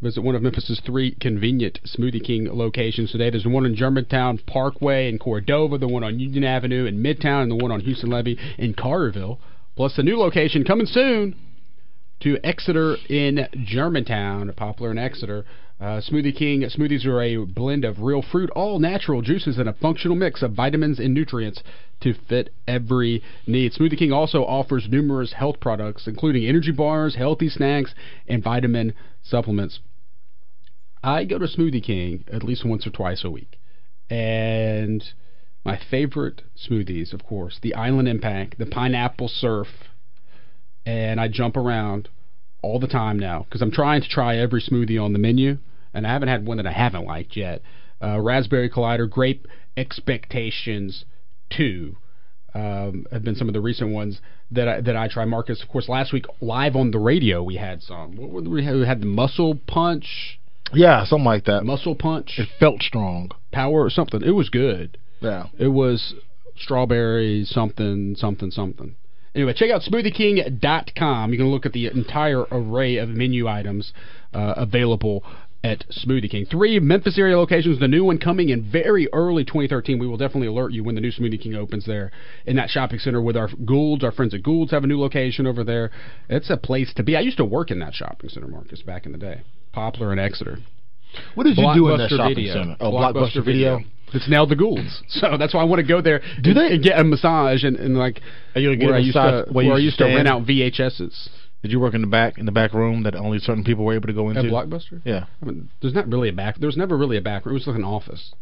Visit 0.03 0.23
one 0.23 0.35
of 0.35 0.43
Memphis's 0.43 0.81
three 0.85 1.15
convenient 1.15 1.81
Smoothie 1.87 2.23
King 2.23 2.49
locations 2.53 3.11
today. 3.11 3.31
There's 3.31 3.45
the 3.45 3.49
one 3.49 3.65
in 3.65 3.75
Germantown 3.75 4.39
Parkway 4.47 5.09
in 5.09 5.19
Cordova, 5.19 5.79
the 5.79 5.89
one 5.89 6.05
on 6.05 6.21
Union 6.21 6.45
Avenue 6.45 6.85
in 6.85 7.03
Midtown, 7.03 7.43
and 7.43 7.51
the 7.51 7.57
one 7.57 7.73
on 7.73 7.81
Houston 7.81 8.11
Levee 8.11 8.39
in 8.59 8.75
Collierville. 8.75 9.39
Plus 9.75 9.97
the 9.97 10.03
new 10.03 10.19
location 10.19 10.65
coming 10.65 10.87
soon 10.87 11.35
to 12.21 12.39
Exeter 12.45 12.97
in 13.09 13.49
Germantown, 13.65 14.53
Poplar 14.55 14.91
in 14.91 14.99
Exeter. 14.99 15.45
Uh, 15.79 16.01
Smoothie 16.01 16.35
King 16.35 16.63
smoothies 16.63 17.05
are 17.05 17.21
a 17.21 17.45
blend 17.45 17.85
of 17.85 18.01
real 18.01 18.23
fruit, 18.23 18.49
all 18.51 18.79
natural 18.79 19.21
juices, 19.21 19.59
and 19.59 19.69
a 19.69 19.75
functional 19.75 20.17
mix 20.17 20.43
of 20.43 20.53
vitamins 20.53 20.99
and 20.99 21.13
nutrients 21.13 21.63
to 22.01 22.15
fit 22.15 22.49
every 22.67 23.23
need. 23.47 23.73
Smoothie 23.73 23.99
King 23.99 24.11
also 24.11 24.43
offers 24.43 24.89
numerous 24.89 25.35
health 25.35 25.61
products, 25.61 26.07
including 26.07 26.47
energy 26.47 26.73
bars, 26.73 27.17
healthy 27.17 27.51
snacks, 27.51 27.95
and 28.27 28.43
vitamin 28.43 28.95
supplements. 29.23 29.81
I 31.05 31.25
go 31.25 31.39
to 31.39 31.47
Smoothie 31.47 31.83
King 31.83 32.25
at 32.33 32.43
least 32.43 32.65
once 32.65 32.87
or 32.87 32.91
twice 32.91 33.23
a 33.23 33.31
week, 33.31 33.59
and 34.09 35.05
my 35.63 35.79
favorite 35.91 36.41
smoothies, 36.57 37.13
of 37.13 37.23
course, 37.23 37.59
the 37.61 37.75
Island 37.75 38.09
Impact, 38.09 38.57
the 38.59 38.65
Pineapple 38.65 39.29
Surf, 39.29 39.69
and 40.87 41.21
I 41.21 41.29
jump 41.29 41.55
around 41.55 42.09
all 42.67 42.79
the 42.81 42.87
time 42.89 43.19
now 43.19 43.45
because 43.45 43.63
I'm 43.63 43.71
trying 43.71 44.03
to 44.03 44.09
try 44.09 44.37
every 44.37 44.61
smoothie 44.61 45.03
on 45.03 45.13
the 45.13 45.19
menu, 45.19 45.59
and 45.95 46.07
I 46.07 46.13
haven't 46.13 46.29
had 46.29 46.45
one 46.47 46.57
that 46.57 46.67
I 46.67 46.73
haven't 46.73 47.07
liked 47.07 47.37
yet. 47.37 47.63
Uh, 48.03 48.21
Raspberry 48.21 48.69
Collider, 48.69 49.09
Grape 49.09 49.47
Expectations 49.77 51.05
Two 51.49 51.97
um, 52.55 53.07
have 53.13 53.23
been 53.23 53.35
some 53.35 53.49
of 53.49 53.55
the 53.55 53.61
recent 53.61 53.91
ones 53.91 54.21
that 54.51 54.69
I, 54.69 54.81
that 54.81 54.97
I 54.97 55.09
try. 55.09 55.25
Marcus, 55.25 55.63
of 55.63 55.69
course, 55.69 55.89
last 55.89 56.13
week 56.13 56.25
live 56.41 56.75
on 56.75 56.91
the 56.91 56.99
radio 56.99 57.43
we 57.43 57.57
had 57.57 57.83
some. 57.83 58.17
What 58.17 58.31
were 58.31 58.43
we 58.43 58.65
had? 58.65 58.75
We 58.75 58.87
had 58.87 59.01
the 59.01 59.07
Muscle 59.07 59.59
Punch, 59.67 60.41
Yeah, 60.73 61.05
something 61.05 61.25
like 61.25 61.45
that. 61.45 61.65
Muscle 61.65 61.95
Punch, 61.95 62.39
It 62.39 62.49
felt 62.59 62.83
strong. 62.83 63.31
Power 63.53 63.85
or 63.85 63.91
something. 63.91 64.23
It 64.23 64.31
was 64.31 64.49
good. 64.49 64.99
Yeah. 65.21 65.47
It 65.59 65.69
was 65.69 66.15
strawberry 66.57 67.45
something 67.45 68.17
something 68.17 68.51
something. 68.51 68.97
Anyway, 69.37 69.53
check 69.53 69.71
out 69.71 69.83
smoothieking.com. 69.83 71.31
You 71.31 71.39
can 71.39 71.49
look 71.49 71.67
at 71.67 71.75
the 71.75 71.89
entire 71.89 72.45
array 72.51 72.97
of 72.97 73.11
menu 73.11 73.47
items 73.47 73.93
uh, 74.33 74.55
available 74.57 75.23
at 75.63 75.85
Smoothie 75.91 76.31
King. 76.31 76.47
Three 76.47 76.81
Memphis 76.81 77.19
area 77.19 77.37
locations, 77.37 77.79
the 77.79 77.87
new 77.87 78.03
one 78.03 78.17
coming 78.17 78.49
in 78.49 78.71
very 78.71 79.09
early 79.13 79.45
2013. 79.45 79.99
We 79.99 80.07
will 80.07 80.17
definitely 80.17 80.49
alert 80.49 80.73
you 80.73 80.83
when 80.83 80.95
the 80.95 81.03
new 81.03 81.13
Smoothie 81.13 81.43
King 81.43 81.55
opens 81.55 81.85
there 81.85 82.13
in 82.47 82.57
that 82.57 82.71
shopping 82.71 82.99
center 82.99 83.21
with 83.21 83.37
our 83.37 83.49
Goulds. 83.67 84.03
Our 84.03 84.13
friends 84.13 84.33
at 84.33 84.43
Goulds 84.43 84.71
have 84.71 84.85
a 84.85 84.87
new 84.87 84.99
location 84.99 85.47
over 85.47 85.65
there. 85.65 85.91
It's 86.31 86.49
a 86.49 86.57
place 86.57 86.95
to 86.95 87.03
be. 87.03 87.15
I 87.15 87.21
used 87.21 87.37
to 87.37 87.45
work 87.45 87.71
in 87.71 87.79
that 87.81 87.93
shopping 87.93 88.31
center, 88.31 88.49
Marcus, 88.49 88.81
back 88.81 89.05
in 89.05 89.13
the 89.13 89.19
day. 89.19 89.43
Poplar 89.73 90.13
and 90.13 90.21
Exeter. 90.21 90.61
What 91.35 91.45
did 91.45 91.59
you 91.59 91.75
do 91.75 91.89
in 91.91 91.99
that 91.99 92.11
Blockbuster 92.11 92.17
shopping 92.17 92.35
Video. 92.37 92.55
center? 92.55 92.77
Oh, 92.81 92.93
Blockbuster, 92.93 93.45
Video. 93.45 93.81
It's 94.13 94.29
now 94.29 94.47
the 94.47 94.57
Goulds, 94.57 95.03
so 95.09 95.37
that's 95.39 95.53
why 95.55 95.61
I 95.61 95.65
want 95.65 95.81
to 95.81 95.87
go 95.87 96.01
there. 96.01 96.21
Do 96.43 96.51
and, 96.51 96.57
they- 96.57 96.75
and 96.75 96.83
get 96.83 96.99
a 96.99 97.05
massage 97.05 97.65
and, 97.65 97.77
and 97.77 97.97
like 97.97 98.21
Are 98.55 98.61
you 98.61 98.71
where 98.79 98.95
a 98.95 98.97
I 98.97 99.01
used 99.01 99.17
massage 99.17 99.47
to 99.47 99.53
where 99.53 99.67
where, 99.67 99.77
you 99.79 99.83
I 99.83 99.85
used 99.85 99.99
to 99.99 100.05
rent 100.05 100.29
out 100.29 100.47
VHSs 100.47 101.29
Did 101.63 101.73
you 101.73 101.81
work 101.81 101.95
in 101.95 102.03
the 102.03 102.07
back 102.07 102.39
in 102.39 102.47
the 102.47 102.53
back 102.53 102.73
room 102.73 103.03
that 103.03 103.15
only 103.15 103.39
certain 103.39 103.65
people 103.65 103.85
were 103.85 103.95
able 103.95 104.07
to 104.07 104.13
go 104.13 104.29
into? 104.29 104.41
at 104.41 104.47
Blockbuster. 104.47 105.01
Yeah. 105.05 105.27
I 105.43 105.45
mean, 105.45 105.69
there's 105.81 105.95
not 105.95 106.07
really 106.09 106.29
a 106.29 106.33
back. 106.33 106.59
There 106.59 106.69
was 106.69 106.77
never 106.77 106.97
really 106.97 107.17
a 107.17 107.23
back 107.23 107.45
room. 107.45 107.55
It 107.55 107.59
was 107.59 107.67
like 107.67 107.77
an 107.77 107.85
office. 107.85 108.33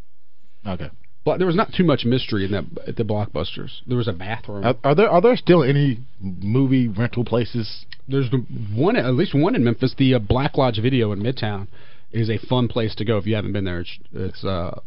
Okay. 0.66 0.90
But 1.24 1.38
there 1.38 1.46
was 1.46 1.56
not 1.56 1.72
too 1.74 1.84
much 1.84 2.04
mystery 2.04 2.44
in 2.44 2.50
that 2.50 2.64
at 2.86 2.96
the 2.96 3.02
Blockbusters. 3.02 3.80
There 3.86 3.96
was 3.96 4.08
a 4.08 4.12
bathroom. 4.12 4.64
Are, 4.64 4.74
are 4.84 4.94
there 4.94 5.08
are 5.08 5.22
there 5.22 5.36
still 5.36 5.62
any 5.62 6.00
movie 6.20 6.86
rental 6.88 7.24
places? 7.24 7.86
There's 8.06 8.28
one 8.74 8.96
at 8.96 9.14
least 9.14 9.34
one 9.34 9.54
in 9.54 9.64
Memphis. 9.64 9.94
The 9.96 10.14
uh, 10.14 10.18
Black 10.18 10.58
Lodge 10.58 10.78
Video 10.82 11.12
in 11.12 11.22
Midtown 11.22 11.68
is 12.12 12.28
a 12.28 12.36
fun 12.36 12.68
place 12.68 12.94
to 12.96 13.04
go 13.06 13.16
if 13.16 13.26
you 13.26 13.34
haven't 13.36 13.52
been 13.54 13.64
there. 13.64 13.80
It's 13.80 13.98
it's, 14.12 14.44
uh, 14.44 14.80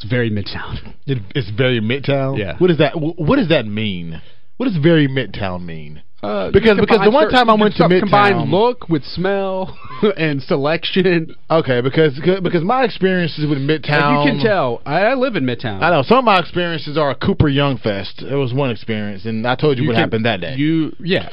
it's 0.00 0.08
very 0.08 0.30
Midtown. 0.30 0.94
It, 1.06 1.18
it's 1.34 1.50
very 1.50 1.80
midtown. 1.80 2.38
Yeah. 2.38 2.56
What 2.58 2.68
does 2.68 2.78
that 2.78 2.92
What 2.94 3.36
does 3.36 3.48
that 3.48 3.66
mean? 3.66 4.20
What 4.56 4.66
does 4.66 4.76
very 4.76 5.08
midtown 5.08 5.64
mean? 5.64 6.02
Uh, 6.20 6.50
Because- 6.50 6.78
because 6.80 7.00
the 7.04 7.10
one 7.12 7.30
time 7.30 7.48
I 7.48 7.54
went 7.54 7.74
to 7.74 7.78
some- 7.78 7.90
combine 8.00 8.34
Midtown- 8.34 8.50
look 8.50 8.88
with 8.88 9.04
smell 9.04 9.76
and 10.16 10.42
selection. 10.42 11.34
Okay, 11.48 11.80
because 11.80 12.18
because 12.42 12.64
my 12.64 12.82
experiences 12.84 13.46
with 13.46 13.58
midtown. 13.58 14.24
you 14.24 14.30
can 14.32 14.40
tell. 14.40 14.82
I, 14.84 15.00
I 15.02 15.14
live 15.14 15.36
in 15.36 15.44
Midtown. 15.44 15.80
I 15.80 15.90
know 15.90 16.02
some 16.02 16.18
of 16.18 16.24
my 16.24 16.38
experiences 16.40 16.96
are 16.98 17.10
a 17.10 17.14
Cooper 17.14 17.48
Young 17.48 17.78
Fest. 17.78 18.22
It 18.22 18.34
was 18.34 18.52
one 18.52 18.70
experience, 18.70 19.26
and 19.26 19.46
I 19.46 19.54
told 19.54 19.78
you, 19.78 19.86
what 19.86 19.92
can- 19.94 20.00
happened 20.02 20.24
that 20.26 20.40
day. 20.40 20.54
You 20.56 20.92
yeah. 20.98 21.28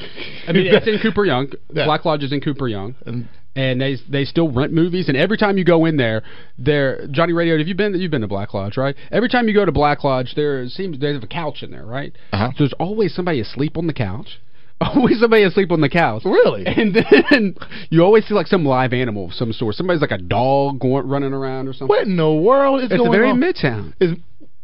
I 0.46 0.52
mean 0.52 0.66
it's 0.68 0.86
in 0.86 0.98
Cooper 1.02 1.24
Young. 1.24 1.48
Yeah. 1.72 1.84
Black 1.86 2.04
Lodge 2.04 2.22
is 2.22 2.32
in 2.32 2.40
Cooper 2.40 2.68
Young. 2.68 2.94
And- 3.06 3.28
And 3.56 3.80
they 3.80 3.96
they 4.08 4.24
still 4.24 4.52
rent 4.52 4.72
movies 4.72 5.08
and 5.08 5.16
every 5.16 5.38
time 5.38 5.56
you 5.58 5.64
go 5.64 5.86
in 5.86 5.96
there, 5.96 6.22
there 6.58 7.06
Johnny 7.10 7.32
Radio, 7.32 7.56
have 7.58 7.66
you 7.66 7.74
been 7.74 7.94
you've 7.98 8.10
been 8.10 8.20
to 8.20 8.28
Black 8.28 8.52
Lodge, 8.54 8.76
right? 8.76 8.94
Every 9.10 9.28
time 9.30 9.48
you 9.48 9.54
go 9.54 9.64
to 9.64 9.72
Black 9.72 10.04
Lodge 10.04 10.34
there 10.36 10.68
seems 10.68 10.98
they 11.00 11.12
have 11.14 11.22
a 11.22 11.26
couch 11.26 11.62
in 11.62 11.70
there, 11.70 11.86
right? 11.86 12.12
Uh-huh. 12.32 12.50
So 12.52 12.56
there's 12.64 12.74
always 12.74 13.14
somebody 13.14 13.40
asleep 13.40 13.76
on 13.78 13.86
the 13.86 13.94
couch. 13.94 14.38
Always 14.82 15.20
somebody 15.20 15.42
asleep 15.44 15.72
on 15.72 15.80
the 15.80 15.88
couch. 15.88 16.22
Really? 16.26 16.66
And 16.66 16.94
then 16.94 17.54
you 17.88 18.02
always 18.02 18.26
see 18.26 18.34
like 18.34 18.46
some 18.46 18.62
live 18.66 18.92
animal 18.92 19.28
of 19.28 19.32
some 19.32 19.50
sort. 19.54 19.74
Somebody's 19.74 20.02
like 20.02 20.10
a 20.10 20.18
dog 20.18 20.78
going 20.80 21.08
running 21.08 21.32
around 21.32 21.66
or 21.68 21.72
something. 21.72 21.88
what 21.88 22.06
in 22.06 22.18
the 22.18 22.30
world 22.30 22.80
is 22.82 22.90
It's 22.90 22.96
going 22.98 23.08
a 23.08 23.10
very 23.10 23.30
on? 23.30 23.40
midtown. 23.40 23.94
Is 24.00 24.18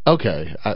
okay. 0.06 0.54
I, 0.66 0.74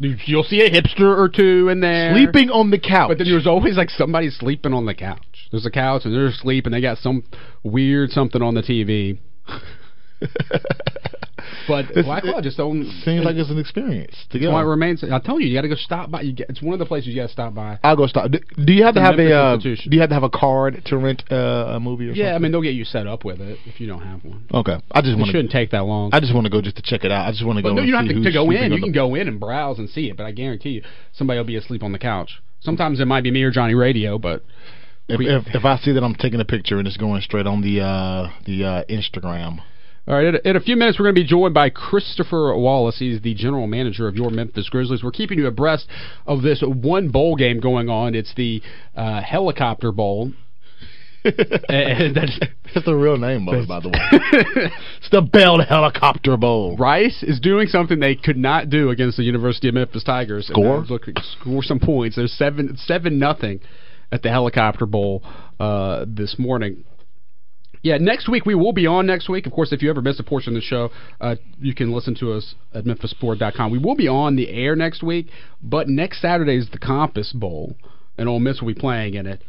You'll 0.00 0.44
see 0.44 0.60
a 0.60 0.70
hipster 0.70 1.16
or 1.16 1.28
two 1.28 1.68
in 1.68 1.80
there 1.80 2.12
sleeping 2.12 2.50
on 2.50 2.70
the 2.70 2.78
couch. 2.78 3.08
But 3.08 3.18
then 3.18 3.26
there's 3.28 3.48
always 3.48 3.76
like 3.76 3.90
somebody 3.90 4.30
sleeping 4.30 4.72
on 4.72 4.86
the 4.86 4.94
couch. 4.94 5.48
There's 5.50 5.66
a 5.66 5.70
couch 5.70 6.04
and 6.04 6.14
they're 6.14 6.26
asleep 6.26 6.66
and 6.66 6.74
they 6.74 6.80
got 6.80 6.98
some 6.98 7.24
weird 7.64 8.10
something 8.10 8.40
on 8.40 8.54
the 8.54 8.62
TV. 8.62 9.18
But 11.66 11.86
It's- 11.90 12.04
Black 12.04 12.24
Lodge 12.24 12.44
just 12.44 12.56
don't. 12.56 12.84
Seems 13.04 13.24
like 13.24 13.36
it's 13.36 13.50
an 13.50 13.58
experience 13.58 14.14
to 14.30 14.38
That's 14.38 14.52
why 14.52 14.62
it 14.62 14.66
remains. 14.66 15.04
I 15.04 15.18
tell 15.18 15.38
you, 15.40 15.46
you 15.48 15.54
got 15.56 15.62
to 15.62 15.68
go 15.68 15.74
stop 15.74 16.10
by. 16.10 16.22
You 16.22 16.32
get, 16.32 16.48
it's 16.50 16.62
one 16.62 16.72
of 16.72 16.78
the 16.78 16.86
places 16.86 17.08
you 17.08 17.16
got 17.16 17.26
to 17.26 17.32
stop 17.32 17.54
by. 17.54 17.78
I'll 17.82 17.96
go 17.96 18.06
stop. 18.06 18.30
Do, 18.30 18.38
do 18.64 18.72
you 18.72 18.84
have 18.84 18.94
to 18.94 19.00
have 19.00 19.18
a 19.18 19.32
uh. 19.32 19.56
Do 19.58 19.74
you 19.90 20.00
have 20.00 20.08
to 20.10 20.14
have 20.14 20.22
a 20.24 20.30
card 20.30 20.82
to 20.86 20.96
rent 20.98 21.24
uh, 21.30 21.74
a 21.76 21.80
movie 21.80 22.06
or 22.06 22.08
something? 22.10 22.24
Yeah, 22.24 22.34
I 22.34 22.38
mean 22.38 22.52
they'll 22.52 22.62
get 22.62 22.74
you 22.74 22.84
set 22.84 23.06
up 23.06 23.24
with 23.24 23.40
it 23.40 23.58
if 23.66 23.80
you 23.80 23.86
don't 23.86 24.02
have 24.02 24.24
one. 24.24 24.44
Okay, 24.52 24.76
I 24.92 25.00
just 25.00 25.16
want 25.16 25.26
to. 25.26 25.32
shouldn't 25.32 25.50
take 25.52 25.70
that 25.72 25.84
long. 25.84 26.10
I 26.12 26.20
just 26.20 26.34
want 26.34 26.44
to 26.46 26.50
go 26.50 26.60
just 26.60 26.76
to 26.76 26.82
check 26.82 27.04
it 27.04 27.12
out. 27.12 27.26
I 27.26 27.30
just 27.32 27.44
want 27.44 27.58
to 27.58 27.62
go. 27.62 27.74
no, 27.74 27.82
you 27.82 27.92
don't 27.92 28.06
have 28.06 28.16
to, 28.16 28.22
to 28.22 28.32
go 28.32 28.50
in. 28.50 28.72
You 28.72 28.80
can 28.80 28.92
go 28.92 29.14
in 29.14 29.28
and 29.28 29.38
browse 29.40 29.78
and 29.78 29.88
see 29.88 30.08
it. 30.10 30.16
But 30.16 30.26
I 30.26 30.32
guarantee 30.32 30.70
you, 30.70 30.82
somebody 31.12 31.38
will 31.38 31.44
be 31.46 31.56
asleep 31.56 31.82
on 31.82 31.92
the 31.92 31.98
couch. 31.98 32.40
Sometimes 32.60 33.00
it 33.00 33.06
might 33.06 33.22
be 33.22 33.30
me 33.30 33.42
or 33.42 33.50
Johnny 33.50 33.74
Radio, 33.74 34.18
but 34.18 34.42
If, 35.08 35.20
if 35.20 35.54
if 35.54 35.64
I 35.64 35.78
see 35.78 35.92
that 35.92 36.02
I'm 36.02 36.14
taking 36.14 36.40
a 36.40 36.44
picture 36.44 36.78
and 36.78 36.86
it's 36.88 36.96
going 36.96 37.22
straight 37.22 37.46
on 37.46 37.62
the 37.62 37.80
uh 37.80 38.28
the 38.46 38.64
uh 38.64 38.84
Instagram. 38.90 39.60
All 40.08 40.14
right, 40.14 40.34
in 40.42 40.56
a, 40.56 40.60
few 40.60 40.74
minutes, 40.74 40.98
we're 40.98 41.04
going 41.04 41.16
to 41.16 41.20
be 41.20 41.26
joined 41.26 41.52
by 41.52 41.68
Christopher 41.68 42.56
Wallace. 42.56 42.98
He's 42.98 43.20
the 43.20 43.34
general 43.34 43.66
manager 43.66 44.08
of 44.08 44.16
your 44.16 44.30
Memphis 44.30 44.70
Grizzlies. 44.70 45.04
We're 45.04 45.10
keeping 45.10 45.38
you 45.38 45.46
abreast 45.46 45.86
of 46.26 46.40
this 46.40 46.62
one 46.66 47.10
bowl 47.10 47.36
game 47.36 47.60
going 47.60 47.90
on. 47.90 48.14
It's 48.14 48.32
the 48.34 48.62
uh, 48.96 49.20
Helicopter 49.20 49.92
Bowl. 49.92 50.32
and 51.24 52.16
that's, 52.16 52.40
That's 52.72 52.86
the 52.86 52.94
real 52.94 53.18
name 53.18 53.46
of 53.48 53.54
it, 53.56 53.68
by 53.68 53.80
the 53.80 53.88
way. 53.88 53.98
it's 54.96 55.10
the 55.10 55.20
Bell 55.20 55.60
Helicopter 55.60 56.38
Bowl. 56.38 56.74
Rice 56.78 57.22
is 57.22 57.38
doing 57.38 57.68
something 57.68 58.00
they 58.00 58.14
could 58.14 58.38
not 58.38 58.70
do 58.70 58.88
against 58.88 59.18
the 59.18 59.24
University 59.24 59.68
of 59.68 59.74
Memphis 59.74 60.04
Tigers. 60.04 60.48
And 60.48 60.54
Score? 60.54 60.80
that 60.80 60.90
looking- 60.90 61.16
score 61.38 61.62
some 61.62 61.80
points. 61.80 62.16
There's 62.16 62.32
seven 62.32 62.78
seven 62.78 63.18
nothing 63.18 63.60
at 64.10 64.22
the 64.22 64.30
Helicopter 64.30 64.86
Bowl 64.86 65.22
uh, 65.60 66.06
this 66.08 66.36
morning. 66.38 66.84
Yeah, 67.82 67.98
next 67.98 68.28
week 68.28 68.46
we 68.46 68.54
will 68.54 68.72
be 68.72 68.86
on 68.86 69.06
next 69.06 69.28
week. 69.28 69.46
Of 69.46 69.52
course, 69.52 69.72
if 69.72 69.82
you 69.82 69.90
ever 69.90 70.02
miss 70.02 70.18
a 70.18 70.24
portion 70.24 70.54
of 70.54 70.62
the 70.62 70.66
show, 70.66 70.90
uh, 71.20 71.36
you 71.60 71.74
can 71.74 71.92
listen 71.92 72.14
to 72.16 72.32
us 72.32 72.54
at 72.74 72.84
memphisport.com. 72.84 73.70
We 73.70 73.78
will 73.78 73.96
be 73.96 74.08
on 74.08 74.36
the 74.36 74.48
air 74.48 74.74
next 74.76 75.02
week, 75.02 75.28
but 75.62 75.88
next 75.88 76.20
Saturday 76.20 76.56
is 76.56 76.68
the 76.70 76.78
Compass 76.78 77.32
Bowl, 77.32 77.76
and 78.16 78.28
Ole 78.28 78.40
Miss 78.40 78.60
will 78.60 78.68
be 78.68 78.80
playing 78.80 79.14
in 79.14 79.26
it. 79.26 79.42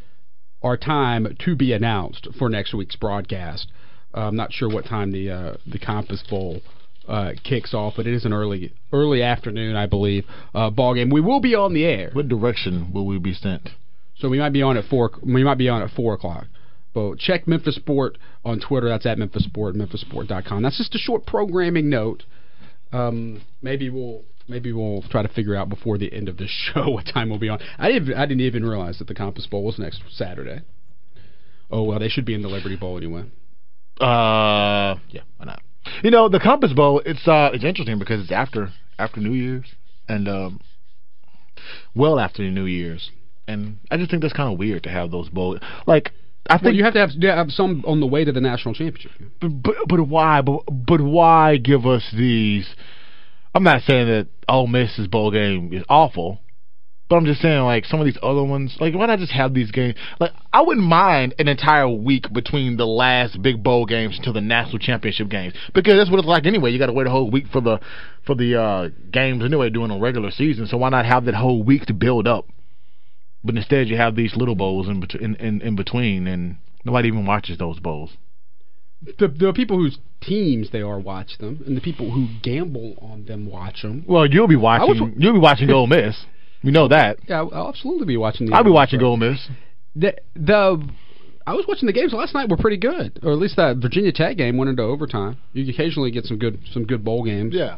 Our 0.62 0.78
time 0.78 1.38
to 1.46 1.56
be 1.56 1.74
announced 1.74 2.28
for 2.38 2.50
next 2.50 2.74
week's 2.74 2.96
broadcast. 2.96 3.68
Uh, 4.14 4.22
I'm 4.22 4.36
not 4.36 4.52
sure 4.52 4.70
what 4.70 4.86
time 4.86 5.12
the 5.12 5.30
uh, 5.30 5.54
the 5.66 5.80
Compass 5.80 6.24
Bowl 6.30 6.62
uh, 7.08 7.32
kicks 7.44 7.74
off, 7.74 7.94
but 7.96 8.08
it 8.08 8.14
is 8.14 8.26
an 8.26 8.34
early 8.34 8.74
early 8.92 9.24
afternoon, 9.24 9.76
I 9.76 9.86
believe, 9.86 10.26
uh, 10.54 10.70
ball 10.70 10.94
game. 10.96 11.10
We 11.10 11.22
will 11.22 11.40
be 11.40 11.56
on 11.56 11.74
the 11.74 11.86
air. 11.86 12.10
What 12.14 12.28
direction 12.28 12.92
will 12.94 13.06
we 13.06 13.18
be 13.20 13.34
sent? 13.34 13.70
So 14.18 14.28
we 14.28 14.40
might 14.40 14.54
be 14.54 14.62
on 14.62 14.78
at 14.78 14.86
four. 14.86 15.12
We 15.24 15.44
might 15.44 15.58
be 15.58 15.70
on 15.70 15.82
at 15.82 15.92
four 15.92 16.14
o'clock. 16.14 16.46
But 16.94 17.20
check 17.20 17.48
Memphis 17.48 17.76
Sport 17.76 18.18
on 18.44 18.60
Twitter. 18.60 18.90
That's 18.90 19.06
at 19.06 19.18
Memphis 19.18 19.44
Sport, 19.44 19.76
memphisport.com. 19.76 20.64
That's 20.64 20.78
just 20.78 20.96
a 20.96 20.98
short 20.98 21.26
programming 21.26 21.90
note. 21.90 22.24
Um, 22.92 23.44
maybe 23.62 23.90
we'll 23.90 24.24
maybe 24.48 24.72
we'll 24.72 25.04
try 25.04 25.22
to 25.22 25.28
figure 25.28 25.56
out 25.56 25.70
before 25.70 25.98
the 25.98 26.12
end 26.12 26.28
of 26.28 26.38
this 26.38 26.50
show 26.74 26.90
what 26.90 27.06
time 27.06 27.30
we'll 27.30 27.40
be 27.40 27.50
on. 27.50 27.60
I 27.78 27.92
didn't 27.92 28.14
I 28.16 28.26
didn't 28.26 28.42
even 28.42 28.66
realize 28.66 28.98
that 29.00 29.08
the 29.08 29.16
Compass 29.16 29.46
Bowl 29.46 29.64
was 29.64 29.78
next 29.78 30.02
Saturday. 30.10 30.62
Oh 31.72 31.84
well, 31.84 32.00
they 32.00 32.10
should 32.10 32.26
be 32.26 32.34
in 32.34 32.42
the 32.42 32.48
Liberty 32.48 32.76
Bowl 32.76 32.98
anyway. 32.98 33.26
Uh, 34.02 34.96
yeah, 35.10 35.22
why 35.38 35.46
not? 35.46 35.62
You 36.04 36.12
know, 36.12 36.30
the 36.30 36.40
Compass 36.40 36.74
Bowl. 36.74 37.02
It's 37.06 37.28
uh, 37.28 37.52
it's 37.54 37.64
interesting 37.64 38.00
because 38.00 38.22
it's 38.22 38.32
after 38.32 38.72
after 38.98 39.20
New 39.20 39.34
Year's 39.34 39.66
and 40.08 40.28
um, 40.28 40.60
well 41.94 42.20
after 42.20 42.44
the 42.44 42.50
New 42.50 42.66
Year's, 42.66 43.12
and 43.48 43.78
I 43.92 43.98
just 43.98 44.10
think 44.10 44.22
that's 44.22 44.34
kind 44.34 44.52
of 44.52 44.58
weird 44.58 44.84
to 44.84 44.90
have 44.90 45.12
those 45.12 45.30
bowls. 45.30 45.60
Like, 45.86 46.12
I 46.50 46.56
Well, 46.56 46.60
think 46.64 46.76
you 46.78 46.84
have 46.84 46.94
to 46.94 47.00
have, 47.00 47.12
have 47.22 47.52
some 47.52 47.84
on 47.86 48.00
the 48.00 48.08
way 48.08 48.26
to 48.26 48.32
the 48.32 48.42
national 48.42 48.74
championship. 48.74 49.12
but, 49.40 49.50
but 49.62 49.76
but 49.88 50.08
why? 50.08 50.42
But 50.42 50.64
but 50.68 51.00
why 51.00 51.58
give 51.58 51.86
us 51.86 52.04
these? 52.16 52.68
I'm 53.54 53.64
not 53.64 53.84
saying 53.84 54.08
that 54.08 54.28
Ole 54.48 54.68
Miss's 54.68 55.08
bowl 55.08 55.32
game 55.32 55.72
is 55.74 55.84
awful, 55.90 56.40
but 57.08 57.18
I'm 57.18 57.26
just 57.26 57.42
saying 57.42 57.62
like 57.62 57.86
some 57.86 58.00
of 58.00 58.06
these 58.06 58.18
other 58.24 58.44
ones. 58.44 58.78
Like 58.80 58.96
why 58.96 59.06
not 59.06 59.20
just 59.20 59.32
have 59.32 59.54
these 59.54 59.70
games? 59.72 59.96
Like 60.20 60.32
I 60.52 60.62
wouldn't 60.62 60.86
mind 60.86 61.36
an 61.38 61.48
entire 61.48 61.88
week 61.88 62.32
between 62.34 62.78
the 62.78 62.88
last 62.88 63.40
big 63.42 63.64
bowl 63.64 63.86
games 63.86 64.18
until 64.18 64.34
the 64.34 64.42
national 64.42 64.80
championship 64.80 65.30
games 65.30 65.54
because 65.76 65.96
that's 65.98 66.10
what 66.10 66.18
it's 66.18 66.28
like 66.28 66.48
anyway. 66.48 66.72
You 66.72 66.80
got 66.80 66.88
to 66.88 66.94
wait 66.94 67.06
a 67.06 67.12
whole 67.12 67.30
week 67.30 67.46
for 67.52 67.62
the 67.62 67.80
for 68.26 68.34
the 68.36 68.60
uh, 68.60 68.90
games 69.12 69.44
anyway 69.44 69.70
during 69.70 69.92
a 69.92 70.00
regular 70.00 70.32
season. 70.32 70.66
So 70.66 70.78
why 70.78 70.90
not 70.90 71.06
have 71.06 71.26
that 71.26 71.36
whole 71.36 71.62
week 71.64 71.86
to 71.88 71.94
build 71.94 72.28
up? 72.28 72.46
But 73.44 73.56
instead, 73.56 73.88
you 73.88 73.98
have 73.98 74.16
these 74.16 74.36
little 74.36 74.56
bowls 74.56 74.88
in, 74.88 75.00
bet- 75.00 75.16
in, 75.16 75.36
in, 75.36 75.62
in 75.62 75.76
between, 75.76 76.28
and 76.28 76.58
nobody 76.84 77.08
even 77.08 77.26
watches 77.26 77.58
those 77.58 77.80
bowls. 77.80 78.12
The 79.18 79.30
the 79.30 79.54
people 79.54 79.78
whose 79.78 79.98
teams 80.20 80.72
they 80.72 80.82
are 80.82 81.00
watch 81.00 81.38
them, 81.40 81.64
and 81.66 81.78
the 81.78 81.82
people 81.82 82.12
who 82.12 82.28
gamble 82.44 82.96
on 83.02 83.24
them 83.26 83.50
watch 83.50 83.82
them. 83.82 84.04
Well, 84.06 84.26
you'll 84.26 84.48
be 84.50 84.58
watching. 84.58 85.00
was- 85.00 85.14
you'll 85.18 85.34
be 85.34 85.40
watching 85.40 85.70
Ole 85.72 85.88
Miss. 85.88 86.26
We 86.64 86.72
know 86.72 86.90
that. 86.90 87.20
Yeah, 87.30 87.44
I'll 87.54 87.70
absolutely 87.70 88.06
be 88.08 88.18
watching. 88.18 88.48
The 88.48 88.56
I'll 88.56 88.66
be 88.66 88.72
watching 88.72 89.00
Rebels. 89.00 89.10
Ole 89.12 89.18
Miss. 89.32 89.48
the 89.96 90.16
the 90.36 90.90
I 91.48 91.54
was 91.54 91.64
watching 91.66 91.88
the 91.88 91.94
games 91.94 92.12
last 92.12 92.34
night. 92.34 92.50
Were 92.50 92.58
pretty 92.58 92.76
good, 92.76 93.20
or 93.24 93.32
at 93.32 93.38
least 93.38 93.56
that 93.56 93.78
Virginia 93.78 94.12
Tech 94.12 94.36
game 94.36 94.58
went 94.58 94.70
into 94.70 94.84
overtime. 94.84 95.38
You 95.54 95.72
occasionally 95.72 96.12
get 96.12 96.26
some 96.26 96.38
good 96.38 96.60
some 96.74 96.84
good 96.86 97.06
bowl 97.06 97.24
games. 97.24 97.54
Yeah. 97.56 97.78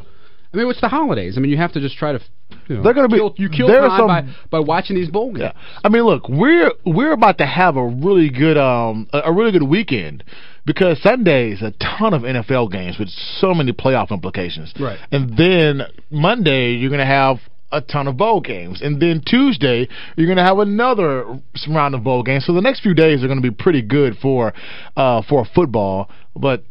I 0.52 0.56
mean, 0.56 0.68
it's 0.68 0.80
the 0.80 0.88
holidays. 0.88 1.34
I 1.36 1.40
mean, 1.40 1.50
you 1.50 1.56
have 1.56 1.72
to 1.72 1.80
just 1.80 1.96
try 1.96 2.12
to. 2.12 2.20
You 2.68 2.76
know, 2.76 2.82
They're 2.82 2.92
gonna 2.94 3.08
be- 3.08 3.16
kill, 3.16 3.34
you 3.38 3.48
kill 3.48 3.66
there 3.66 3.80
time 3.80 3.98
some- 3.98 4.06
by 4.06 4.24
by 4.50 4.58
watching 4.60 4.96
these 4.96 5.08
bowl 5.08 5.32
games. 5.32 5.52
Yeah. 5.54 5.80
I 5.82 5.88
mean, 5.88 6.02
look, 6.04 6.28
we're 6.28 6.70
we're 6.84 7.12
about 7.12 7.38
to 7.38 7.46
have 7.46 7.76
a 7.76 7.86
really 7.86 8.28
good 8.28 8.58
um 8.58 9.08
a, 9.12 9.32
really 9.32 9.52
good 9.52 9.62
weekend 9.62 10.22
because 10.66 11.00
Sunday's 11.02 11.62
a 11.62 11.72
ton 11.72 12.12
of 12.14 12.22
NFL 12.22 12.70
games 12.70 12.98
with 12.98 13.08
so 13.08 13.54
many 13.54 13.72
playoff 13.72 14.10
implications. 14.10 14.72
Right. 14.78 14.98
And 15.10 15.36
then 15.36 15.82
Monday 16.10 16.74
you're 16.74 16.90
going 16.90 17.00
to 17.00 17.06
have 17.06 17.38
a 17.72 17.80
ton 17.80 18.06
of 18.06 18.16
bowl 18.18 18.40
games. 18.40 18.80
And 18.82 19.00
then 19.00 19.22
Tuesday 19.26 19.88
you're 20.16 20.26
going 20.26 20.36
to 20.36 20.44
have 20.44 20.58
another 20.58 21.24
round 21.68 21.94
of 21.94 22.04
bowl 22.04 22.22
games. 22.22 22.44
So 22.46 22.52
the 22.52 22.60
next 22.60 22.80
few 22.80 22.94
days 22.94 23.24
are 23.24 23.26
going 23.28 23.42
to 23.42 23.50
be 23.50 23.54
pretty 23.54 23.82
good 23.82 24.18
for 24.20 24.52
uh 24.96 25.22
for 25.28 25.46
football, 25.54 26.10
but 26.36 26.62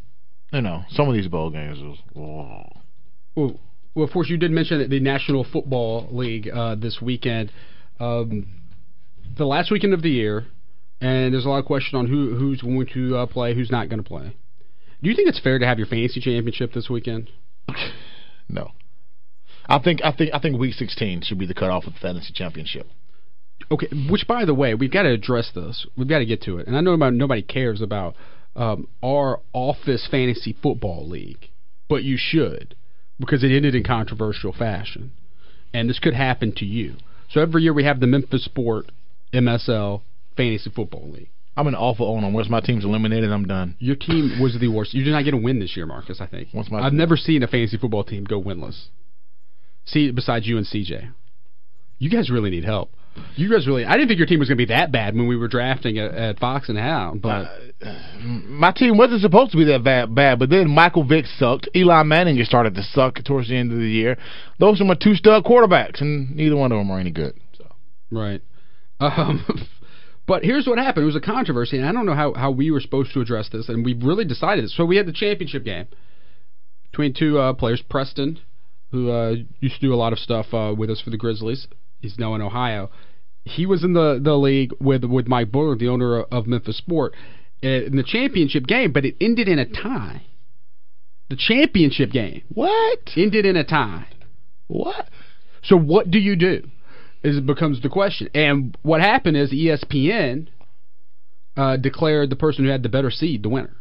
you 0.53 0.61
know, 0.61 0.83
some 0.91 1.07
of 1.09 1.15
these 1.15 1.27
bowl 1.27 1.49
games 1.49 1.79
is 1.79 1.97
oh. 2.15 2.63
Well, 3.35 3.59
well, 3.93 4.05
of 4.05 4.11
course, 4.11 4.29
you 4.29 4.37
did 4.37 4.51
mention 4.51 4.79
that 4.79 4.89
the 4.89 4.99
National 4.99 5.43
Football 5.43 6.07
League 6.11 6.49
uh, 6.49 6.75
this 6.75 6.99
weekend, 7.01 7.51
um, 7.99 8.47
the 9.37 9.45
last 9.45 9.71
weekend 9.71 9.93
of 9.93 10.01
the 10.01 10.09
year, 10.09 10.47
and 11.01 11.33
there's 11.33 11.45
a 11.45 11.49
lot 11.49 11.59
of 11.59 11.65
question 11.65 11.97
on 11.99 12.07
who 12.07 12.35
who's 12.35 12.61
going 12.61 12.87
to 12.93 13.17
uh, 13.17 13.25
play, 13.25 13.53
who's 13.53 13.71
not 13.71 13.89
going 13.89 14.01
to 14.01 14.07
play. 14.07 14.35
Do 15.03 15.09
you 15.09 15.15
think 15.15 15.27
it's 15.27 15.39
fair 15.39 15.59
to 15.59 15.65
have 15.65 15.77
your 15.77 15.87
fantasy 15.87 16.21
championship 16.21 16.73
this 16.73 16.89
weekend? 16.89 17.29
no. 18.47 18.71
I 19.67 19.79
think 19.79 20.01
I 20.03 20.11
think 20.11 20.33
I 20.33 20.39
think 20.39 20.57
week 20.57 20.73
16 20.75 21.23
should 21.23 21.39
be 21.39 21.45
the 21.45 21.53
cutoff 21.53 21.85
of 21.85 21.93
the 21.93 21.99
fantasy 21.99 22.33
championship. 22.33 22.87
Okay, 23.69 23.87
which 24.09 24.27
by 24.27 24.45
the 24.45 24.53
way, 24.53 24.73
we've 24.73 24.91
got 24.91 25.03
to 25.03 25.11
address 25.11 25.51
this. 25.53 25.85
We've 25.97 26.07
got 26.07 26.19
to 26.19 26.25
get 26.25 26.41
to 26.43 26.59
it, 26.59 26.67
and 26.67 26.77
I 26.77 26.81
know 26.81 26.93
about 26.93 27.13
nobody 27.13 27.41
cares 27.41 27.81
about 27.81 28.15
um, 28.55 28.87
our 29.03 29.41
office 29.53 30.07
fantasy 30.09 30.55
football 30.61 31.07
league, 31.07 31.49
but 31.87 32.03
you 32.03 32.17
should 32.17 32.75
because 33.21 33.43
it 33.43 33.51
ended 33.51 33.75
in 33.75 33.83
controversial 33.83 34.51
fashion, 34.51 35.13
and 35.73 35.89
this 35.89 35.99
could 35.99 36.13
happen 36.13 36.51
to 36.57 36.65
you. 36.65 36.95
So 37.29 37.39
every 37.39 37.63
year 37.63 37.73
we 37.73 37.85
have 37.85 38.01
the 38.01 38.07
Memphis 38.07 38.43
Sport 38.43 38.91
MSL 39.33 40.01
Fantasy 40.35 40.69
Football 40.69 41.11
League. 41.11 41.29
I'm 41.55 41.67
an 41.67 41.75
awful 41.75 42.07
owner. 42.07 42.29
Once 42.31 42.49
my 42.49 42.61
team's 42.61 42.85
eliminated, 42.85 43.31
I'm 43.31 43.45
done. 43.45 43.75
Your 43.79 43.95
team 43.95 44.41
was 44.41 44.57
the 44.59 44.69
worst. 44.69 44.93
You 44.93 45.03
did 45.03 45.11
not 45.11 45.23
get 45.23 45.33
a 45.33 45.37
win 45.37 45.59
this 45.59 45.75
year, 45.75 45.85
Marcus. 45.85 46.19
I 46.19 46.25
think. 46.27 46.49
Once 46.53 46.71
my- 46.71 46.81
I've 46.81 46.93
never 46.93 47.17
seen 47.17 47.43
a 47.43 47.47
fantasy 47.47 47.77
football 47.77 48.03
team 48.03 48.23
go 48.23 48.41
winless. 48.41 48.87
See, 49.85 50.11
besides 50.11 50.47
you 50.47 50.57
and 50.57 50.65
CJ, 50.65 51.09
you 51.99 52.09
guys 52.09 52.29
really 52.29 52.49
need 52.49 52.63
help. 52.65 52.91
You 53.35 53.49
guys 53.49 53.67
really. 53.67 53.85
I 53.85 53.93
didn't 53.93 54.07
think 54.07 54.19
your 54.19 54.27
team 54.27 54.39
was 54.39 54.47
going 54.47 54.57
to 54.57 54.65
be 54.65 54.73
that 54.73 54.91
bad 54.91 55.15
when 55.15 55.27
we 55.27 55.35
were 55.35 55.47
drafting 55.47 55.97
at, 55.97 56.13
at 56.13 56.39
Fox 56.39 56.69
and 56.69 56.77
Hound, 56.77 57.21
but 57.21 57.47
My 58.23 58.71
team 58.71 58.97
wasn't 58.97 59.21
supposed 59.21 59.51
to 59.51 59.57
be 59.57 59.65
that 59.65 59.83
bad, 59.83 60.13
bad, 60.13 60.39
but 60.39 60.49
then 60.49 60.69
Michael 60.69 61.03
Vick 61.03 61.25
sucked. 61.25 61.67
Eli 61.75 62.03
Manning 62.03 62.37
just 62.37 62.49
started 62.49 62.75
to 62.75 62.83
suck 62.83 63.23
towards 63.23 63.49
the 63.49 63.57
end 63.57 63.71
of 63.71 63.79
the 63.79 63.89
year. 63.89 64.17
Those 64.59 64.79
are 64.81 64.85
my 64.85 64.95
two 64.95 65.15
stud 65.15 65.43
quarterbacks, 65.43 66.01
and 66.01 66.35
neither 66.35 66.55
one 66.55 66.71
of 66.71 66.77
them 66.77 66.91
are 66.91 66.99
any 66.99 67.11
good. 67.11 67.39
So 67.57 67.65
right. 68.11 68.41
Um, 68.99 69.45
but 70.27 70.43
here's 70.43 70.67
what 70.67 70.77
happened. 70.77 71.03
It 71.03 71.07
was 71.07 71.15
a 71.15 71.21
controversy, 71.21 71.77
and 71.77 71.87
I 71.87 71.91
don't 71.91 72.05
know 72.05 72.15
how 72.15 72.33
how 72.33 72.51
we 72.51 72.71
were 72.71 72.81
supposed 72.81 73.13
to 73.13 73.21
address 73.21 73.49
this, 73.49 73.67
and 73.67 73.83
we 73.83 73.93
really 73.93 74.25
decided. 74.25 74.69
So 74.69 74.85
we 74.85 74.97
had 74.97 75.07
the 75.07 75.13
championship 75.13 75.63
game 75.63 75.87
between 76.91 77.13
two 77.13 77.39
uh, 77.39 77.53
players, 77.53 77.81
Preston, 77.89 78.39
who 78.91 79.09
uh, 79.09 79.35
used 79.59 79.75
to 79.75 79.81
do 79.81 79.93
a 79.93 79.95
lot 79.95 80.13
of 80.13 80.19
stuff 80.19 80.53
uh, 80.53 80.73
with 80.77 80.89
us 80.89 81.01
for 81.01 81.09
the 81.09 81.17
Grizzlies. 81.17 81.67
He's 82.01 82.17
now 82.17 82.35
in 82.35 82.41
Ohio. 82.41 82.89
He 83.43 83.65
was 83.65 83.83
in 83.83 83.93
the, 83.93 84.19
the 84.21 84.35
league 84.35 84.73
with 84.79 85.03
with 85.03 85.27
Mike 85.27 85.51
Buller, 85.51 85.75
the 85.75 85.87
owner 85.87 86.21
of 86.21 86.47
Memphis 86.47 86.77
Sport, 86.77 87.13
uh, 87.63 87.67
in 87.67 87.95
the 87.95 88.03
championship 88.03 88.65
game, 88.65 88.91
but 88.91 89.05
it 89.05 89.15
ended 89.21 89.47
in 89.47 89.59
a 89.59 89.65
tie. 89.65 90.23
The 91.29 91.37
championship 91.37 92.11
game 92.11 92.43
what? 92.49 92.99
ended 93.15 93.45
in 93.45 93.55
a 93.55 93.63
tie. 93.63 94.07
What? 94.67 95.07
So 95.63 95.77
what 95.77 96.11
do 96.11 96.19
you 96.19 96.35
do? 96.35 96.67
Is 97.23 97.37
it 97.37 97.45
becomes 97.45 97.81
the 97.81 97.89
question. 97.89 98.29
And 98.33 98.77
what 98.81 98.99
happened 98.99 99.37
is 99.37 99.51
ESPN 99.51 100.47
uh, 101.55 101.77
declared 101.77 102.29
the 102.29 102.35
person 102.35 102.65
who 102.65 102.71
had 102.71 102.83
the 102.83 102.89
better 102.89 103.11
seed 103.11 103.43
the 103.43 103.49
winner, 103.49 103.75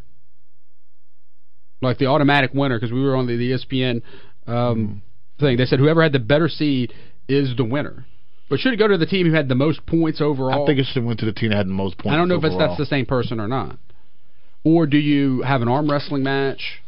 like 1.81 1.99
the 1.99 2.07
automatic 2.07 2.53
winner, 2.53 2.79
because 2.79 2.93
we 2.93 3.03
were 3.03 3.17
on 3.17 3.27
the, 3.27 3.37
the 3.37 3.53
ESPN 3.53 4.03
um, 4.47 5.03
thing. 5.39 5.57
They 5.57 5.65
said 5.65 5.79
whoever 5.79 6.03
had 6.03 6.13
the 6.13 6.19
better 6.19 6.49
seed 6.49 6.93
is 7.31 7.55
the 7.57 7.65
winner. 7.65 8.07
But 8.49 8.59
should 8.59 8.73
it 8.73 8.77
go 8.79 8.89
to 8.89 8.99
the 8.99 9.07
team 9.07 9.27
who 9.27 9.33
had 9.33 9.49
the 9.49 9.55
most 9.55 9.87
points 9.87 10.21
overall? 10.21 10.65
I 10.65 10.67
think 10.67 10.81
it 10.81 10.87
should 10.87 10.97
have 10.97 11.05
went 11.05 11.21
to 11.21 11.27
the 11.27 11.33
team 11.33 11.51
that 11.51 11.57
had 11.57 11.67
the 11.69 11.73
most 11.73 11.99
points. 11.99 12.13
I 12.15 12.17
don't 12.17 12.29
know 12.29 12.37
if 12.37 12.45
it's, 12.45 12.57
that's 12.59 12.77
the 12.77 12.87
same 12.87 13.07
person 13.07 13.39
or 13.41 13.47
not. 13.47 13.79
Or 14.65 14.87
do 14.87 14.99
you 14.99 15.43
have 15.43 15.63
an 15.63 15.69
arm 15.69 15.91
wrestling 15.91 16.23
match? 16.23 16.81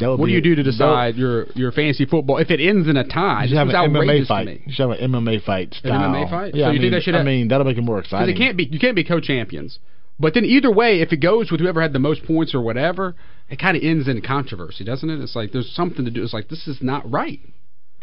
That 0.00 0.16
What 0.16 0.26
do 0.26 0.32
you 0.32 0.40
do 0.40 0.54
to 0.56 0.62
decide 0.62 1.14
your 1.16 1.46
your 1.54 1.70
fantasy 1.70 2.04
football? 2.04 2.38
If 2.38 2.50
it 2.50 2.60
ends 2.60 2.88
in 2.88 2.96
a 2.96 3.04
tie, 3.04 3.44
You 3.44 3.48
should 3.50 3.58
have 3.58 3.68
an 3.68 3.92
MMA 3.92 4.26
fight. 4.26 4.46
to. 4.46 4.52
You 4.54 4.72
should 4.72 4.90
have 4.90 4.98
an 4.98 5.12
MMA 5.12 5.44
fight 5.44 5.76
An. 5.84 5.90
MMA 5.92 6.30
fight? 6.30 6.54
Yeah, 6.54 6.64
So 6.64 6.68
I 6.70 6.72
you 6.72 6.78
think 6.80 6.82
mean, 6.82 6.92
they 6.92 7.00
should 7.00 7.14
I 7.14 7.22
mean, 7.22 7.48
that'll 7.48 7.66
make 7.66 7.78
it 7.78 7.82
more 7.82 8.00
exciting. 8.00 8.34
it 8.34 8.38
can't 8.38 8.56
be 8.56 8.64
you 8.64 8.78
can't 8.80 8.96
be 8.96 9.04
co-champions. 9.04 9.78
But 10.18 10.34
then 10.34 10.44
either 10.44 10.70
way, 10.70 11.00
if 11.00 11.12
it 11.12 11.16
goes 11.18 11.50
with 11.50 11.60
whoever 11.60 11.82
had 11.82 11.92
the 11.92 11.98
most 11.98 12.24
points 12.24 12.54
or 12.54 12.60
whatever, 12.60 13.14
it 13.50 13.58
kind 13.58 13.76
of 13.76 13.82
ends 13.82 14.06
in 14.08 14.20
controversy, 14.22 14.84
doesn't 14.84 15.08
it? 15.10 15.20
It's 15.20 15.34
like 15.36 15.52
there's 15.52 15.70
something 15.74 16.04
to 16.04 16.10
do. 16.10 16.22
It's 16.22 16.32
like 16.34 16.48
this 16.48 16.66
is 16.68 16.78
not 16.80 17.08
right. 17.10 17.40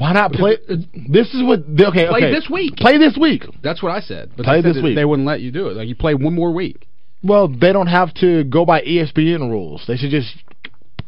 Why 0.02 0.14
not 0.14 0.32
play? 0.32 0.58
Uh, 0.68 0.78
this 1.10 1.32
is 1.36 1.44
what. 1.44 1.60
Okay, 1.60 2.08
Play 2.08 2.24
okay. 2.24 2.32
this 2.32 2.50
week. 2.50 2.76
Play 2.78 2.98
this 2.98 3.16
week. 3.22 3.44
That's 3.62 3.84
what 3.84 3.92
I 3.92 4.00
said. 4.00 4.32
But 4.36 4.46
Play 4.46 4.56
they 4.56 4.70
said 4.70 4.76
this 4.78 4.84
week. 4.84 4.96
They 4.96 5.06
wouldn't 5.06 5.28
let 5.28 5.42
you 5.42 5.52
do 5.52 5.68
it. 5.68 5.78
Like 5.78 5.88
you 5.88 5.96
play 5.96 6.16
one 6.16 6.34
more 6.34 6.52
week. 6.52 6.88
Well, 7.22 7.48
they 7.48 7.72
don't 7.72 7.86
have 7.86 8.12
to 8.16 8.44
go 8.46 8.66
by 8.66 8.82
ESPN 8.82 9.52
rules. 9.52 9.84
They 9.88 9.98
should 9.98 10.10
just 10.10 10.36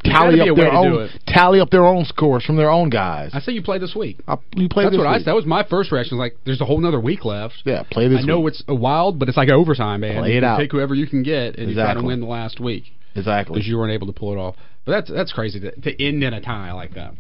tally 0.04 0.40
up 0.42 0.56
their 0.56 0.72
own 0.72 1.10
tally 1.26 1.60
up 1.60 1.72
their 1.72 1.86
own 1.86 2.06
scores 2.06 2.46
from 2.46 2.56
their 2.56 2.70
own 2.70 2.92
guys. 2.92 3.32
I 3.34 3.40
say 3.40 3.54
you 3.54 3.64
play 3.64 3.80
this 3.80 3.96
week. 3.96 4.22
I, 4.28 4.38
you 4.56 4.70
play 4.70 4.84
That's 4.84 4.94
this 4.94 5.00
what 5.00 5.08
I 5.08 5.18
said. 5.18 5.26
That 5.26 5.36
was 5.36 5.48
my 5.48 5.64
first 5.68 5.92
reaction. 5.92 6.20
Like, 6.20 6.38
there's 6.46 6.62
a 6.62 6.66
whole 6.66 6.80
nother 6.80 7.00
week 7.00 7.26
left. 7.26 7.56
Yeah, 7.66 7.82
play 7.90 8.08
this. 8.10 8.20
I 8.22 8.26
know 8.28 8.42
week. 8.42 8.54
it's 8.54 8.64
a 8.68 8.76
wild, 8.76 9.18
but 9.18 9.28
it's 9.28 9.38
like 9.38 9.50
overtime, 9.50 10.02
man. 10.02 10.20
Play 10.20 10.34
it 10.34 10.42
can 10.42 10.44
out. 10.44 10.58
Take 10.58 10.72
whoever 10.72 10.94
you 10.94 11.08
can 11.08 11.24
get, 11.24 11.58
and 11.58 11.68
you 11.68 11.74
try 11.74 11.96
to 11.96 12.04
win 12.04 12.20
the 12.20 12.28
last 12.28 12.60
week 12.60 12.84
exactly. 13.16 13.56
because 13.56 13.68
you 13.68 13.80
weren't 13.80 13.94
able 13.94 14.06
to 14.06 14.14
pull 14.14 14.34
it 14.34 14.38
off. 14.38 14.56
But 14.86 14.92
that's 14.92 15.12
that's 15.12 15.34
crazy 15.34 15.60
to, 15.62 15.72
to 15.82 16.06
end 16.06 16.24
in 16.24 16.32
a 16.32 16.42
tie 16.42 16.74
like 16.74 16.94
that. 16.94 17.16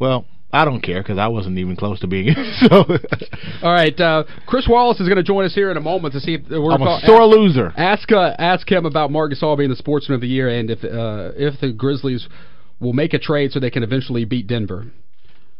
Well, 0.00 0.26
I 0.50 0.64
don't 0.64 0.80
care 0.80 1.02
because 1.02 1.18
I 1.18 1.26
wasn't 1.28 1.58
even 1.58 1.76
close 1.76 2.00
to 2.00 2.06
being. 2.06 2.34
so 2.60 2.84
All 3.62 3.72
right, 3.72 3.98
uh, 4.00 4.24
Chris 4.46 4.66
Wallace 4.68 4.98
is 4.98 5.06
going 5.06 5.16
to 5.16 5.22
join 5.22 5.44
us 5.44 5.54
here 5.54 5.70
in 5.70 5.76
a 5.76 5.80
moment 5.80 6.14
to 6.14 6.20
see 6.20 6.34
if 6.34 6.48
we're 6.48 6.72
I'm 6.72 6.82
a 6.82 7.00
sore 7.04 7.26
loser. 7.26 7.72
Ask 7.76 8.10
uh, 8.12 8.34
ask 8.38 8.70
him 8.70 8.86
about 8.86 9.10
Marc 9.10 9.32
Gasol 9.32 9.58
being 9.58 9.70
the 9.70 9.76
Sportsman 9.76 10.14
of 10.14 10.20
the 10.20 10.28
Year 10.28 10.48
and 10.48 10.70
if 10.70 10.82
uh, 10.84 11.32
if 11.36 11.60
the 11.60 11.72
Grizzlies 11.72 12.28
will 12.80 12.94
make 12.94 13.12
a 13.12 13.18
trade 13.18 13.52
so 13.52 13.60
they 13.60 13.70
can 13.70 13.82
eventually 13.82 14.24
beat 14.24 14.46
Denver 14.46 14.86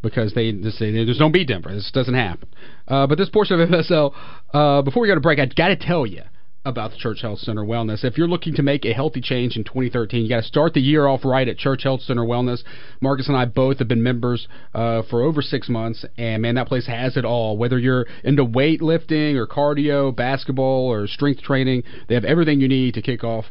because 0.03 0.33
they 0.35 0.53
just 0.53 0.79
say 0.79 0.91
they 0.91 1.05
just 1.05 1.19
don't 1.19 1.33
beat 1.33 1.49
Denver. 1.49 1.75
This 1.75 1.91
doesn't 1.93 2.15
happen. 2.15 2.49
Uh, 2.87 3.07
but 3.07 3.19
this 3.19 3.29
portion 3.29 3.61
of 3.61 3.69
MSL, 3.69 4.15
uh, 4.55 4.83
before 4.83 5.03
we 5.03 5.09
go 5.09 5.15
to 5.15 5.21
break, 5.21 5.39
I 5.39 5.47
got 5.47 5.69
to 5.69 5.77
tell 5.77 6.07
you 6.07 6.23
about 6.69 6.91
the 6.91 6.97
Church 6.97 7.23
Health 7.23 7.39
Center 7.41 7.63
Wellness. 7.63 8.05
If 8.05 8.19
you're 8.19 8.29
looking 8.29 8.55
to 8.55 8.63
make 8.63 8.85
a 8.85 8.93
healthy 8.93 9.21
change 9.21 9.57
in 9.57 9.65
2013, 9.65 10.23
you 10.23 10.29
got 10.29 10.43
to 10.43 10.47
start 10.47 10.75
the 10.75 10.81
year 10.81 11.07
off 11.07 11.25
right 11.25 11.49
at 11.49 11.57
Church 11.57 11.83
Health 11.83 12.03
Center 12.03 12.25
Wellness. 12.25 12.63
Marcus 13.01 13.29
and 13.29 13.37
I 13.37 13.47
both 13.47 13.79
have 13.79 13.89
been 13.89 14.03
members 14.03 14.47
uh, 14.75 15.03
for 15.11 15.23
over 15.23 15.43
six 15.43 15.69
months, 15.69 16.05
and 16.17 16.43
man, 16.43 16.55
that 16.57 16.69
place 16.69 16.87
has 16.87 17.17
it 17.17 17.25
all. 17.25 17.57
Whether 17.57 17.79
you're 17.79 18.07
into 18.23 18.45
weightlifting 18.45 19.35
or 19.37 19.47
cardio, 19.47 20.15
basketball 20.15 20.87
or 20.87 21.07
strength 21.07 21.43
training, 21.43 21.85
they 22.09 22.15
have 22.15 22.25
everything 22.25 22.61
you 22.61 22.69
need 22.69 22.95
to 22.95 23.03
kick 23.03 23.25
off 23.25 23.47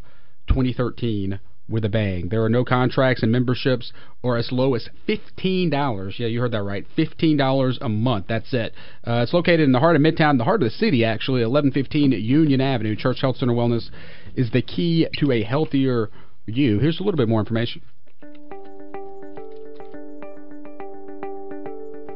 2013 0.47 1.39
with 1.69 1.85
a 1.85 1.89
bang. 1.89 2.29
There 2.29 2.43
are 2.43 2.49
no 2.49 2.63
contracts 2.63 3.23
and 3.23 3.31
memberships 3.31 3.91
or 4.23 4.37
as 4.37 4.51
low 4.51 4.73
as 4.75 4.87
$15. 5.07 6.19
Yeah, 6.19 6.27
you 6.27 6.39
heard 6.39 6.51
that 6.51 6.63
right. 6.63 6.85
$15 6.97 7.77
a 7.81 7.89
month. 7.89 8.25
That's 8.29 8.53
it. 8.53 8.73
Uh, 9.05 9.21
it's 9.23 9.33
located 9.33 9.61
in 9.61 9.71
the 9.71 9.79
heart 9.79 9.95
of 9.95 10.01
Midtown, 10.01 10.37
the 10.37 10.43
heart 10.43 10.61
of 10.61 10.69
the 10.69 10.75
city, 10.77 11.03
actually, 11.03 11.41
1115 11.41 12.11
Union 12.11 12.61
Avenue. 12.61 12.95
Church 12.95 13.21
Health 13.21 13.37
Center 13.37 13.53
Wellness 13.53 13.89
is 14.35 14.51
the 14.51 14.61
key 14.61 15.07
to 15.19 15.31
a 15.31 15.43
healthier 15.43 16.09
you. 16.45 16.79
Here's 16.79 16.99
a 16.99 17.03
little 17.03 17.17
bit 17.17 17.29
more 17.29 17.39
information. 17.39 17.81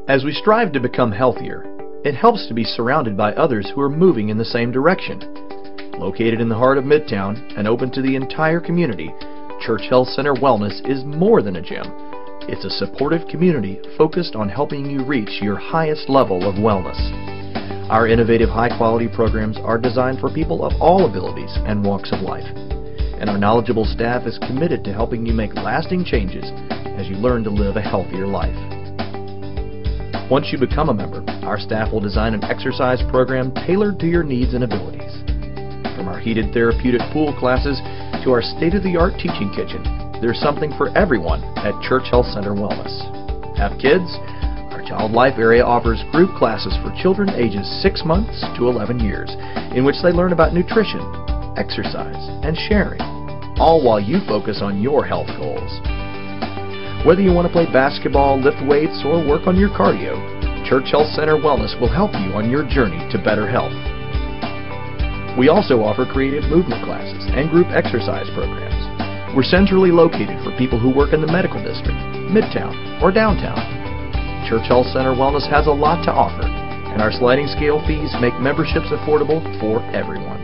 As 0.08 0.24
we 0.24 0.32
strive 0.32 0.72
to 0.72 0.80
become 0.80 1.12
healthier, 1.12 1.64
it 2.04 2.14
helps 2.14 2.48
to 2.48 2.54
be 2.54 2.64
surrounded 2.64 3.16
by 3.16 3.32
others 3.34 3.70
who 3.72 3.80
are 3.80 3.88
moving 3.88 4.30
in 4.30 4.38
the 4.38 4.44
same 4.44 4.72
direction. 4.72 5.20
Located 5.98 6.40
in 6.40 6.48
the 6.48 6.56
heart 6.56 6.78
of 6.78 6.84
Midtown 6.84 7.56
and 7.56 7.68
open 7.68 7.92
to 7.92 8.02
the 8.02 8.16
entire 8.16 8.58
community, 8.58 9.12
Church 9.62 9.82
Health 9.88 10.08
Center 10.08 10.34
Wellness 10.34 10.84
is 10.90 11.04
more 11.04 11.40
than 11.40 11.54
a 11.54 11.62
gym. 11.62 11.86
It's 12.48 12.64
a 12.64 12.70
supportive 12.70 13.28
community 13.28 13.78
focused 13.96 14.34
on 14.34 14.48
helping 14.48 14.90
you 14.90 15.04
reach 15.04 15.40
your 15.40 15.54
highest 15.54 16.08
level 16.08 16.48
of 16.48 16.56
wellness. 16.56 16.98
Our 17.88 18.08
innovative 18.08 18.48
high 18.48 18.76
quality 18.76 19.06
programs 19.06 19.56
are 19.58 19.78
designed 19.78 20.18
for 20.18 20.34
people 20.34 20.64
of 20.64 20.72
all 20.80 21.08
abilities 21.08 21.56
and 21.64 21.84
walks 21.84 22.10
of 22.10 22.22
life. 22.22 22.42
And 23.22 23.30
our 23.30 23.38
knowledgeable 23.38 23.84
staff 23.84 24.26
is 24.26 24.36
committed 24.38 24.82
to 24.82 24.92
helping 24.92 25.24
you 25.24 25.32
make 25.32 25.54
lasting 25.54 26.06
changes 26.06 26.50
as 26.98 27.06
you 27.06 27.14
learn 27.14 27.44
to 27.44 27.50
live 27.50 27.76
a 27.76 27.82
healthier 27.82 28.26
life. 28.26 28.56
Once 30.28 30.48
you 30.50 30.58
become 30.58 30.88
a 30.88 30.94
member, 30.94 31.22
our 31.46 31.60
staff 31.60 31.92
will 31.92 32.00
design 32.00 32.34
an 32.34 32.42
exercise 32.42 33.00
program 33.12 33.54
tailored 33.64 34.00
to 34.00 34.06
your 34.06 34.24
needs 34.24 34.54
and 34.54 34.64
abilities. 34.64 35.14
From 35.94 36.08
our 36.08 36.18
heated 36.18 36.52
therapeutic 36.52 37.02
pool 37.12 37.32
classes 37.38 37.78
to 38.22 38.30
our 38.30 38.42
state 38.42 38.74
of 38.74 38.86
the 38.86 38.94
art 38.94 39.18
teaching 39.18 39.50
kitchen, 39.50 39.82
there's 40.22 40.38
something 40.38 40.70
for 40.78 40.94
everyone 40.96 41.42
at 41.58 41.74
Church 41.82 42.06
Health 42.06 42.30
Center 42.30 42.54
Wellness. 42.54 42.94
Have 43.58 43.74
kids? 43.82 44.06
Our 44.70 44.82
Child 44.86 45.10
Life 45.10 45.42
area 45.42 45.66
offers 45.66 46.06
group 46.14 46.30
classes 46.38 46.70
for 46.86 46.94
children 47.02 47.34
ages 47.34 47.66
6 47.82 48.06
months 48.06 48.38
to 48.54 48.70
11 48.70 49.02
years, 49.02 49.34
in 49.74 49.82
which 49.82 49.98
they 50.06 50.14
learn 50.14 50.30
about 50.30 50.54
nutrition, 50.54 51.02
exercise, 51.58 52.22
and 52.46 52.54
sharing, 52.70 53.02
all 53.58 53.82
while 53.82 53.98
you 53.98 54.22
focus 54.30 54.62
on 54.62 54.80
your 54.80 55.02
health 55.02 55.30
goals. 55.34 55.72
Whether 57.02 57.26
you 57.26 57.34
want 57.34 57.50
to 57.50 57.52
play 57.52 57.66
basketball, 57.66 58.38
lift 58.38 58.62
weights, 58.62 59.02
or 59.02 59.26
work 59.26 59.50
on 59.50 59.58
your 59.58 59.74
cardio, 59.74 60.14
Church 60.70 60.94
Health 60.94 61.10
Center 61.18 61.34
Wellness 61.34 61.74
will 61.82 61.90
help 61.90 62.14
you 62.14 62.38
on 62.38 62.46
your 62.46 62.62
journey 62.70 63.02
to 63.10 63.18
better 63.18 63.50
health. 63.50 63.74
We 65.34 65.50
also 65.50 65.82
offer 65.82 66.06
creative 66.06 66.46
movement 66.46 66.84
classes 66.86 67.11
and 67.34 67.50
group 67.50 67.68
exercise 67.72 68.28
programs. 68.34 68.76
We're 69.34 69.48
centrally 69.48 69.90
located 69.90 70.36
for 70.44 70.52
people 70.60 70.78
who 70.78 70.92
work 70.92 71.12
in 71.12 71.20
the 71.20 71.30
medical 71.30 71.56
district, 71.62 71.96
midtown, 72.28 73.00
or 73.00 73.10
downtown. 73.10 73.56
Church 74.48 74.68
Health 74.68 74.86
Center 74.92 75.16
Wellness 75.16 75.48
has 75.48 75.66
a 75.66 75.72
lot 75.72 76.04
to 76.04 76.12
offer, 76.12 76.44
and 76.44 77.00
our 77.00 77.12
sliding 77.12 77.48
scale 77.48 77.80
fees 77.86 78.12
make 78.20 78.36
memberships 78.36 78.92
affordable 78.92 79.40
for 79.58 79.80
everyone. 79.96 80.40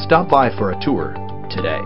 Stop 0.00 0.28
by 0.28 0.48
for 0.56 0.72
a 0.72 0.78
tour 0.80 1.12
today. 1.50 1.84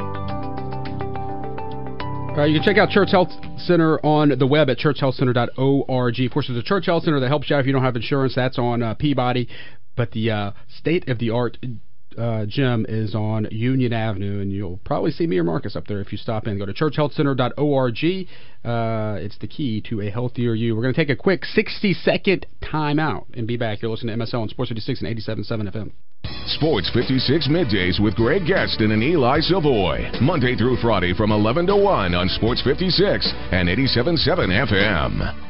Uh, 2.39 2.45
you 2.45 2.61
can 2.61 2.62
check 2.62 2.78
out 2.78 2.91
Church 2.91 3.11
Health 3.11 3.31
Center 3.59 3.99
on 4.07 4.39
the 4.39 4.47
web 4.47 4.70
at 4.70 4.78
churchhealthcenter.org. 4.78 6.20
Of 6.20 6.33
course, 6.33 6.47
there's 6.47 6.59
a 6.59 6.62
Church 6.62 6.87
Health 6.87 7.03
Center 7.03 7.18
that 7.18 7.28
helps 7.28 7.51
you 7.51 7.57
out 7.57 7.61
if 7.61 7.66
you 7.66 7.72
don't 7.72 7.83
have 7.83 7.97
insurance. 7.97 8.35
That's 8.37 8.59
on 8.59 8.83
uh, 8.83 8.95
Peabody. 8.95 9.49
But 9.97 10.12
the 10.12 10.31
uh, 10.31 10.53
state 10.68 11.09
of 11.09 11.18
the 11.18 11.31
art 11.31 11.59
uh, 12.19 12.47
gym 12.47 12.87
is 12.89 13.15
on 13.15 13.47
Union 13.51 13.93
Avenue, 13.93 14.41
and 14.41 14.53
you'll 14.53 14.81
probably 14.85 15.11
see 15.11 15.27
me 15.27 15.39
or 15.39 15.45
Marcus 15.45 15.77
up 15.77 15.87
there 15.87 16.01
if 16.01 16.13
you 16.13 16.19
stop 16.19 16.47
in. 16.47 16.59
Go 16.59 16.67
to 16.67 16.73
churchhealthcenter.org. 16.73 18.29
Uh, 18.63 19.19
it's 19.21 19.39
the 19.39 19.47
key 19.47 19.81
to 19.89 20.01
a 20.01 20.11
healthier 20.11 20.55
you. 20.55 20.75
We're 20.75 20.83
going 20.83 20.95
to 20.95 21.01
take 21.01 21.11
a 21.11 21.17
quick 21.21 21.45
60 21.45 21.95
second 21.95 22.47
timeout 22.63 23.27
and 23.35 23.47
be 23.47 23.57
back. 23.57 23.83
You're 23.83 23.91
listening 23.91 24.19
to 24.19 24.25
MSL 24.25 24.43
on 24.43 24.49
Sports 24.49 24.71
56 24.71 25.03
and 25.03 25.17
87.7 25.17 25.75
FM. 25.75 25.93
Sports 26.47 26.91
56 26.93 27.49
middays 27.49 28.03
with 28.03 28.15
Greg 28.15 28.47
Gaston 28.47 28.93
and 28.93 29.03
Eli 29.03 29.41
Savoy. 29.41 30.11
Monday 30.21 30.57
through 30.57 30.77
Friday 30.77 31.15
from 31.15 31.33
11 31.33 31.67
to 31.67 31.77
1 31.77 32.15
on 32.15 32.29
Sports 32.29 32.63
56 32.63 33.33
and 33.53 33.69
87.7 33.69 34.27
FM. 34.69 35.50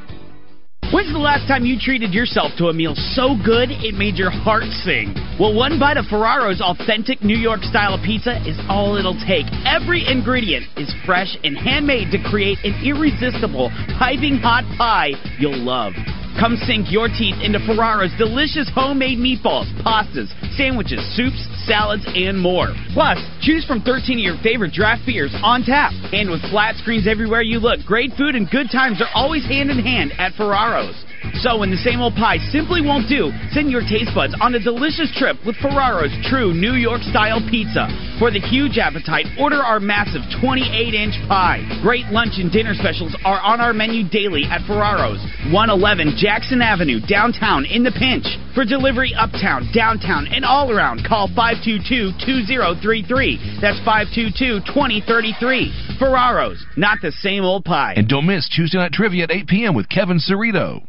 When's 0.93 1.13
the 1.13 1.23
last 1.23 1.47
time 1.47 1.65
you 1.65 1.79
treated 1.79 2.13
yourself 2.13 2.51
to 2.59 2.67
a 2.67 2.73
meal 2.73 2.97
so 3.15 3.39
good 3.47 3.71
it 3.71 3.95
made 3.95 4.17
your 4.17 4.31
heart 4.31 4.65
sing? 4.83 5.15
Well, 5.39 5.55
one 5.55 5.79
bite 5.79 5.97
of 5.97 6.07
Ferraro's 6.07 6.61
authentic 6.61 7.23
New 7.23 7.39
York 7.39 7.63
style 7.63 7.97
pizza 8.05 8.43
is 8.43 8.59
all 8.69 8.97
it'll 8.97 9.15
take. 9.23 9.47
Every 9.63 10.03
ingredient 10.03 10.67
is 10.77 10.93
fresh 11.07 11.39
and 11.45 11.57
handmade 11.57 12.11
to 12.11 12.19
create 12.29 12.59
an 12.65 12.75
irresistible, 12.83 13.71
piping 14.01 14.43
hot 14.43 14.67
pie 14.77 15.13
you'll 15.39 15.63
love. 15.63 15.93
Come 16.41 16.57
sink 16.65 16.91
your 16.91 17.09
teeth 17.09 17.37
into 17.43 17.59
Ferraro's 17.69 18.17
delicious 18.17 18.65
homemade 18.75 19.19
meatballs, 19.19 19.69
pastas, 19.85 20.33
sandwiches, 20.57 21.05
soups, 21.15 21.37
salads, 21.67 22.01
and 22.17 22.41
more. 22.41 22.73
Plus, 22.95 23.19
choose 23.43 23.63
from 23.67 23.83
13 23.83 24.17
of 24.17 24.25
your 24.25 24.39
favorite 24.43 24.73
draft 24.73 25.03
beers 25.05 25.37
on 25.43 25.63
tap. 25.65 25.93
And 26.17 26.31
with 26.31 26.41
flat 26.49 26.77
screens 26.77 27.07
everywhere 27.07 27.43
you 27.43 27.59
look, 27.59 27.85
great 27.85 28.13
food 28.17 28.37
and 28.37 28.49
good 28.51 28.71
times 28.73 29.03
are 29.03 29.13
always 29.15 29.45
hand 29.45 29.69
in 29.69 29.81
hand 29.81 30.13
at 30.17 30.33
Ferraro's. 30.33 30.97
So 31.41 31.59
when 31.59 31.71
the 31.71 31.81
same 31.81 32.01
old 32.01 32.15
pie 32.15 32.37
simply 32.53 32.85
won't 32.85 33.09
do, 33.09 33.33
send 33.53 33.71
your 33.71 33.81
taste 33.81 34.13
buds 34.15 34.37
on 34.41 34.55
a 34.55 34.61
delicious 34.61 35.09
trip 35.17 35.37
with 35.47 35.57
Ferraro's 35.57 36.13
true 36.29 36.53
New 36.53 36.75
York 36.75 37.01
style 37.09 37.41
pizza. 37.49 37.89
For 38.19 38.31
the 38.31 38.41
huge 38.41 38.77
appetite, 38.77 39.25
order 39.41 39.57
our 39.57 39.81
massive 39.81 40.21
28 40.41 40.69
inch 40.93 41.17
pie. 41.29 41.65
Great 41.81 42.07
lunch 42.13 42.37
and 42.37 42.53
dinner 42.53 42.75
specials 42.75 43.17
are 43.25 43.41
on 43.41 43.61
our 43.61 43.73
menu 43.73 44.05
daily 44.09 44.45
at 44.45 44.61
Ferraro's, 44.69 45.21
111 45.49 46.21
Jackson 46.21 46.61
Avenue, 46.61 47.01
downtown 47.09 47.65
in 47.65 47.83
the 47.83 47.93
pinch. 47.93 48.29
For 48.55 48.65
delivery 48.65 49.15
uptown, 49.17 49.71
downtown, 49.73 50.29
and 50.29 50.45
all 50.45 50.71
around, 50.71 51.09
call 51.09 51.29
522 51.33 52.21
2033. 52.21 53.61
That's 53.61 53.81
522 53.81 54.61
2033. 54.69 55.97
Ferraro's, 55.99 56.61
not 56.77 56.99
the 57.01 57.13
same 57.13 57.45
old 57.45 57.65
pie. 57.65 57.95
And 57.97 58.09
don't 58.09 58.27
miss 58.27 58.49
Tuesday 58.49 58.79
Night 58.79 58.93
Trivia 58.93 59.25
at 59.25 59.31
8 59.31 59.47
p.m. 59.47 59.75
with 59.75 59.89
Kevin 59.89 60.19
Cerrito. 60.19 60.85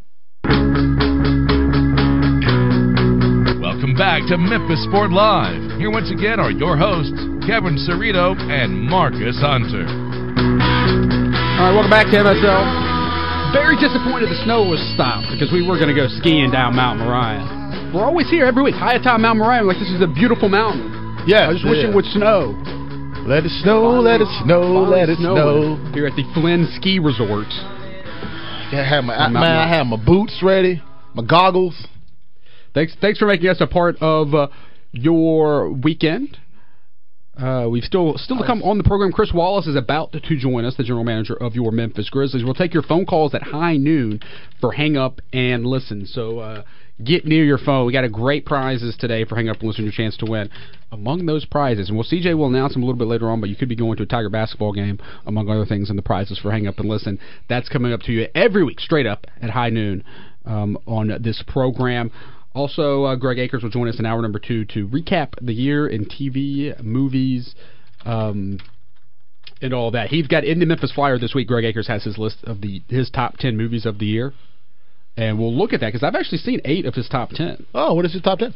Welcome 3.81 3.97
back 3.97 4.21
to 4.29 4.37
Memphis 4.37 4.77
Sport 4.85 5.09
Live. 5.09 5.57
Here 5.81 5.89
once 5.89 6.13
again 6.13 6.37
are 6.37 6.53
your 6.53 6.77
hosts, 6.77 7.17
Kevin 7.49 7.81
Cerrito 7.81 8.37
and 8.37 8.77
Marcus 8.77 9.41
Hunter. 9.41 9.89
All 9.89 11.65
right, 11.65 11.73
welcome 11.73 11.89
back 11.89 12.05
to 12.13 12.21
MSL. 12.21 12.61
Very 13.49 13.73
disappointed 13.81 14.29
the 14.29 14.37
snow 14.45 14.69
was 14.69 14.77
stopped 14.93 15.33
because 15.33 15.49
we 15.49 15.65
were 15.65 15.81
going 15.81 15.89
to 15.89 15.97
go 15.97 16.05
skiing 16.21 16.53
down 16.53 16.77
Mount 16.77 17.01
Moriah. 17.01 17.89
We're 17.89 18.05
always 18.05 18.29
here 18.29 18.45
every 18.45 18.61
week, 18.61 18.77
high 18.77 19.01
atop 19.01 19.17
Mount 19.17 19.41
Moriah. 19.41 19.65
Like, 19.65 19.81
this 19.81 19.89
is 19.89 20.05
a 20.05 20.13
beautiful 20.13 20.45
mountain. 20.45 20.85
Yeah, 21.25 21.49
I 21.49 21.53
just 21.57 21.65
wish 21.65 21.81
yeah. 21.81 21.89
it 21.89 21.95
would 21.97 22.05
snow. 22.13 22.53
Let 23.25 23.49
it 23.49 23.53
snow, 23.65 23.97
let 23.97 24.21
it 24.21 24.29
snow, 24.45 24.85
let 24.85 25.09
it 25.09 25.17
snow. 25.17 25.81
Here 25.97 26.05
at 26.05 26.13
the 26.13 26.21
Flinn 26.37 26.69
Ski 26.77 27.01
Resort. 27.01 27.49
Yeah, 28.69 28.85
I 28.85 28.85
had 28.85 29.01
my, 29.09 29.17
I, 29.17 29.27
man, 29.33 29.57
I 29.57 29.65
had 29.65 29.89
my 29.89 29.97
boots 29.97 30.37
ready, 30.45 30.85
my 31.17 31.25
goggles. 31.25 31.73
Thanks, 32.73 32.95
thanks 33.01 33.19
for 33.19 33.25
making 33.25 33.49
us 33.49 33.59
a 33.59 33.67
part 33.67 33.97
of 34.01 34.33
uh, 34.33 34.47
your 34.91 35.71
weekend. 35.71 36.37
Uh, 37.37 37.67
we've 37.69 37.83
still 37.83 38.17
still 38.17 38.37
to 38.37 38.45
come 38.45 38.61
on 38.61 38.77
the 38.77 38.83
program. 38.83 39.11
Chris 39.11 39.31
Wallace 39.33 39.65
is 39.65 39.75
about 39.75 40.11
to 40.11 40.19
join 40.37 40.65
us, 40.65 40.75
the 40.75 40.83
general 40.83 41.05
manager 41.05 41.33
of 41.33 41.55
your 41.55 41.71
Memphis 41.71 42.09
Grizzlies. 42.09 42.43
We'll 42.43 42.53
take 42.53 42.73
your 42.73 42.83
phone 42.83 43.05
calls 43.05 43.33
at 43.33 43.41
high 43.41 43.77
noon 43.77 44.19
for 44.59 44.73
hang 44.73 44.97
up 44.97 45.21
and 45.31 45.65
listen. 45.65 46.05
So 46.05 46.39
uh, 46.39 46.63
get 47.03 47.25
near 47.25 47.45
your 47.45 47.57
phone. 47.57 47.87
We 47.87 47.93
got 47.93 48.03
a 48.03 48.09
great 48.09 48.45
prizes 48.45 48.97
today 48.99 49.23
for 49.23 49.35
hang 49.35 49.49
up 49.49 49.59
and 49.59 49.67
listen. 49.67 49.85
Your 49.85 49.93
chance 49.93 50.17
to 50.17 50.25
win. 50.25 50.49
Among 50.91 51.25
those 51.25 51.45
prizes, 51.45 51.87
and 51.87 51.97
well, 51.97 52.05
CJ 52.05 52.37
will 52.37 52.47
announce 52.47 52.73
them 52.73 52.83
a 52.83 52.85
little 52.85 52.99
bit 52.99 53.07
later 53.07 53.29
on, 53.29 53.39
but 53.39 53.49
you 53.49 53.55
could 53.55 53.69
be 53.69 53.77
going 53.77 53.95
to 53.97 54.03
a 54.03 54.05
Tiger 54.05 54.29
basketball 54.29 54.73
game, 54.73 54.99
among 55.25 55.49
other 55.49 55.65
things, 55.65 55.89
and 55.89 55.97
the 55.97 56.03
prizes 56.03 56.37
for 56.37 56.51
hang 56.51 56.67
up 56.67 56.79
and 56.79 56.89
listen. 56.89 57.17
That's 57.47 57.69
coming 57.69 57.93
up 57.93 58.01
to 58.01 58.11
you 58.11 58.27
every 58.35 58.65
week, 58.65 58.81
straight 58.81 59.07
up 59.07 59.25
at 59.41 59.51
high 59.51 59.69
noon 59.69 60.03
um, 60.45 60.77
on 60.85 61.17
this 61.21 61.41
program. 61.47 62.11
Also, 62.53 63.05
uh, 63.05 63.15
Greg 63.15 63.39
Akers 63.39 63.63
will 63.63 63.69
join 63.69 63.87
us 63.87 63.97
in 63.99 64.05
hour 64.05 64.21
number 64.21 64.39
two 64.39 64.65
to 64.65 64.87
recap 64.87 65.33
the 65.41 65.53
year 65.53 65.87
in 65.87 66.05
TV, 66.05 66.77
movies, 66.83 67.55
um, 68.03 68.59
and 69.61 69.73
all 69.73 69.91
that. 69.91 70.09
He's 70.09 70.27
got 70.27 70.43
in 70.43 70.59
the 70.59 70.65
Memphis 70.65 70.91
Flyer 70.91 71.17
this 71.17 71.33
week. 71.33 71.47
Greg 71.47 71.63
Akers 71.63 71.87
has 71.87 72.03
his 72.03 72.17
list 72.17 72.37
of 72.43 72.61
the 72.61 72.81
his 72.89 73.09
top 73.09 73.37
ten 73.37 73.55
movies 73.55 73.85
of 73.85 73.99
the 73.99 74.05
year, 74.05 74.33
and 75.15 75.39
we'll 75.39 75.55
look 75.55 75.71
at 75.71 75.79
that 75.79 75.93
because 75.93 76.03
I've 76.03 76.15
actually 76.15 76.39
seen 76.39 76.59
eight 76.65 76.85
of 76.85 76.95
his 76.95 77.07
top 77.07 77.29
ten. 77.29 77.65
Oh, 77.73 77.93
what 77.93 78.05
is 78.05 78.13
his 78.13 78.21
top 78.21 78.39
ten? 78.39 78.53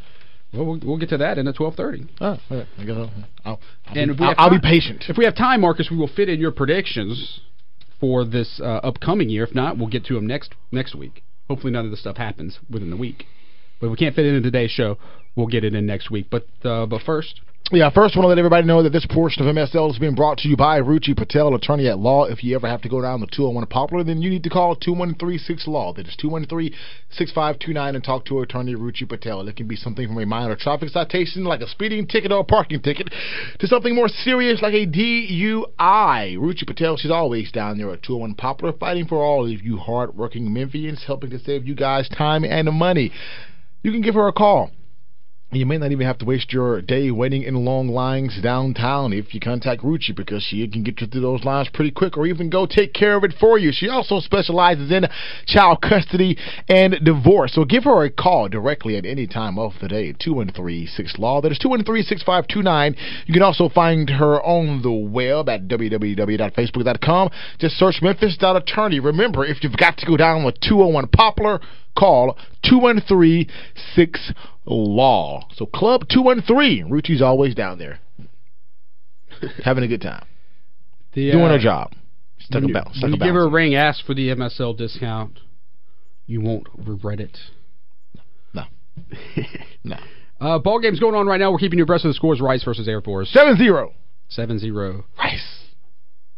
Well, 0.52 0.64
we'll, 0.64 0.80
we'll 0.84 0.98
get 0.98 1.08
to 1.10 1.18
that 1.18 1.38
in 1.38 1.48
at 1.48 1.56
twelve 1.56 1.74
thirty. 1.74 2.06
Oh, 2.20 2.38
I 2.50 2.66
guess 2.84 2.96
I'll, 2.96 3.10
I'll, 3.44 3.60
I'll, 3.86 3.98
And 3.98 4.16
be, 4.16 4.24
I'll, 4.24 4.34
I'll 4.36 4.50
be 4.50 4.60
patient. 4.60 5.04
If 5.08 5.16
we 5.16 5.24
have 5.24 5.36
time, 5.36 5.62
Marcus, 5.62 5.88
we 5.90 5.96
will 5.96 6.10
fit 6.14 6.28
in 6.28 6.38
your 6.38 6.52
predictions 6.52 7.40
for 7.98 8.24
this 8.24 8.60
uh, 8.62 8.80
upcoming 8.82 9.30
year. 9.30 9.44
If 9.44 9.54
not, 9.54 9.78
we'll 9.78 9.88
get 9.88 10.04
to 10.06 10.14
them 10.14 10.26
next 10.26 10.54
next 10.70 10.94
week. 10.94 11.22
Hopefully, 11.48 11.72
none 11.72 11.84
of 11.84 11.90
this 11.90 12.00
stuff 12.00 12.16
happens 12.16 12.58
within 12.70 12.90
the 12.90 12.96
week. 12.96 13.24
But 13.80 13.90
we 13.90 13.96
can't 13.96 14.14
fit 14.14 14.26
it 14.26 14.34
in 14.34 14.42
today's 14.42 14.70
show, 14.70 14.98
we'll 15.34 15.46
get 15.46 15.64
it 15.64 15.74
in 15.74 15.86
next 15.86 16.10
week. 16.10 16.26
But 16.30 16.46
uh, 16.64 16.86
but 16.86 17.02
first, 17.02 17.40
Yeah, 17.72 17.90
first, 17.90 18.14
I 18.14 18.20
want 18.20 18.26
to 18.26 18.28
let 18.28 18.38
everybody 18.38 18.64
know 18.64 18.84
that 18.84 18.92
this 18.92 19.06
portion 19.06 19.44
of 19.44 19.52
MSL 19.52 19.90
is 19.90 19.98
being 19.98 20.14
brought 20.14 20.38
to 20.38 20.48
you 20.48 20.56
by 20.56 20.80
Ruchi 20.80 21.16
Patel, 21.16 21.52
attorney 21.52 21.88
at 21.88 21.98
law. 21.98 22.24
If 22.24 22.44
you 22.44 22.54
ever 22.54 22.68
have 22.68 22.80
to 22.82 22.88
go 22.88 23.02
down 23.02 23.18
the 23.18 23.26
201 23.26 23.66
Poplar, 23.66 24.04
then 24.04 24.22
you 24.22 24.30
need 24.30 24.44
to 24.44 24.50
call 24.50 24.76
2136 24.76 25.66
Law. 25.66 25.92
That 25.92 26.06
is 26.06 26.14
213 26.14 26.72
6529 27.10 27.96
and 27.96 28.04
talk 28.04 28.24
to 28.26 28.38
attorney 28.38 28.76
Ruchi 28.76 29.08
Patel. 29.08 29.48
It 29.48 29.56
can 29.56 29.66
be 29.66 29.74
something 29.74 30.06
from 30.06 30.16
a 30.18 30.24
minor 30.24 30.54
traffic 30.54 30.90
citation, 30.90 31.42
like 31.42 31.60
a 31.60 31.66
speeding 31.66 32.06
ticket 32.06 32.30
or 32.30 32.38
a 32.38 32.44
parking 32.44 32.80
ticket, 32.80 33.12
to 33.58 33.66
something 33.66 33.96
more 33.96 34.08
serious, 34.08 34.62
like 34.62 34.74
a 34.74 34.86
DUI. 34.86 36.36
Ruchi 36.38 36.64
Patel, 36.68 36.96
she's 36.96 37.10
always 37.10 37.50
down 37.50 37.78
there 37.78 37.90
at 37.90 38.04
201 38.04 38.36
Poplar, 38.36 38.74
fighting 38.74 39.08
for 39.08 39.18
all 39.24 39.44
of 39.44 39.60
you 39.60 39.76
hard-working 39.76 40.48
Memphians, 40.48 41.04
helping 41.04 41.30
to 41.30 41.40
save 41.40 41.66
you 41.66 41.74
guys 41.74 42.08
time 42.10 42.44
and 42.44 42.72
money. 42.72 43.10
You 43.86 43.92
can 43.92 44.00
give 44.00 44.16
her 44.16 44.26
a 44.26 44.32
call. 44.32 44.72
You 45.52 45.64
may 45.64 45.78
not 45.78 45.92
even 45.92 46.08
have 46.08 46.18
to 46.18 46.24
waste 46.24 46.52
your 46.52 46.82
day 46.82 47.12
waiting 47.12 47.44
in 47.44 47.64
long 47.64 47.86
lines 47.86 48.36
downtown 48.42 49.12
if 49.12 49.32
you 49.32 49.38
contact 49.38 49.80
Ruchi 49.82 50.12
because 50.12 50.42
she 50.42 50.66
can 50.66 50.82
get 50.82 51.00
you 51.00 51.06
through 51.06 51.20
those 51.20 51.44
lines 51.44 51.68
pretty 51.72 51.92
quick 51.92 52.16
or 52.16 52.26
even 52.26 52.50
go 52.50 52.66
take 52.66 52.92
care 52.92 53.14
of 53.14 53.22
it 53.22 53.34
for 53.38 53.60
you. 53.60 53.70
She 53.72 53.88
also 53.88 54.18
specializes 54.18 54.90
in 54.90 55.04
child 55.46 55.82
custody 55.82 56.36
and 56.68 56.96
divorce. 57.04 57.54
So 57.54 57.64
give 57.64 57.84
her 57.84 58.02
a 58.02 58.10
call 58.10 58.48
directly 58.48 58.96
at 58.96 59.06
any 59.06 59.28
time 59.28 59.56
of 59.56 59.74
the 59.80 59.86
day 59.86 60.08
at 60.08 60.18
213-6-LAW. 60.18 61.42
That 61.42 61.52
is 61.52 61.60
213-6529. 61.60 62.96
You 63.26 63.32
can 63.32 63.44
also 63.44 63.68
find 63.68 64.10
her 64.10 64.42
on 64.42 64.82
the 64.82 64.90
web 64.90 65.48
at 65.48 65.68
www.facebook.com. 65.68 67.30
Just 67.60 67.76
search 67.76 68.02
Memphis.attorney. 68.02 68.98
Remember, 68.98 69.44
if 69.44 69.62
you've 69.62 69.76
got 69.76 69.96
to 69.98 70.06
go 70.06 70.16
down 70.16 70.44
with 70.44 70.58
201 70.58 71.06
Poplar, 71.06 71.60
Call 71.96 72.36
213-6 72.64 73.48
Law. 74.66 75.48
So 75.54 75.66
Club 75.66 76.02
213. 76.08 76.90
Ruchi's 76.90 77.22
always 77.22 77.54
down 77.54 77.78
there. 77.78 78.00
Having 79.64 79.84
a 79.84 79.88
good 79.88 80.02
time. 80.02 80.26
The, 81.14 81.32
Doing 81.32 81.44
uh, 81.44 81.52
her 81.52 81.58
job. 81.58 81.92
Stuck 82.38 82.62
when 82.62 82.64
a 82.64 82.68
you, 82.68 82.74
bounce. 82.74 82.96
Stuck 82.96 83.02
when 83.04 83.12
a 83.14 83.16
you 83.16 83.22
give 83.22 83.34
her 83.34 83.44
a 83.44 83.50
ring, 83.50 83.74
ask 83.74 84.04
for 84.04 84.14
the 84.14 84.28
MSL 84.28 84.76
discount. 84.76 85.40
You 86.26 86.40
won't 86.40 86.66
regret 86.76 87.20
it. 87.20 87.36
No. 88.52 88.64
No. 89.84 89.96
Uh, 90.40 90.58
ball 90.58 90.80
games 90.80 91.00
going 91.00 91.14
on 91.14 91.26
right 91.26 91.40
now. 91.40 91.50
We're 91.50 91.58
keeping 91.58 91.78
you 91.78 91.84
abreast 91.84 92.04
of 92.04 92.10
the 92.10 92.14
scores. 92.14 92.40
Rice 92.40 92.62
versus 92.62 92.88
Air 92.88 93.00
Force. 93.00 93.34
7-0. 93.34 93.92
7-0. 94.36 95.04
Rice. 95.16 95.64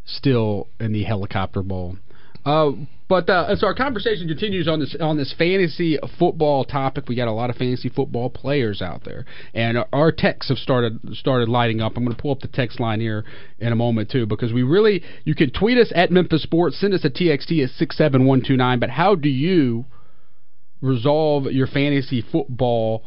Still 0.05 0.69
in 0.79 0.93
the 0.93 1.03
helicopter 1.03 1.63
bowl. 1.63 1.97
Uh, 2.45 2.73
but 3.09 3.31
uh, 3.31 3.47
as 3.49 3.63
our 3.63 3.75
conversation 3.75 4.29
continues 4.29 4.69
on 4.69 4.81
this 4.81 4.95
on 5.01 5.17
this 5.17 5.35
fantasy 5.37 5.99
football 6.19 6.65
topic, 6.65 7.09
we 7.09 7.17
got 7.17 7.27
a 7.27 7.33
lot 7.33 7.49
of 7.49 7.57
fantasy 7.57 7.89
football 7.89 8.29
players 8.29 8.83
out 8.83 9.05
there, 9.05 9.25
and 9.55 9.79
our 9.95 10.13
texts 10.13 10.51
have 10.51 10.59
started 10.59 10.99
started 11.17 11.49
lighting 11.49 11.81
up. 11.81 11.97
I'm 11.97 12.05
going 12.05 12.15
to 12.15 12.21
pull 12.21 12.33
up 12.33 12.41
the 12.41 12.49
text 12.49 12.81
line 12.81 13.01
here 13.01 13.25
in 13.59 13.73
a 13.73 13.77
moment 13.77 14.11
too, 14.11 14.27
because 14.27 14.53
we 14.53 14.63
really 14.63 15.03
you 15.25 15.35
can 15.35 15.51
tweet 15.51 15.79
us 15.79 15.91
at 15.95 16.11
Memphis 16.11 16.43
Sports, 16.43 16.79
send 16.79 16.93
us 16.93 17.05
a 17.05 17.11
TXT 17.11 17.65
at 17.65 17.71
six 17.71 17.97
seven 17.97 18.27
one 18.27 18.43
two 18.47 18.59
nine. 18.59 18.79
But 18.79 18.91
how 18.91 19.15
do 19.15 19.31
you 19.31 19.87
resolve 20.83 21.47
your 21.47 21.67
fantasy 21.67 22.23
football 22.31 23.05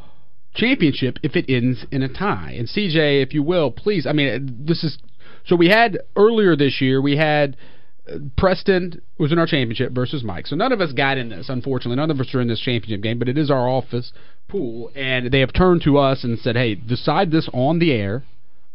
championship 0.55 1.19
if 1.21 1.35
it 1.35 1.45
ends 1.47 1.85
in 1.91 2.01
a 2.01 2.09
tie? 2.09 2.55
And 2.57 2.67
CJ, 2.67 3.21
if 3.21 3.35
you 3.35 3.43
will, 3.43 3.69
please. 3.69 4.07
I 4.07 4.13
mean, 4.13 4.65
this 4.65 4.83
is 4.83 4.97
so 5.45 5.55
we 5.55 5.69
had 5.69 5.99
earlier 6.15 6.55
this 6.55 6.81
year. 6.81 6.99
We 7.01 7.17
had 7.17 7.55
Preston 8.35 9.01
was 9.19 9.31
in 9.31 9.39
our 9.39 9.45
championship 9.45 9.91
versus 9.91 10.23
Mike. 10.23 10.47
So 10.47 10.55
none 10.55 10.71
of 10.71 10.81
us 10.81 10.91
got 10.91 11.17
in 11.17 11.29
this, 11.29 11.49
unfortunately. 11.49 11.97
None 11.97 12.09
of 12.09 12.19
us 12.19 12.33
are 12.33 12.41
in 12.41 12.47
this 12.47 12.59
championship 12.59 13.01
game, 13.01 13.19
but 13.19 13.29
it 13.29 13.37
is 13.37 13.51
our 13.51 13.69
office 13.69 14.11
pool, 14.47 14.91
and 14.95 15.31
they 15.31 15.39
have 15.39 15.53
turned 15.53 15.83
to 15.83 15.97
us 15.97 16.23
and 16.23 16.39
said, 16.39 16.55
"Hey, 16.55 16.75
decide 16.75 17.31
this 17.31 17.49
on 17.53 17.79
the 17.79 17.91
air." 17.91 18.23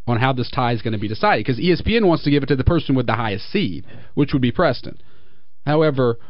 On 0.09 0.21
how 0.21 0.33
this 0.33 0.53
tie 0.53 0.71
is 0.71 0.83
going 0.83 0.93
to 0.93 1.01
be 1.01 1.09
decided, 1.09 1.45
because 1.45 1.59
ESPN 1.59 2.07
wants 2.07 2.23
to 2.23 2.31
give 2.31 2.45
it 2.45 2.47
to 2.47 2.55
the 2.55 2.63
person 2.63 2.95
with 2.95 3.07
the 3.07 3.15
highest 3.15 3.51
seed, 3.51 3.85
which 4.15 4.33
would 4.33 4.41
be 4.41 4.53
Preston. 4.53 5.01
However, 5.67 6.21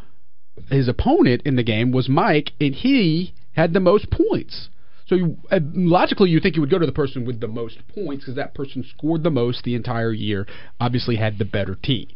his 0.70 0.88
opponent 0.88 1.42
in 1.44 1.56
the 1.56 1.62
game 1.62 1.92
was 1.92 2.08
Mike, 2.08 2.52
and 2.58 2.74
he 2.74 3.34
had 3.52 3.74
the 3.74 3.80
most 3.80 4.10
points. 4.10 4.70
So 5.04 5.14
you, 5.14 5.36
uh, 5.50 5.60
logically, 5.74 6.30
you 6.30 6.40
think 6.40 6.56
you 6.56 6.62
would 6.62 6.70
go 6.70 6.78
to 6.78 6.86
the 6.86 6.90
person 6.92 7.26
with 7.26 7.40
the 7.40 7.48
most 7.48 7.86
points 7.88 8.24
because 8.24 8.36
that 8.36 8.54
person 8.54 8.82
scored 8.82 9.22
the 9.22 9.30
most 9.30 9.62
the 9.62 9.74
entire 9.74 10.12
year. 10.12 10.46
Obviously, 10.80 11.16
had 11.16 11.36
the 11.36 11.44
better 11.44 11.74
team. 11.74 12.08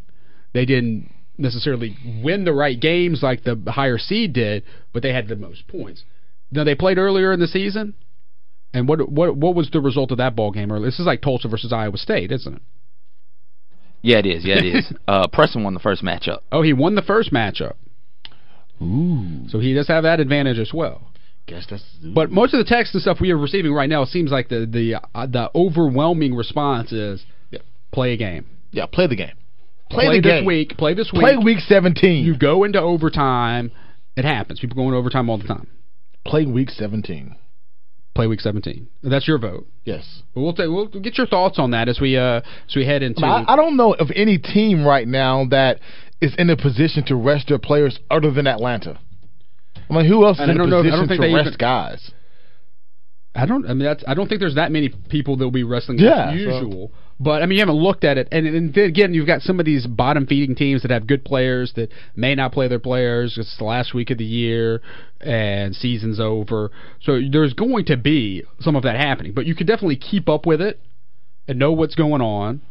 They 0.53 0.65
didn't 0.65 1.13
necessarily 1.39 1.97
win 2.23 2.45
the 2.45 2.53
right 2.53 2.79
games 2.79 3.23
like 3.23 3.45
the 3.45 3.61
higher 3.69 3.99
seed 3.99 4.33
did, 4.33 4.65
but 4.93 5.03
they 5.03 5.13
had 5.13 5.29
the 5.29 5.37
most 5.37 5.67
points. 5.69 6.05
Now 6.51 6.65
they 6.65 6.75
played 6.75 6.99
earlier 6.99 7.33
in 7.33 7.41
the 7.41 7.47
season, 7.47 7.95
and 8.75 8.89
what 8.89 9.09
what 9.11 9.37
what 9.37 9.55
was 9.55 9.71
the 9.71 9.81
result 9.81 10.11
of 10.11 10.19
that 10.19 10.37
ball 10.37 10.51
game 10.51 10.71
earlier? 10.71 10.87
This 10.87 11.01
is 11.01 11.07
like 11.07 11.23
Tulsa 11.23 11.49
versus 11.49 11.73
Iowa 11.73 11.97
State, 11.97 12.33
isn't 12.33 12.57
it? 12.57 12.63
Yeah, 14.03 14.19
it 14.19 14.27
is. 14.27 14.45
Yeah, 14.45 14.59
it 14.59 14.65
is. 14.65 14.93
uh, 15.09 15.29
Preston 15.29 15.63
won 15.63 15.75
the 15.75 15.81
first 15.81 16.03
matchup. 16.03 16.39
Oh, 16.51 16.63
he 16.63 16.73
won 16.73 16.95
the 16.95 17.03
first 17.03 17.33
matchup. 17.33 17.75
Ooh. 18.83 19.49
So 19.49 19.59
he 19.59 19.75
does 19.75 19.89
have 19.89 20.05
that 20.05 20.21
advantage 20.21 20.59
as 20.59 20.73
well. 20.73 21.03
Guess 21.47 21.67
that's. 21.69 21.83
But 22.03 22.31
most 22.31 22.55
of 22.55 22.59
the 22.59 22.65
text 22.65 22.95
and 22.95 23.03
stuff 23.03 23.19
we 23.21 23.31
are 23.31 23.37
receiving 23.39 23.73
right 23.73 23.89
now, 23.89 24.03
it 24.03 24.09
seems 24.09 24.31
like 24.31 24.49
the 24.49 24.67
the 24.67 25.01
uh, 25.15 25.27
the 25.27 25.51
overwhelming 25.55 26.35
response 26.35 26.93
is 26.93 27.25
Yeah. 27.51 27.61
play 27.93 28.13
a 28.13 28.17
game. 28.17 28.47
Yeah, 28.73 28.87
play 28.87 29.07
the 29.07 29.17
game. 29.17 29.35
Play, 29.91 30.07
Play 30.07 30.21
this 30.21 30.33
game. 30.33 30.45
week. 30.45 30.77
Play 30.79 30.95
this 30.95 31.11
week. 31.13 31.21
Play 31.23 31.37
week 31.37 31.59
17. 31.61 32.25
You 32.25 32.37
go 32.39 32.65
into 32.65 32.81
overtime. 32.81 33.73
It 34.17 34.25
happens. 34.25 34.61
People 34.61 34.77
go 34.77 34.85
into 34.85 34.97
overtime 34.97 35.29
all 35.29 35.39
the 35.39 35.47
time. 35.49 35.67
play 36.25 36.47
week 36.47 36.71
17. 36.71 37.35
Play 38.15 38.27
week 38.27 38.41
17. 38.41 38.89
That's 39.03 39.27
your 39.27 39.39
vote. 39.39 39.67
Yes. 39.85 40.23
But 40.35 40.41
we'll 40.43 40.55
we'll 40.73 40.87
get 40.87 41.17
your 41.19 41.27
thoughts 41.27 41.59
on 41.59 41.71
that 41.73 41.89
as 41.89 42.01
we 42.01 42.17
uh 42.17 42.41
as 42.69 42.77
we 42.77 42.85
head 42.87 43.03
into. 43.03 43.25
I, 43.25 43.45
I 43.53 43.57
don't 43.57 43.77
know 43.77 43.95
of 43.95 44.09
any 44.15 44.37
team 44.39 44.85
right 44.85 45.07
now 45.07 45.45
that 45.51 45.79
is 46.21 46.35
in 46.37 46.51
a 46.51 46.57
position 46.57 47.05
to 47.07 47.15
rest 47.15 47.49
their 47.49 47.59
players 47.59 47.99
other 48.11 48.31
than 48.31 48.47
Atlanta. 48.47 48.99
I 49.89 49.95
mean, 49.95 50.07
who 50.07 50.25
else 50.27 50.37
is 50.39 50.43
And 50.43 50.51
in 50.53 50.57
a 50.57 50.61
don't 50.61 50.71
know 50.71 50.79
I 50.81 50.83
position 50.83 50.99
don't 50.99 51.09
think 51.09 51.21
to 51.23 51.27
they 51.29 51.35
rest 51.35 51.47
even- 51.49 51.59
guys? 51.59 52.11
I 53.35 53.47
don't. 53.47 53.65
I 53.65 53.69
mean, 53.75 53.85
that's. 53.85 54.03
I 54.09 54.15
don't 54.15 54.29
think 54.29 54.41
there's 54.41 54.57
that 54.57 54.73
many 54.73 54.89
people 54.89 55.37
that 55.37 55.45
will 55.45 55.53
be 55.53 55.63
wrestling 55.63 55.99
Yeah, 55.99 56.31
as 56.31 56.31
so- 56.31 56.35
usual. 56.37 56.93
But 57.23 57.43
I 57.43 57.47
mean, 57.47 57.59
you 57.59 57.61
haven't 57.61 57.77
looked 57.77 58.03
at 58.03 58.17
it, 58.17 58.29
and, 58.33 58.47
and 58.47 58.73
then 58.75 58.85
again, 58.85 59.13
you've 59.13 59.27
got 59.27 59.43
some 59.43 59.61
of 59.61 59.67
these 59.67 59.87
bottom 59.87 60.27
feeding 60.27 60.57
teams 60.57 60.81
that 60.81 60.91
have 60.91 61.07
good 61.07 61.23
players 61.23 61.71
that 61.77 61.91
may 62.17 62.35
not 62.35 62.53
play 62.53 62.67
their 62.67 62.79
players. 62.79 63.37
It's 63.37 63.59
the 63.59 63.65
last 63.65 63.93
week 63.93 64.09
of 64.09 64.17
the 64.17 64.25
year, 64.25 64.81
and 65.21 65.77
season's 65.77 66.19
over. 66.19 66.71
So 67.03 67.21
there's 67.31 67.53
going 67.53 67.85
to 67.87 67.99
be 67.99 68.45
some 68.61 68.75
of 68.75 68.85
that 68.85 68.97
happening. 68.97 69.35
But 69.35 69.45
you 69.45 69.55
can 69.55 69.67
definitely 69.67 69.97
keep 69.97 70.31
up 70.31 70.47
with 70.47 70.63
it 70.63 70.81
and 71.47 71.59
know 71.59 71.73
what's 71.73 71.95
going 71.95 72.23
on, 72.23 72.63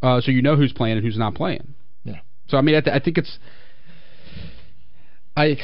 uh, 0.00 0.20
so 0.20 0.30
you 0.30 0.42
know 0.42 0.54
who's 0.54 0.72
playing 0.72 0.98
and 0.98 1.04
who's 1.04 1.18
not 1.18 1.34
playing. 1.34 1.74
Yeah. 2.04 2.20
So 2.46 2.56
I 2.56 2.60
mean, 2.60 2.76
I, 2.76 2.80
th- 2.80 2.94
I 2.94 3.00
think 3.04 3.18
it's. 3.18 3.36
I, 5.36 5.56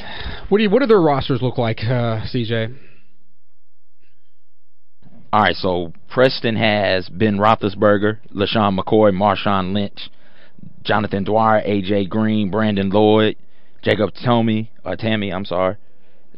what 0.48 0.58
do 0.58 0.64
you, 0.64 0.70
what 0.70 0.80
do 0.80 0.86
their 0.86 1.00
rosters 1.00 1.40
look 1.40 1.56
like, 1.56 1.78
uh, 1.84 2.26
CJ? 2.32 2.76
All 5.34 5.40
right, 5.40 5.56
so 5.56 5.92
Preston 6.08 6.54
has 6.54 7.08
Ben 7.08 7.38
Roethlisberger, 7.38 8.18
LeSean 8.32 8.78
McCoy, 8.78 9.10
Marshawn 9.12 9.72
Lynch, 9.72 10.08
Jonathan 10.84 11.24
Dwyer, 11.24 11.60
AJ 11.60 12.08
Green, 12.08 12.52
Brandon 12.52 12.88
Lloyd, 12.88 13.34
Jacob 13.82 14.10
Tomey, 14.14 14.68
or 14.84 14.94
Tamme, 14.94 15.34
I'm 15.34 15.44
sorry, 15.44 15.76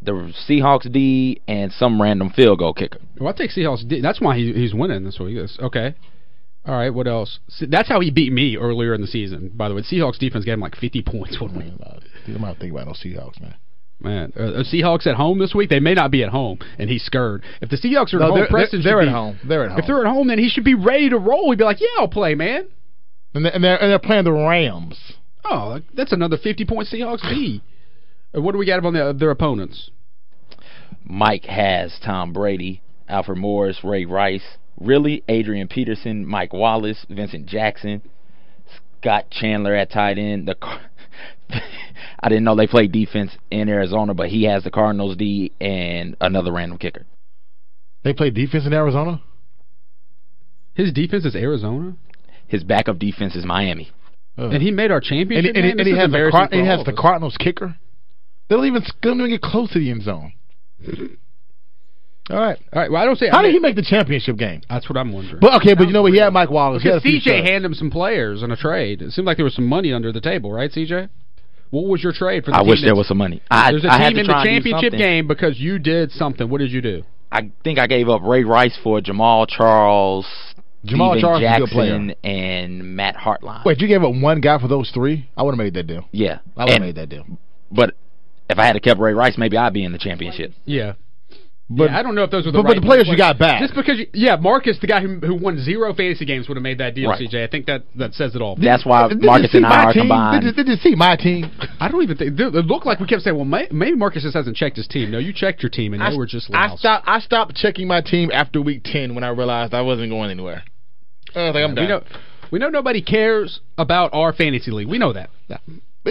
the 0.00 0.32
Seahawks 0.48 0.90
D, 0.90 1.42
and 1.46 1.70
some 1.72 2.00
random 2.00 2.30
field 2.30 2.60
goal 2.60 2.72
kicker. 2.72 2.96
Well, 3.20 3.28
I 3.28 3.36
take 3.36 3.50
Seahawks. 3.50 3.86
D- 3.86 4.00
That's 4.00 4.18
why 4.18 4.34
he, 4.34 4.54
he's 4.54 4.72
winning 4.72 5.04
this 5.04 5.20
week. 5.20 5.36
Yes. 5.36 5.58
Okay. 5.60 5.94
All 6.64 6.74
right. 6.74 6.88
What 6.88 7.06
else? 7.06 7.40
See, 7.50 7.66
that's 7.66 7.90
how 7.90 8.00
he 8.00 8.10
beat 8.10 8.32
me 8.32 8.56
earlier 8.56 8.94
in 8.94 9.02
the 9.02 9.06
season. 9.06 9.50
By 9.54 9.68
the 9.68 9.74
way, 9.74 9.82
Seahawks 9.82 10.18
defense 10.18 10.46
gave 10.46 10.54
him 10.54 10.60
like 10.60 10.74
50 10.74 11.02
points 11.02 11.38
one 11.38 11.54
week. 11.54 11.74
I'm 12.28 12.40
not 12.40 12.56
thinking 12.56 12.70
about 12.70 12.86
no 12.86 12.92
Seahawks, 12.92 13.42
man. 13.42 13.56
Man, 13.98 14.32
uh, 14.36 14.50
the 14.50 14.64
Seahawks 14.70 15.06
at 15.06 15.14
home 15.16 15.38
this 15.38 15.54
week. 15.54 15.70
They 15.70 15.80
may 15.80 15.94
not 15.94 16.10
be 16.10 16.22
at 16.22 16.28
home, 16.28 16.58
and 16.78 16.90
he's 16.90 17.02
scared. 17.02 17.42
If 17.62 17.70
the 17.70 17.76
Seahawks 17.76 18.12
are 18.12 18.18
No, 18.18 18.24
at 18.26 18.28
home, 18.28 18.38
they're- 18.40 18.46
Preston 18.48 18.82
they're 18.82 19.00
should 19.00 19.08
at 19.08 19.10
be- 19.10 19.12
home. 19.12 19.38
They're 19.48 19.64
at 19.64 19.70
home. 19.70 19.78
If 19.78 19.86
they're 19.86 20.00
at 20.06 20.12
home, 20.12 20.28
then 20.28 20.38
he 20.38 20.48
should 20.50 20.64
be 20.64 20.74
ready 20.74 21.08
to 21.08 21.18
roll. 21.18 21.50
He'd 21.50 21.58
be 21.58 21.64
like, 21.64 21.80
"Yeah, 21.80 21.88
I'll 21.98 22.08
play, 22.08 22.34
man." 22.34 22.66
And 23.34 23.44
they're, 23.44 23.54
and 23.54 23.64
they're, 23.64 23.80
and 23.82 23.90
they're 23.90 23.98
playing 23.98 24.24
the 24.24 24.32
Rams. 24.32 24.98
Oh, 25.44 25.80
that's 25.94 26.12
another 26.12 26.36
50 26.36 26.64
point 26.66 26.88
Seahawks 26.88 27.22
D. 27.22 27.62
Uh, 28.36 28.42
What 28.42 28.52
do 28.52 28.58
we 28.58 28.66
got 28.66 28.84
on 28.84 28.92
the, 28.92 29.14
their 29.18 29.30
opponents? 29.30 29.90
Mike 31.04 31.44
has 31.44 31.98
Tom 32.04 32.32
Brady, 32.32 32.82
Alfred 33.08 33.38
Morris, 33.38 33.82
Ray 33.84 34.04
Rice, 34.04 34.58
really 34.78 35.22
Adrian 35.28 35.68
Peterson, 35.68 36.26
Mike 36.26 36.52
Wallace, 36.52 37.06
Vincent 37.08 37.46
Jackson, 37.46 38.02
Scott 39.00 39.30
Chandler 39.30 39.74
at 39.74 39.90
tight 39.90 40.18
end. 40.18 40.48
The 40.48 40.54
Car- 40.56 40.80
I 42.20 42.28
didn't 42.28 42.44
know 42.44 42.56
they 42.56 42.66
played 42.66 42.92
defense 42.92 43.30
in 43.50 43.68
Arizona, 43.68 44.14
but 44.14 44.28
he 44.28 44.44
has 44.44 44.64
the 44.64 44.70
Cardinals 44.70 45.16
D 45.16 45.52
and 45.60 46.16
another 46.20 46.52
random 46.52 46.78
kicker. 46.78 47.06
They 48.04 48.12
play 48.12 48.30
defense 48.30 48.66
in 48.66 48.72
Arizona. 48.72 49.22
His 50.74 50.92
defense 50.92 51.24
is 51.24 51.34
Arizona, 51.34 51.96
His 52.46 52.62
backup 52.62 52.98
defense 52.98 53.34
is 53.34 53.44
Miami. 53.44 53.90
Ugh. 54.38 54.52
and 54.52 54.62
he 54.62 54.70
made 54.70 54.90
our 54.90 54.98
and, 54.98 55.06
championship. 55.06 55.56
and, 55.56 55.64
game? 55.64 55.78
and 55.78 55.88
he 55.88 55.96
has 55.96 56.10
the, 56.10 56.28
Car- 56.30 56.48
for 56.50 56.54
he 56.54 56.66
has 56.66 56.84
the. 56.84 56.92
Cardinals 56.92 57.36
kicker. 57.38 57.76
They 58.48 58.56
don't 58.56 58.66
even 58.66 58.82
they 58.82 59.08
don't 59.08 59.18
even 59.18 59.30
get 59.30 59.40
close 59.42 59.72
to 59.72 59.78
the 59.78 59.90
end 59.90 60.02
zone. 60.02 60.32
All 62.30 62.38
right. 62.40 62.58
All 62.72 62.80
right. 62.82 62.90
Well, 62.90 63.00
I 63.00 63.04
don't 63.04 63.16
say. 63.16 63.28
How 63.28 63.38
I 63.38 63.42
did 63.42 63.52
he 63.52 63.58
make 63.60 63.76
the 63.76 63.82
championship 63.82 64.36
game? 64.36 64.62
That's 64.68 64.88
what 64.88 64.98
I'm 64.98 65.12
wondering. 65.12 65.38
But 65.40 65.54
okay, 65.62 65.74
but 65.74 65.86
you 65.86 65.92
know 65.92 66.02
what? 66.02 66.12
He 66.12 66.18
had 66.18 66.32
Mike 66.32 66.50
Wallace. 66.50 66.82
He 66.82 66.88
had 66.88 67.02
Because 67.02 67.20
CJ 67.20 67.22
studs. 67.22 67.48
handed 67.48 67.64
him 67.66 67.74
some 67.74 67.90
players 67.90 68.42
in 68.42 68.50
a 68.50 68.56
trade. 68.56 69.00
It 69.02 69.12
seemed 69.12 69.26
like 69.26 69.36
there 69.36 69.44
was 69.44 69.54
some 69.54 69.66
money 69.66 69.92
under 69.92 70.10
the 70.12 70.20
table, 70.20 70.50
right, 70.52 70.70
CJ? 70.70 71.08
What 71.70 71.86
was 71.86 72.02
your 72.02 72.12
trade 72.12 72.44
for 72.44 72.50
the 72.52 72.56
I 72.56 72.60
team 72.60 72.68
wish 72.68 72.82
there 72.82 72.94
was 72.96 73.08
some 73.08 73.18
money. 73.18 73.42
I, 73.50 73.70
There's 73.72 73.84
a 73.84 73.88
I 73.92 73.98
had 73.98 74.08
team 74.10 74.14
to 74.16 74.20
in 74.20 74.26
the 74.26 74.32
try 74.32 74.42
and 74.46 74.64
do 74.64 74.70
championship 74.70 74.98
game 74.98 75.26
because 75.28 75.58
you 75.60 75.78
did 75.78 76.10
something. 76.12 76.48
What 76.48 76.58
did 76.58 76.70
you 76.70 76.80
do? 76.80 77.02
I 77.30 77.50
think 77.64 77.78
I 77.78 77.86
gave 77.88 78.08
up 78.08 78.22
Ray 78.22 78.44
Rice 78.44 78.78
for 78.82 79.00
Jamaal 79.00 79.46
Charles, 79.48 80.26
Jamaal 80.84 81.14
Steven 81.14 81.20
Charles 81.20 81.42
is 81.42 81.48
a 81.48 81.58
good 81.58 81.66
Jackson, 81.66 81.68
player. 81.68 82.14
and 82.24 82.96
Matt 82.96 83.16
Hartline. 83.16 83.64
Wait, 83.64 83.80
you 83.80 83.88
gave 83.88 84.02
up 84.04 84.14
one 84.14 84.40
guy 84.40 84.58
for 84.60 84.68
those 84.68 84.90
three? 84.94 85.28
I 85.36 85.42
would 85.42 85.52
have 85.52 85.58
made 85.58 85.74
that 85.74 85.86
deal. 85.88 86.08
yeah, 86.12 86.38
I 86.56 86.64
would 86.64 86.72
have 86.72 86.80
made 86.80 86.94
that 86.96 87.08
deal. 87.08 87.24
But 87.70 87.94
if 88.48 88.58
I 88.60 88.64
had 88.64 88.74
to 88.74 88.80
kept 88.80 89.00
Ray 89.00 89.12
Rice, 89.12 89.36
maybe 89.36 89.56
I'd 89.56 89.72
be 89.72 89.84
in 89.84 89.90
the 89.92 89.98
championship. 89.98 90.52
Yeah. 90.64 90.92
But 91.68 91.90
yeah, 91.90 91.98
I 91.98 92.02
don't 92.04 92.14
know 92.14 92.22
if 92.22 92.30
those 92.30 92.46
were 92.46 92.52
the 92.52 92.58
but- 92.62 92.68
but 92.68 92.74
the 92.76 92.80
players 92.86 93.08
you 93.08 93.16
got 93.16 93.38
back. 93.40 93.60
Just 93.60 93.74
because, 93.74 93.98
you, 93.98 94.06
yeah, 94.14 94.36
Marcus, 94.36 94.78
the 94.80 94.86
guy 94.86 95.00
who, 95.00 95.18
who 95.18 95.34
won 95.34 95.58
zero 95.58 95.92
fantasy 95.92 96.24
games, 96.24 96.46
would 96.46 96.56
have 96.56 96.62
made 96.62 96.78
that 96.78 96.94
deal. 96.94 97.10
Right. 97.10 97.20
CJ, 97.20 97.42
I 97.42 97.48
think 97.48 97.66
that 97.66 97.82
that 97.96 98.14
says 98.14 98.36
it 98.36 98.40
all. 98.40 98.54
That's 98.54 98.86
why 98.86 99.08
Did 99.08 99.20
Marcus 99.24 99.50
see 99.50 99.58
and 99.58 99.66
I 99.66 99.68
my 99.70 99.84
are 99.86 99.92
team? 99.92 100.02
combined. 100.02 100.42
Did 100.44 100.56
you, 100.56 100.64
did 100.64 100.70
you 100.70 100.76
see 100.76 100.94
my 100.94 101.16
team? 101.16 101.50
I 101.80 101.88
don't 101.88 102.02
even 102.04 102.16
think 102.16 102.38
it 102.38 102.52
looked 102.66 102.86
like 102.86 103.00
we 103.00 103.06
kept 103.08 103.22
saying, 103.22 103.34
well, 103.34 103.44
may, 103.44 103.66
maybe 103.72 103.96
Marcus 103.96 104.22
just 104.22 104.36
hasn't 104.36 104.56
checked 104.56 104.76
his 104.76 104.86
team. 104.86 105.10
No, 105.10 105.18
you 105.18 105.32
checked 105.32 105.60
your 105.60 105.70
team, 105.70 105.92
and 105.92 106.00
I, 106.02 106.10
they 106.10 106.16
were 106.16 106.26
just 106.26 106.48
I 106.54 106.76
stopped. 106.76 107.08
I 107.08 107.18
stopped 107.18 107.56
checking 107.56 107.88
my 107.88 108.00
team 108.00 108.30
after 108.32 108.62
week 108.62 108.82
ten 108.84 109.16
when 109.16 109.24
I 109.24 109.28
realized 109.30 109.74
I 109.74 109.82
wasn't 109.82 110.10
going 110.10 110.30
anywhere. 110.30 110.62
I 111.34 111.46
was 111.46 111.54
like, 111.56 111.64
I'm 111.64 111.74
done. 111.74 111.84
We 111.84 111.88
know, 111.88 112.02
we 112.52 112.58
know 112.60 112.68
nobody 112.68 113.02
cares 113.02 113.60
about 113.76 114.10
our 114.14 114.32
fantasy 114.32 114.70
league. 114.70 114.86
We 114.88 114.98
know 114.98 115.12
that. 115.12 115.30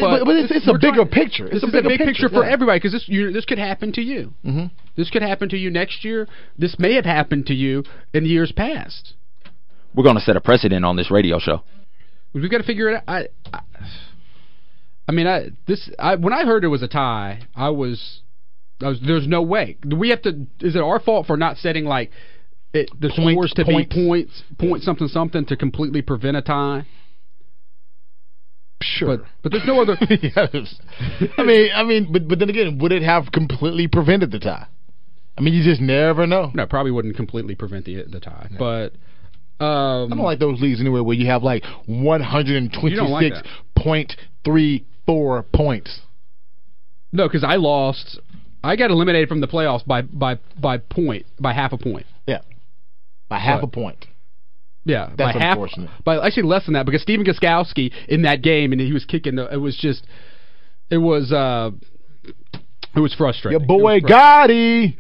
But, 0.02 0.20
but, 0.20 0.26
but 0.26 0.36
it's, 0.36 0.52
it's 0.52 0.68
a 0.68 0.74
bigger 0.74 1.06
trying- 1.06 1.08
picture. 1.10 1.46
This 1.46 1.56
It's 1.56 1.64
a 1.64 1.68
is 1.68 1.72
bigger 1.74 1.88
a 1.88 1.98
big 1.98 2.00
picture, 2.08 2.30
for 2.30 2.44
yeah. 2.46 2.52
everybody 2.52 2.80
because 2.80 2.92
this 2.92 3.08
you, 3.08 3.32
this 3.32 3.46
could 3.46 3.58
happen 3.58 3.92
to 3.94 4.02
you. 4.02 4.34
Mhm. 4.46 4.72
This 4.96 5.10
could 5.10 5.22
happen 5.22 5.50
to 5.50 5.58
you 5.58 5.70
next 5.72 6.04
year. 6.06 6.28
This 6.58 6.78
may 6.80 6.94
have 6.96 7.06
happened 7.06 7.46
to 7.48 7.54
you 7.54 7.84
in 8.14 8.26
years 8.26 8.52
past. 8.52 9.14
We're 9.94 10.04
going 10.04 10.16
to 10.18 10.22
set 10.22 10.36
a 10.36 10.42
precedent 10.42 10.84
on 10.86 10.96
this 10.98 11.10
radio 11.10 11.40
show. 11.40 11.64
We've 12.34 12.52
got 12.52 12.58
to 12.58 12.64
figure 12.64 12.90
it 12.90 12.96
out. 12.96 13.04
I, 13.08 13.28
I, 13.54 13.60
I 15.08 15.12
mean, 15.12 15.28
I 15.28 15.50
this 15.68 15.90
I 16.00 16.16
when 16.16 16.34
I 16.34 16.44
heard 16.46 16.64
it 16.64 16.68
was 16.70 16.82
a 16.84 16.88
tie, 16.88 17.44
I 17.56 17.70
was, 17.70 18.20
I 18.82 18.90
was 18.90 19.00
there's 19.06 19.28
no 19.28 19.42
way. 19.42 19.78
Do 19.88 19.96
we 19.96 20.10
have 20.10 20.22
to? 20.24 20.46
Is 20.60 20.76
it 20.76 20.82
our 20.82 21.00
fault 21.00 21.28
for 21.28 21.38
not 21.38 21.58
setting 21.58 21.86
like 21.86 22.12
it, 22.74 22.90
the 23.00 23.10
Points, 23.10 23.32
scores 23.32 23.52
to 23.54 23.64
points. 23.66 23.96
be 23.96 24.06
points, 24.08 24.44
point 24.58 24.84
something 24.84 25.08
something 25.08 25.46
to 25.46 25.56
completely 25.56 26.02
prevent 26.02 26.36
a 26.36 26.42
tie? 26.42 26.86
Sure. 28.86 29.18
But 29.18 29.26
but 29.42 29.52
there's 29.52 29.66
no 29.66 29.82
other. 29.82 29.98
yes. 30.22 30.76
I 31.38 31.44
mean, 31.44 31.70
I 31.74 31.84
mean, 31.84 32.12
but 32.12 32.28
but 32.28 32.40
then 32.40 32.50
again, 32.50 32.78
would 32.80 32.92
it 32.92 33.02
have 33.02 33.32
completely 33.32 33.88
prevented 33.88 34.32
the 34.32 34.40
tie? 34.40 34.68
I 35.38 35.42
mean, 35.42 35.54
you 35.54 35.64
just 35.64 35.82
never 35.82 36.26
know. 36.26 36.52
No, 36.54 36.66
probably 36.66 36.92
wouldn't 36.92 37.16
completely 37.16 37.56
prevent 37.56 37.86
the 37.86 38.04
the 38.04 38.20
tie, 38.20 38.50
but. 38.58 38.94
Um, 39.58 40.12
I 40.12 40.16
don't 40.18 40.26
like 40.26 40.40
those 40.40 40.60
leagues 40.60 40.82
anywhere 40.82 41.02
where 41.02 41.16
you 41.16 41.28
have 41.28 41.42
like 41.42 41.64
one 41.86 42.22
hundred 42.22 42.58
and 42.58 42.70
You 42.74 42.98
don't 42.98 43.10
like 43.10 43.32
twenty-six 43.32 43.48
point 43.78 44.14
three 44.44 44.86
four 45.06 45.44
points. 45.44 46.02
No, 47.14 47.26
because 47.26 47.46
I 47.46 47.56
lost. 47.56 48.20
I 48.66 48.76
got 48.76 48.92
eliminated 48.92 49.30
from 49.30 49.40
the 49.40 49.48
playoffs 49.48 49.86
by 49.86 50.02
by 50.02 50.40
by 50.60 50.78
point 50.78 51.26
by 51.40 51.54
half 51.54 51.72
a 51.72 51.78
point. 51.78 52.06
Yeah, 52.28 52.42
by 53.30 53.40
half 53.40 53.62
What? 53.62 53.70
a 53.70 53.72
point. 53.72 54.06
Yeah, 54.86 55.08
That's 55.18 55.34
by 55.36 55.40
half. 55.40 55.58
unfortunate. 55.58 55.90
By 56.04 56.26
actually 56.26 56.44
less 56.44 56.66
than 56.66 56.76
that 56.76 56.86
because 56.86 57.02
Stephen 57.02 57.26
Gostkowski 57.26 57.92
in 58.08 58.22
that 58.22 58.42
game 58.44 58.72
and 58.72 58.80
he 58.80 58.94
was 58.94 59.04
kicking. 59.04 59.36
The, 59.36 59.52
it 59.54 59.58
was 59.58 59.76
just. 59.76 60.06
It 60.90 60.98
was. 61.00 61.32
uh 61.32 61.72
It 62.96 63.00
was 63.00 63.14
frustrating. 63.16 63.60
Your 63.60 63.68
boy 63.68 64.00
Gotti. 64.00 64.96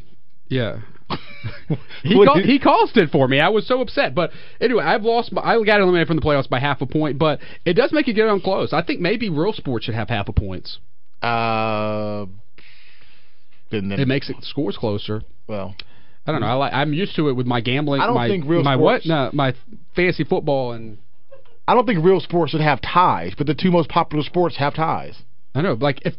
Yeah. 0.49 0.79
he 2.03 2.15
call, 2.25 2.39
he 2.41 2.57
caused 2.59 2.97
it 2.97 3.11
for 3.11 3.27
me. 3.27 3.39
I 3.39 3.49
was 3.49 3.67
so 3.67 3.79
upset, 3.81 4.15
but 4.15 4.31
anyway, 4.59 4.83
I've 4.83 5.03
lost. 5.03 5.31
My, 5.31 5.41
I 5.41 5.63
got 5.63 5.79
eliminated 5.79 6.07
from 6.07 6.17
the 6.17 6.23
playoffs 6.23 6.49
by 6.49 6.59
half 6.59 6.81
a 6.81 6.87
point, 6.87 7.19
but 7.19 7.39
it 7.63 7.73
does 7.73 7.91
make 7.93 8.07
it 8.07 8.13
get 8.13 8.27
on 8.27 8.41
close. 8.41 8.73
I 8.73 8.81
think 8.81 8.99
maybe 9.01 9.29
real 9.29 9.53
sports 9.53 9.85
should 9.85 9.93
have 9.93 10.09
half 10.09 10.27
a 10.27 10.33
points. 10.33 10.79
Uh, 11.21 12.25
then 13.69 13.91
It 13.91 14.07
makes 14.07 14.29
it 14.31 14.37
scores 14.41 14.77
closer. 14.77 15.21
well. 15.47 15.75
I 16.27 16.31
don't 16.31 16.41
know. 16.41 16.47
I 16.47 16.53
like. 16.53 16.73
I'm 16.73 16.93
used 16.93 17.15
to 17.17 17.29
it 17.29 17.33
with 17.33 17.45
my 17.47 17.61
gambling. 17.61 18.01
I 18.01 18.05
don't 18.07 18.15
my, 18.15 18.27
think 18.27 18.45
real 18.45 18.63
my 18.63 18.75
sports- 18.75 19.05
what? 19.07 19.09
No, 19.09 19.29
my 19.33 19.53
fantasy 19.95 20.23
football 20.23 20.71
and 20.73 20.97
I 21.67 21.73
don't 21.73 21.85
think 21.85 22.03
real 22.03 22.19
sports 22.19 22.51
should 22.51 22.61
have 22.61 22.79
ties, 22.81 23.33
but 23.37 23.47
the 23.47 23.55
two 23.55 23.71
most 23.71 23.89
popular 23.89 24.23
sports 24.23 24.57
have 24.57 24.73
ties. 24.75 25.15
I 25.53 25.61
know. 25.61 25.73
Like 25.79 26.01
if 26.05 26.13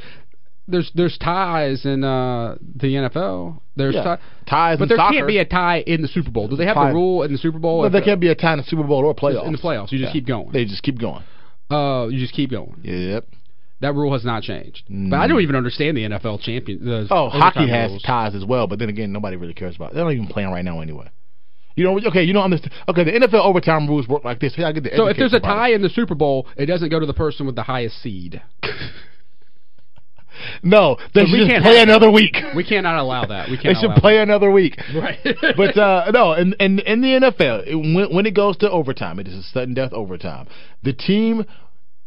there's 0.68 0.90
there's 0.94 1.16
ties 1.18 1.84
in 1.84 2.02
uh, 2.02 2.57
the 2.76 2.88
NFL. 2.94 3.61
There's 3.76 3.94
Yeah. 3.94 4.02
tie, 4.04 4.18
Ties 4.48 4.78
but 4.78 4.88
there 4.88 4.96
soccer. 4.96 5.14
can't 5.14 5.26
be 5.28 5.38
a 5.38 5.44
tie 5.44 5.80
in 5.86 6.02
the 6.02 6.09
Super 6.09 6.30
Bowl. 6.30 6.48
Do 6.48 6.57
they 6.57 6.66
have 6.66 6.74
Tie- 6.76 6.88
the 6.88 6.94
rule 6.94 7.22
in 7.22 7.30
the 7.32 7.38
Super 7.38 7.59
Bowl? 7.59 7.84
If 7.84 7.92
there 7.92 8.00
can't 8.02 8.20
be 8.20 8.28
a 8.28 8.34
tie 8.34 8.52
in 8.54 8.59
the 8.59 8.64
Super 8.64 8.82
Bowl 8.82 9.04
or 9.04 9.14
playoffs. 9.14 9.46
in 9.46 9.52
the 9.52 9.59
playoffs. 9.59 9.92
You 9.92 9.98
just 9.98 10.09
Yeah. 10.09 10.12
keep 10.12 10.26
going. 10.26 10.50
They 10.52 10.64
just 10.64 10.82
keep 10.82 10.98
going. 10.98 11.22
Uh, 11.70 12.07
you 12.11 12.18
just 12.18 12.32
keep 12.32 12.50
going. 12.50 12.74
Yep. 12.82 13.26
That 13.80 13.94
rule 13.94 14.12
has 14.14 14.24
not 14.24 14.42
changed. 14.42 14.84
But 14.88 15.16
I 15.16 15.26
don't 15.26 15.42
even 15.42 15.54
understand 15.54 15.96
the 15.96 16.04
NFL 16.04 16.40
champion. 16.40 16.84
The 16.84 17.06
Oh, 17.10 17.28
hockey 17.28 17.68
has 17.68 17.90
rules. 17.90 18.02
ties 18.02 18.34
as 18.34 18.44
well, 18.44 18.66
but 18.66 18.78
then 18.78 18.88
again, 18.88 19.12
nobody 19.12 19.36
really 19.36 19.54
cares 19.54 19.76
about. 19.76 19.92
it. 19.92 19.96
They're 19.96 20.04
not 20.04 20.14
even 20.14 20.28
playing 20.28 20.50
right 20.50 20.64
now 20.64 20.80
anyway. 20.80 21.10
You 21.74 21.84
know, 21.84 22.00
okay, 22.08 22.22
you 22.22 22.32
don't 22.32 22.44
understand. 22.44 22.72
Okay, 22.88 23.04
the 23.04 23.12
NFL 23.12 23.44
overtime 23.44 23.86
rules 23.86 24.08
work 24.08 24.24
like 24.24 24.40
this. 24.40 24.54
Hey, 24.54 24.64
I 24.64 24.72
get 24.72 24.84
the 24.84 24.92
So 24.96 25.08
if 25.08 25.18
there's 25.18 25.34
a 25.34 25.40
tie 25.40 25.72
in 25.72 25.82
the 25.82 25.90
Super 25.90 26.14
Bowl, 26.14 26.46
it 26.56 26.66
doesn't 26.66 26.88
go 26.88 26.98
to 26.98 27.04
the 27.04 27.12
person 27.12 27.44
with 27.44 27.54
the 27.54 27.64
highest 27.64 28.02
seed. 28.02 28.40
no, 30.62 30.96
they 31.14 31.22
we 31.24 31.46
should 31.46 31.62
play 31.62 31.82
another 31.82 32.10
week. 32.10 32.34
We 32.54 32.64
cannot 32.64 32.98
allow 32.98 33.26
that. 33.26 33.50
We 33.50 33.58
can't 33.58 33.76
they 33.76 33.80
should 33.80 33.94
play 33.96 34.18
another 34.18 34.50
week. 34.50 34.78
Right. 34.94 35.18
but 35.56 35.76
uh, 35.76 36.10
no, 36.12 36.32
in, 36.32 36.54
in 36.58 36.78
in 36.78 37.00
the 37.02 37.08
NFL, 37.08 37.66
it, 37.66 37.74
when 37.74 38.14
when 38.14 38.24
it 38.26 38.34
goes 38.34 38.56
to 38.58 38.70
overtime, 38.70 39.18
it 39.18 39.28
is 39.28 39.34
a 39.34 39.42
sudden 39.42 39.74
death 39.74 39.92
overtime. 39.92 40.48
The 40.82 40.94
team. 40.94 41.44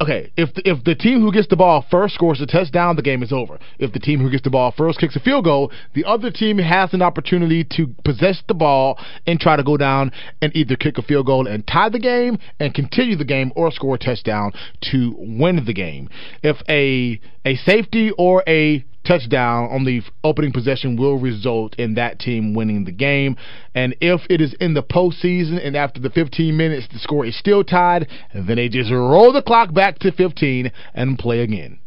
Okay, 0.01 0.31
if 0.37 0.53
the, 0.53 0.61
if 0.63 0.81
the 0.85 0.95
team 0.95 1.19
who 1.19 1.29
gets 1.29 1.49
the 1.49 1.57
ball 1.57 1.85
first 1.91 2.15
scores 2.15 2.39
a 2.39 2.45
touchdown, 2.45 2.95
the 2.95 3.01
game 3.01 3.21
is 3.21 3.33
over. 3.33 3.59
If 3.79 3.91
the 3.91 3.99
team 3.99 4.21
who 4.21 4.29
gets 4.29 4.43
the 4.43 4.49
ball 4.49 4.73
first 4.77 4.97
kicks 4.97 5.17
a 5.17 5.19
field 5.19 5.43
goal, 5.43 5.73
the 5.93 6.05
other 6.05 6.31
team 6.31 6.57
has 6.57 6.93
an 6.93 7.01
opportunity 7.01 7.65
to 7.71 7.93
possess 8.05 8.41
the 8.47 8.53
ball 8.53 8.97
and 9.27 9.41
try 9.41 9.57
to 9.57 9.63
go 9.63 9.75
down 9.75 10.13
and 10.41 10.55
either 10.55 10.77
kick 10.77 10.97
a 10.97 11.01
field 11.01 11.25
goal 11.25 11.47
and 11.47 11.67
tie 11.67 11.89
the 11.89 11.99
game 11.99 12.37
and 12.61 12.73
continue 12.73 13.17
the 13.17 13.25
game 13.25 13.51
or 13.57 13.71
score 13.71 13.95
a 13.95 13.97
touchdown 13.97 14.53
to 14.89 15.15
win 15.17 15.65
the 15.65 15.73
game. 15.73 16.07
If 16.43 16.57
a 16.69 17.19
a 17.45 17.57
safety 17.57 18.11
or 18.17 18.41
a 18.47 18.85
touchdown 19.05 19.69
on 19.71 19.85
the 19.85 20.01
opening 20.23 20.51
possession 20.51 20.97
will 20.97 21.17
result 21.17 21.75
in 21.75 21.95
that 21.95 22.19
team 22.19 22.53
winning 22.53 22.85
the 22.85 22.91
game. 22.91 23.35
And 23.73 23.95
if 24.01 24.21
it 24.29 24.41
is 24.41 24.53
in 24.59 24.73
the 24.73 24.83
postseason 24.83 25.65
and 25.65 25.75
after 25.75 25.99
the 25.99 26.09
15 26.09 26.55
minutes 26.55 26.87
the 26.91 26.99
score 26.99 27.25
is 27.25 27.37
still 27.37 27.63
tied, 27.63 28.07
then 28.33 28.55
they 28.55 28.69
just 28.69 28.91
roll 28.91 29.33
the 29.33 29.41
clock 29.41 29.73
back 29.73 29.99
to 29.99 30.11
15 30.11 30.71
and 30.93 31.17
play 31.17 31.39
again. 31.41 31.79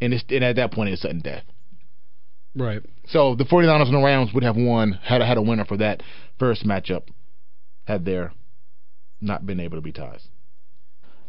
And, 0.00 0.12
it's, 0.12 0.24
and 0.30 0.42
at 0.42 0.56
that 0.56 0.72
point, 0.72 0.90
it's 0.90 1.02
sudden 1.02 1.20
death. 1.20 1.44
Right. 2.56 2.82
So 3.06 3.34
the 3.36 3.44
49ers 3.44 3.86
and 3.86 3.94
the 3.94 4.04
Rams 4.04 4.34
would 4.34 4.42
have 4.42 4.56
won, 4.56 4.98
had, 5.02 5.22
had 5.22 5.38
a 5.38 5.42
winner 5.42 5.64
for 5.64 5.76
that 5.76 6.02
first 6.38 6.66
matchup, 6.66 7.04
had 7.84 8.04
there 8.04 8.32
not 9.20 9.46
been 9.46 9.60
able 9.60 9.78
to 9.78 9.82
be 9.82 9.92
ties. 9.92 10.26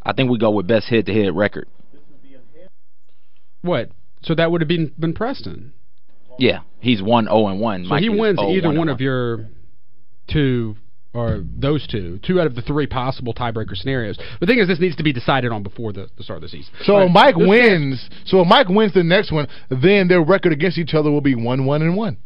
I 0.01 0.13
think 0.13 0.29
we 0.29 0.37
go 0.37 0.51
with 0.51 0.67
best 0.67 0.87
head-to-head 0.87 1.35
record. 1.35 1.67
What? 3.61 3.91
So 4.23 4.35
that 4.35 4.51
would 4.51 4.61
have 4.61 4.67
been 4.67 4.93
been 4.97 5.13
Preston. 5.13 5.73
Yeah, 6.39 6.61
he's 6.79 7.01
one 7.01 7.25
zero 7.25 7.47
and 7.47 7.59
one. 7.59 7.83
So 7.83 7.89
Mike 7.89 8.01
he 8.01 8.09
wins 8.09 8.39
0, 8.39 8.51
either 8.51 8.67
1 8.69 8.77
one 8.77 8.89
of 8.89 8.99
your 9.01 9.49
two 10.27 10.75
or 11.13 11.43
those 11.55 11.85
two, 11.85 12.19
two 12.25 12.39
out 12.41 12.47
of 12.47 12.55
the 12.55 12.63
three 12.63 12.87
possible 12.87 13.35
tiebreaker 13.35 13.75
scenarios. 13.75 14.17
The 14.39 14.47
thing 14.47 14.57
is, 14.57 14.67
this 14.67 14.79
needs 14.79 14.95
to 14.95 15.03
be 15.03 15.13
decided 15.13 15.51
on 15.51 15.61
before 15.61 15.93
the, 15.93 16.09
the 16.17 16.23
start 16.23 16.37
of 16.37 16.41
the 16.41 16.49
season. 16.49 16.73
So 16.85 16.97
right, 16.97 17.11
Mike 17.11 17.35
this 17.37 17.47
wins. 17.47 18.09
So 18.25 18.41
if 18.41 18.47
Mike 18.47 18.67
wins 18.67 18.93
the 18.95 19.03
next 19.03 19.31
one, 19.31 19.47
then 19.69 20.07
their 20.07 20.23
record 20.23 20.53
against 20.53 20.79
each 20.79 20.95
other 20.95 21.11
will 21.11 21.21
be 21.21 21.35
one, 21.35 21.65
one, 21.65 21.83
and 21.83 21.95
one. 21.95 22.17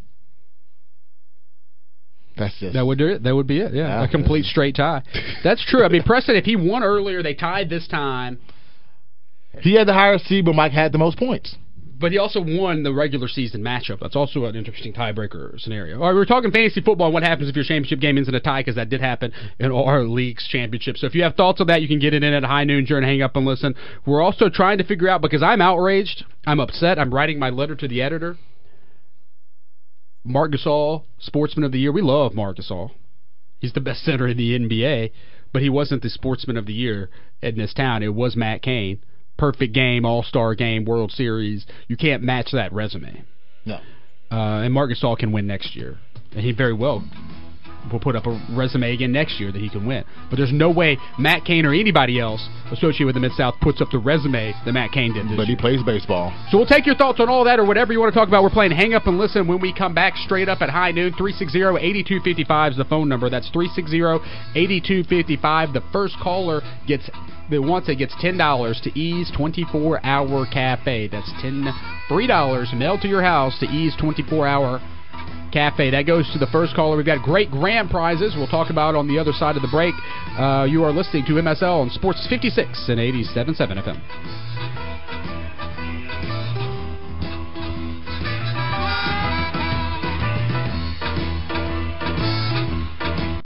That's 2.37 2.57
just 2.59 2.73
That 2.75 2.85
would 2.85 2.97
do 2.97 3.07
it. 3.07 3.23
That 3.23 3.35
would 3.35 3.47
be 3.47 3.59
it. 3.59 3.73
Yeah, 3.73 3.87
Yeah. 3.87 4.03
a 4.05 4.07
complete 4.07 4.45
straight 4.45 4.75
tie. 4.75 5.01
That's 5.43 5.65
true. 5.65 5.83
I 5.83 5.89
mean, 5.89 6.03
Preston, 6.03 6.35
if 6.35 6.45
he 6.45 6.55
won 6.55 6.83
earlier, 6.83 7.23
they 7.23 7.33
tied 7.33 7.69
this 7.69 7.87
time, 7.87 8.39
he 9.61 9.73
had 9.73 9.87
the 9.87 9.93
higher 9.93 10.19
seed, 10.19 10.45
but 10.45 10.53
Mike 10.53 10.71
had 10.71 10.91
the 10.91 10.99
most 10.99 11.17
points. 11.17 11.55
But 11.99 12.11
he 12.11 12.19
also 12.19 12.41
won 12.41 12.83
the 12.83 12.93
regular 12.93 13.27
season 13.27 13.63
matchup. 13.63 13.99
That's 13.99 14.15
also 14.15 14.45
an 14.45 14.55
interesting 14.55 14.93
tiebreaker 14.93 15.59
scenario. 15.59 15.99
All 15.99 16.07
right, 16.07 16.13
we 16.13 16.19
we're 16.19 16.25
talking 16.25 16.51
fantasy 16.51 16.81
football. 16.81 17.11
What 17.11 17.23
happens 17.23 17.49
if 17.49 17.55
your 17.55 17.65
championship 17.65 17.99
game 17.99 18.17
ends 18.17 18.29
in 18.29 18.35
a 18.35 18.39
tie? 18.39 18.59
Because 18.59 18.75
that 18.75 18.89
did 18.89 19.01
happen 19.01 19.31
in 19.57 19.71
our 19.71 20.03
league's 20.03 20.47
championship. 20.47 20.97
So 20.97 21.07
if 21.07 21.15
you 21.15 21.23
have 21.23 21.35
thoughts 21.35 21.59
on 21.59 21.67
that, 21.67 21.81
you 21.81 21.87
can 21.87 21.97
get 21.97 22.13
it 22.13 22.23
in 22.23 22.33
at 22.33 22.43
high 22.43 22.65
noon 22.65 22.85
during 22.85 23.03
Hang 23.03 23.23
Up 23.23 23.35
and 23.35 23.45
Listen. 23.47 23.73
We're 24.05 24.21
also 24.21 24.47
trying 24.49 24.77
to 24.77 24.83
figure 24.83 25.09
out 25.09 25.21
because 25.21 25.41
I'm 25.41 25.61
outraged, 25.61 26.23
I'm 26.45 26.59
upset. 26.59 26.99
I'm 26.99 27.13
writing 27.13 27.39
my 27.39 27.49
letter 27.49 27.75
to 27.75 27.87
the 27.87 28.01
editor. 28.03 28.37
Marc 30.23 30.51
Gasol, 30.51 31.03
Sportsman 31.19 31.63
of 31.63 31.71
the 31.71 31.79
Year. 31.79 31.91
We 31.91 32.01
love 32.01 32.33
Marc 32.35 32.57
Gasol. 32.57 32.91
He's 33.59 33.73
the 33.73 33.81
best 33.81 34.03
center 34.03 34.27
in 34.27 34.37
the 34.37 34.59
NBA, 34.59 35.11
but 35.51 35.63
he 35.63 35.69
wasn't 35.69 36.03
the 36.03 36.09
Sportsman 36.09 36.57
of 36.57 36.67
the 36.67 36.73
Year 36.73 37.09
in 37.41 37.57
this 37.57 37.73
town. 37.73 38.03
It 38.03 38.13
was 38.13 38.35
Matt 38.35 38.61
Cain. 38.61 38.99
Perfect 39.37 39.73
game, 39.73 40.05
All 40.05 40.23
Star 40.23 40.55
game, 40.55 40.85
World 40.85 41.11
Series. 41.11 41.65
You 41.87 41.97
can't 41.97 42.23
match 42.23 42.49
that 42.53 42.71
resume. 42.73 43.23
No. 43.65 43.79
Uh, 44.31 44.61
and 44.63 44.73
Marc 44.73 44.91
Gasol 44.91 45.17
can 45.17 45.31
win 45.31 45.47
next 45.47 45.75
year, 45.75 45.97
and 46.33 46.41
he 46.41 46.51
very 46.51 46.73
well 46.73 47.03
will 47.91 47.99
put 48.01 48.15
up 48.17 48.25
a 48.27 48.47
resume 48.51 48.91
again 48.93 49.13
next 49.13 49.39
year 49.39 49.49
that 49.49 49.61
he 49.61 49.69
can 49.69 49.85
win. 49.87 50.03
But 50.29 50.35
there's 50.35 50.51
no 50.51 50.69
way 50.69 50.97
Matt 51.17 51.45
Cain 51.45 51.65
or 51.65 51.73
anybody 51.73 52.19
else 52.19 52.45
associated 52.69 53.05
with 53.05 53.15
the 53.15 53.21
Mid 53.21 53.31
South 53.31 53.55
puts 53.61 53.79
up 53.81 53.87
the 53.93 53.97
resume 53.97 54.53
that 54.65 54.73
Matt 54.73 54.91
Cain 54.91 55.13
did 55.13 55.25
this 55.29 55.37
But 55.37 55.45
he 55.45 55.51
year. 55.53 55.57
plays 55.57 55.81
baseball. 55.83 56.33
So 56.51 56.57
we'll 56.57 56.67
take 56.67 56.85
your 56.85 56.95
thoughts 56.95 57.21
on 57.21 57.29
all 57.29 57.45
that 57.45 57.59
or 57.59 57.65
whatever 57.65 57.93
you 57.93 58.01
want 58.01 58.13
to 58.13 58.19
talk 58.19 58.27
about. 58.27 58.43
We're 58.43 58.49
playing 58.49 58.71
Hang 58.73 58.93
Up 58.93 59.07
and 59.07 59.17
Listen 59.17 59.47
when 59.47 59.61
we 59.61 59.71
come 59.73 59.93
back 59.93 60.17
straight 60.17 60.49
up 60.49 60.61
at 60.61 60.69
high 60.69 60.91
noon. 60.91 61.13
360-8255 61.13 62.71
is 62.71 62.77
the 62.77 62.83
phone 62.85 63.07
number. 63.07 63.29
That's 63.29 63.49
360-8255. 63.51 65.71
The 65.73 65.83
first 65.93 66.17
caller 66.21 66.61
gets 66.87 67.09
that 67.49 67.61
wants 67.61 67.89
it 67.89 67.95
gets 67.95 68.13
$10 68.15 68.81
to 68.83 68.99
Ease 68.99 69.31
24 69.35 70.05
Hour 70.05 70.45
Cafe. 70.51 71.07
That's 71.07 71.31
10 71.41 71.67
$3 72.09 72.77
mailed 72.77 73.01
to 73.01 73.07
your 73.07 73.21
house 73.21 73.57
to 73.59 73.65
Ease 73.65 73.95
24 73.99 74.47
Hour 74.47 74.79
Cafe. 75.51 75.91
That 75.91 76.03
goes 76.03 76.29
to 76.33 76.39
the 76.39 76.47
first 76.47 76.75
caller. 76.75 76.97
We've 76.97 77.05
got 77.05 77.23
great 77.23 77.49
grand 77.51 77.89
prizes 77.89 78.35
we'll 78.35 78.47
talk 78.47 78.69
about 78.69 78.95
on 78.95 79.07
the 79.07 79.17
other 79.17 79.31
side 79.31 79.55
of 79.55 79.61
the 79.61 79.69
break. 79.69 79.93
Uh, 80.37 80.65
you 80.69 80.83
are 80.83 80.91
listening 80.91 81.25
to 81.25 81.33
MSL 81.33 81.81
on 81.81 81.89
Sports 81.89 82.27
56 82.29 82.89
and 82.89 82.99
87.7 82.99 83.57
FM. 83.57 84.56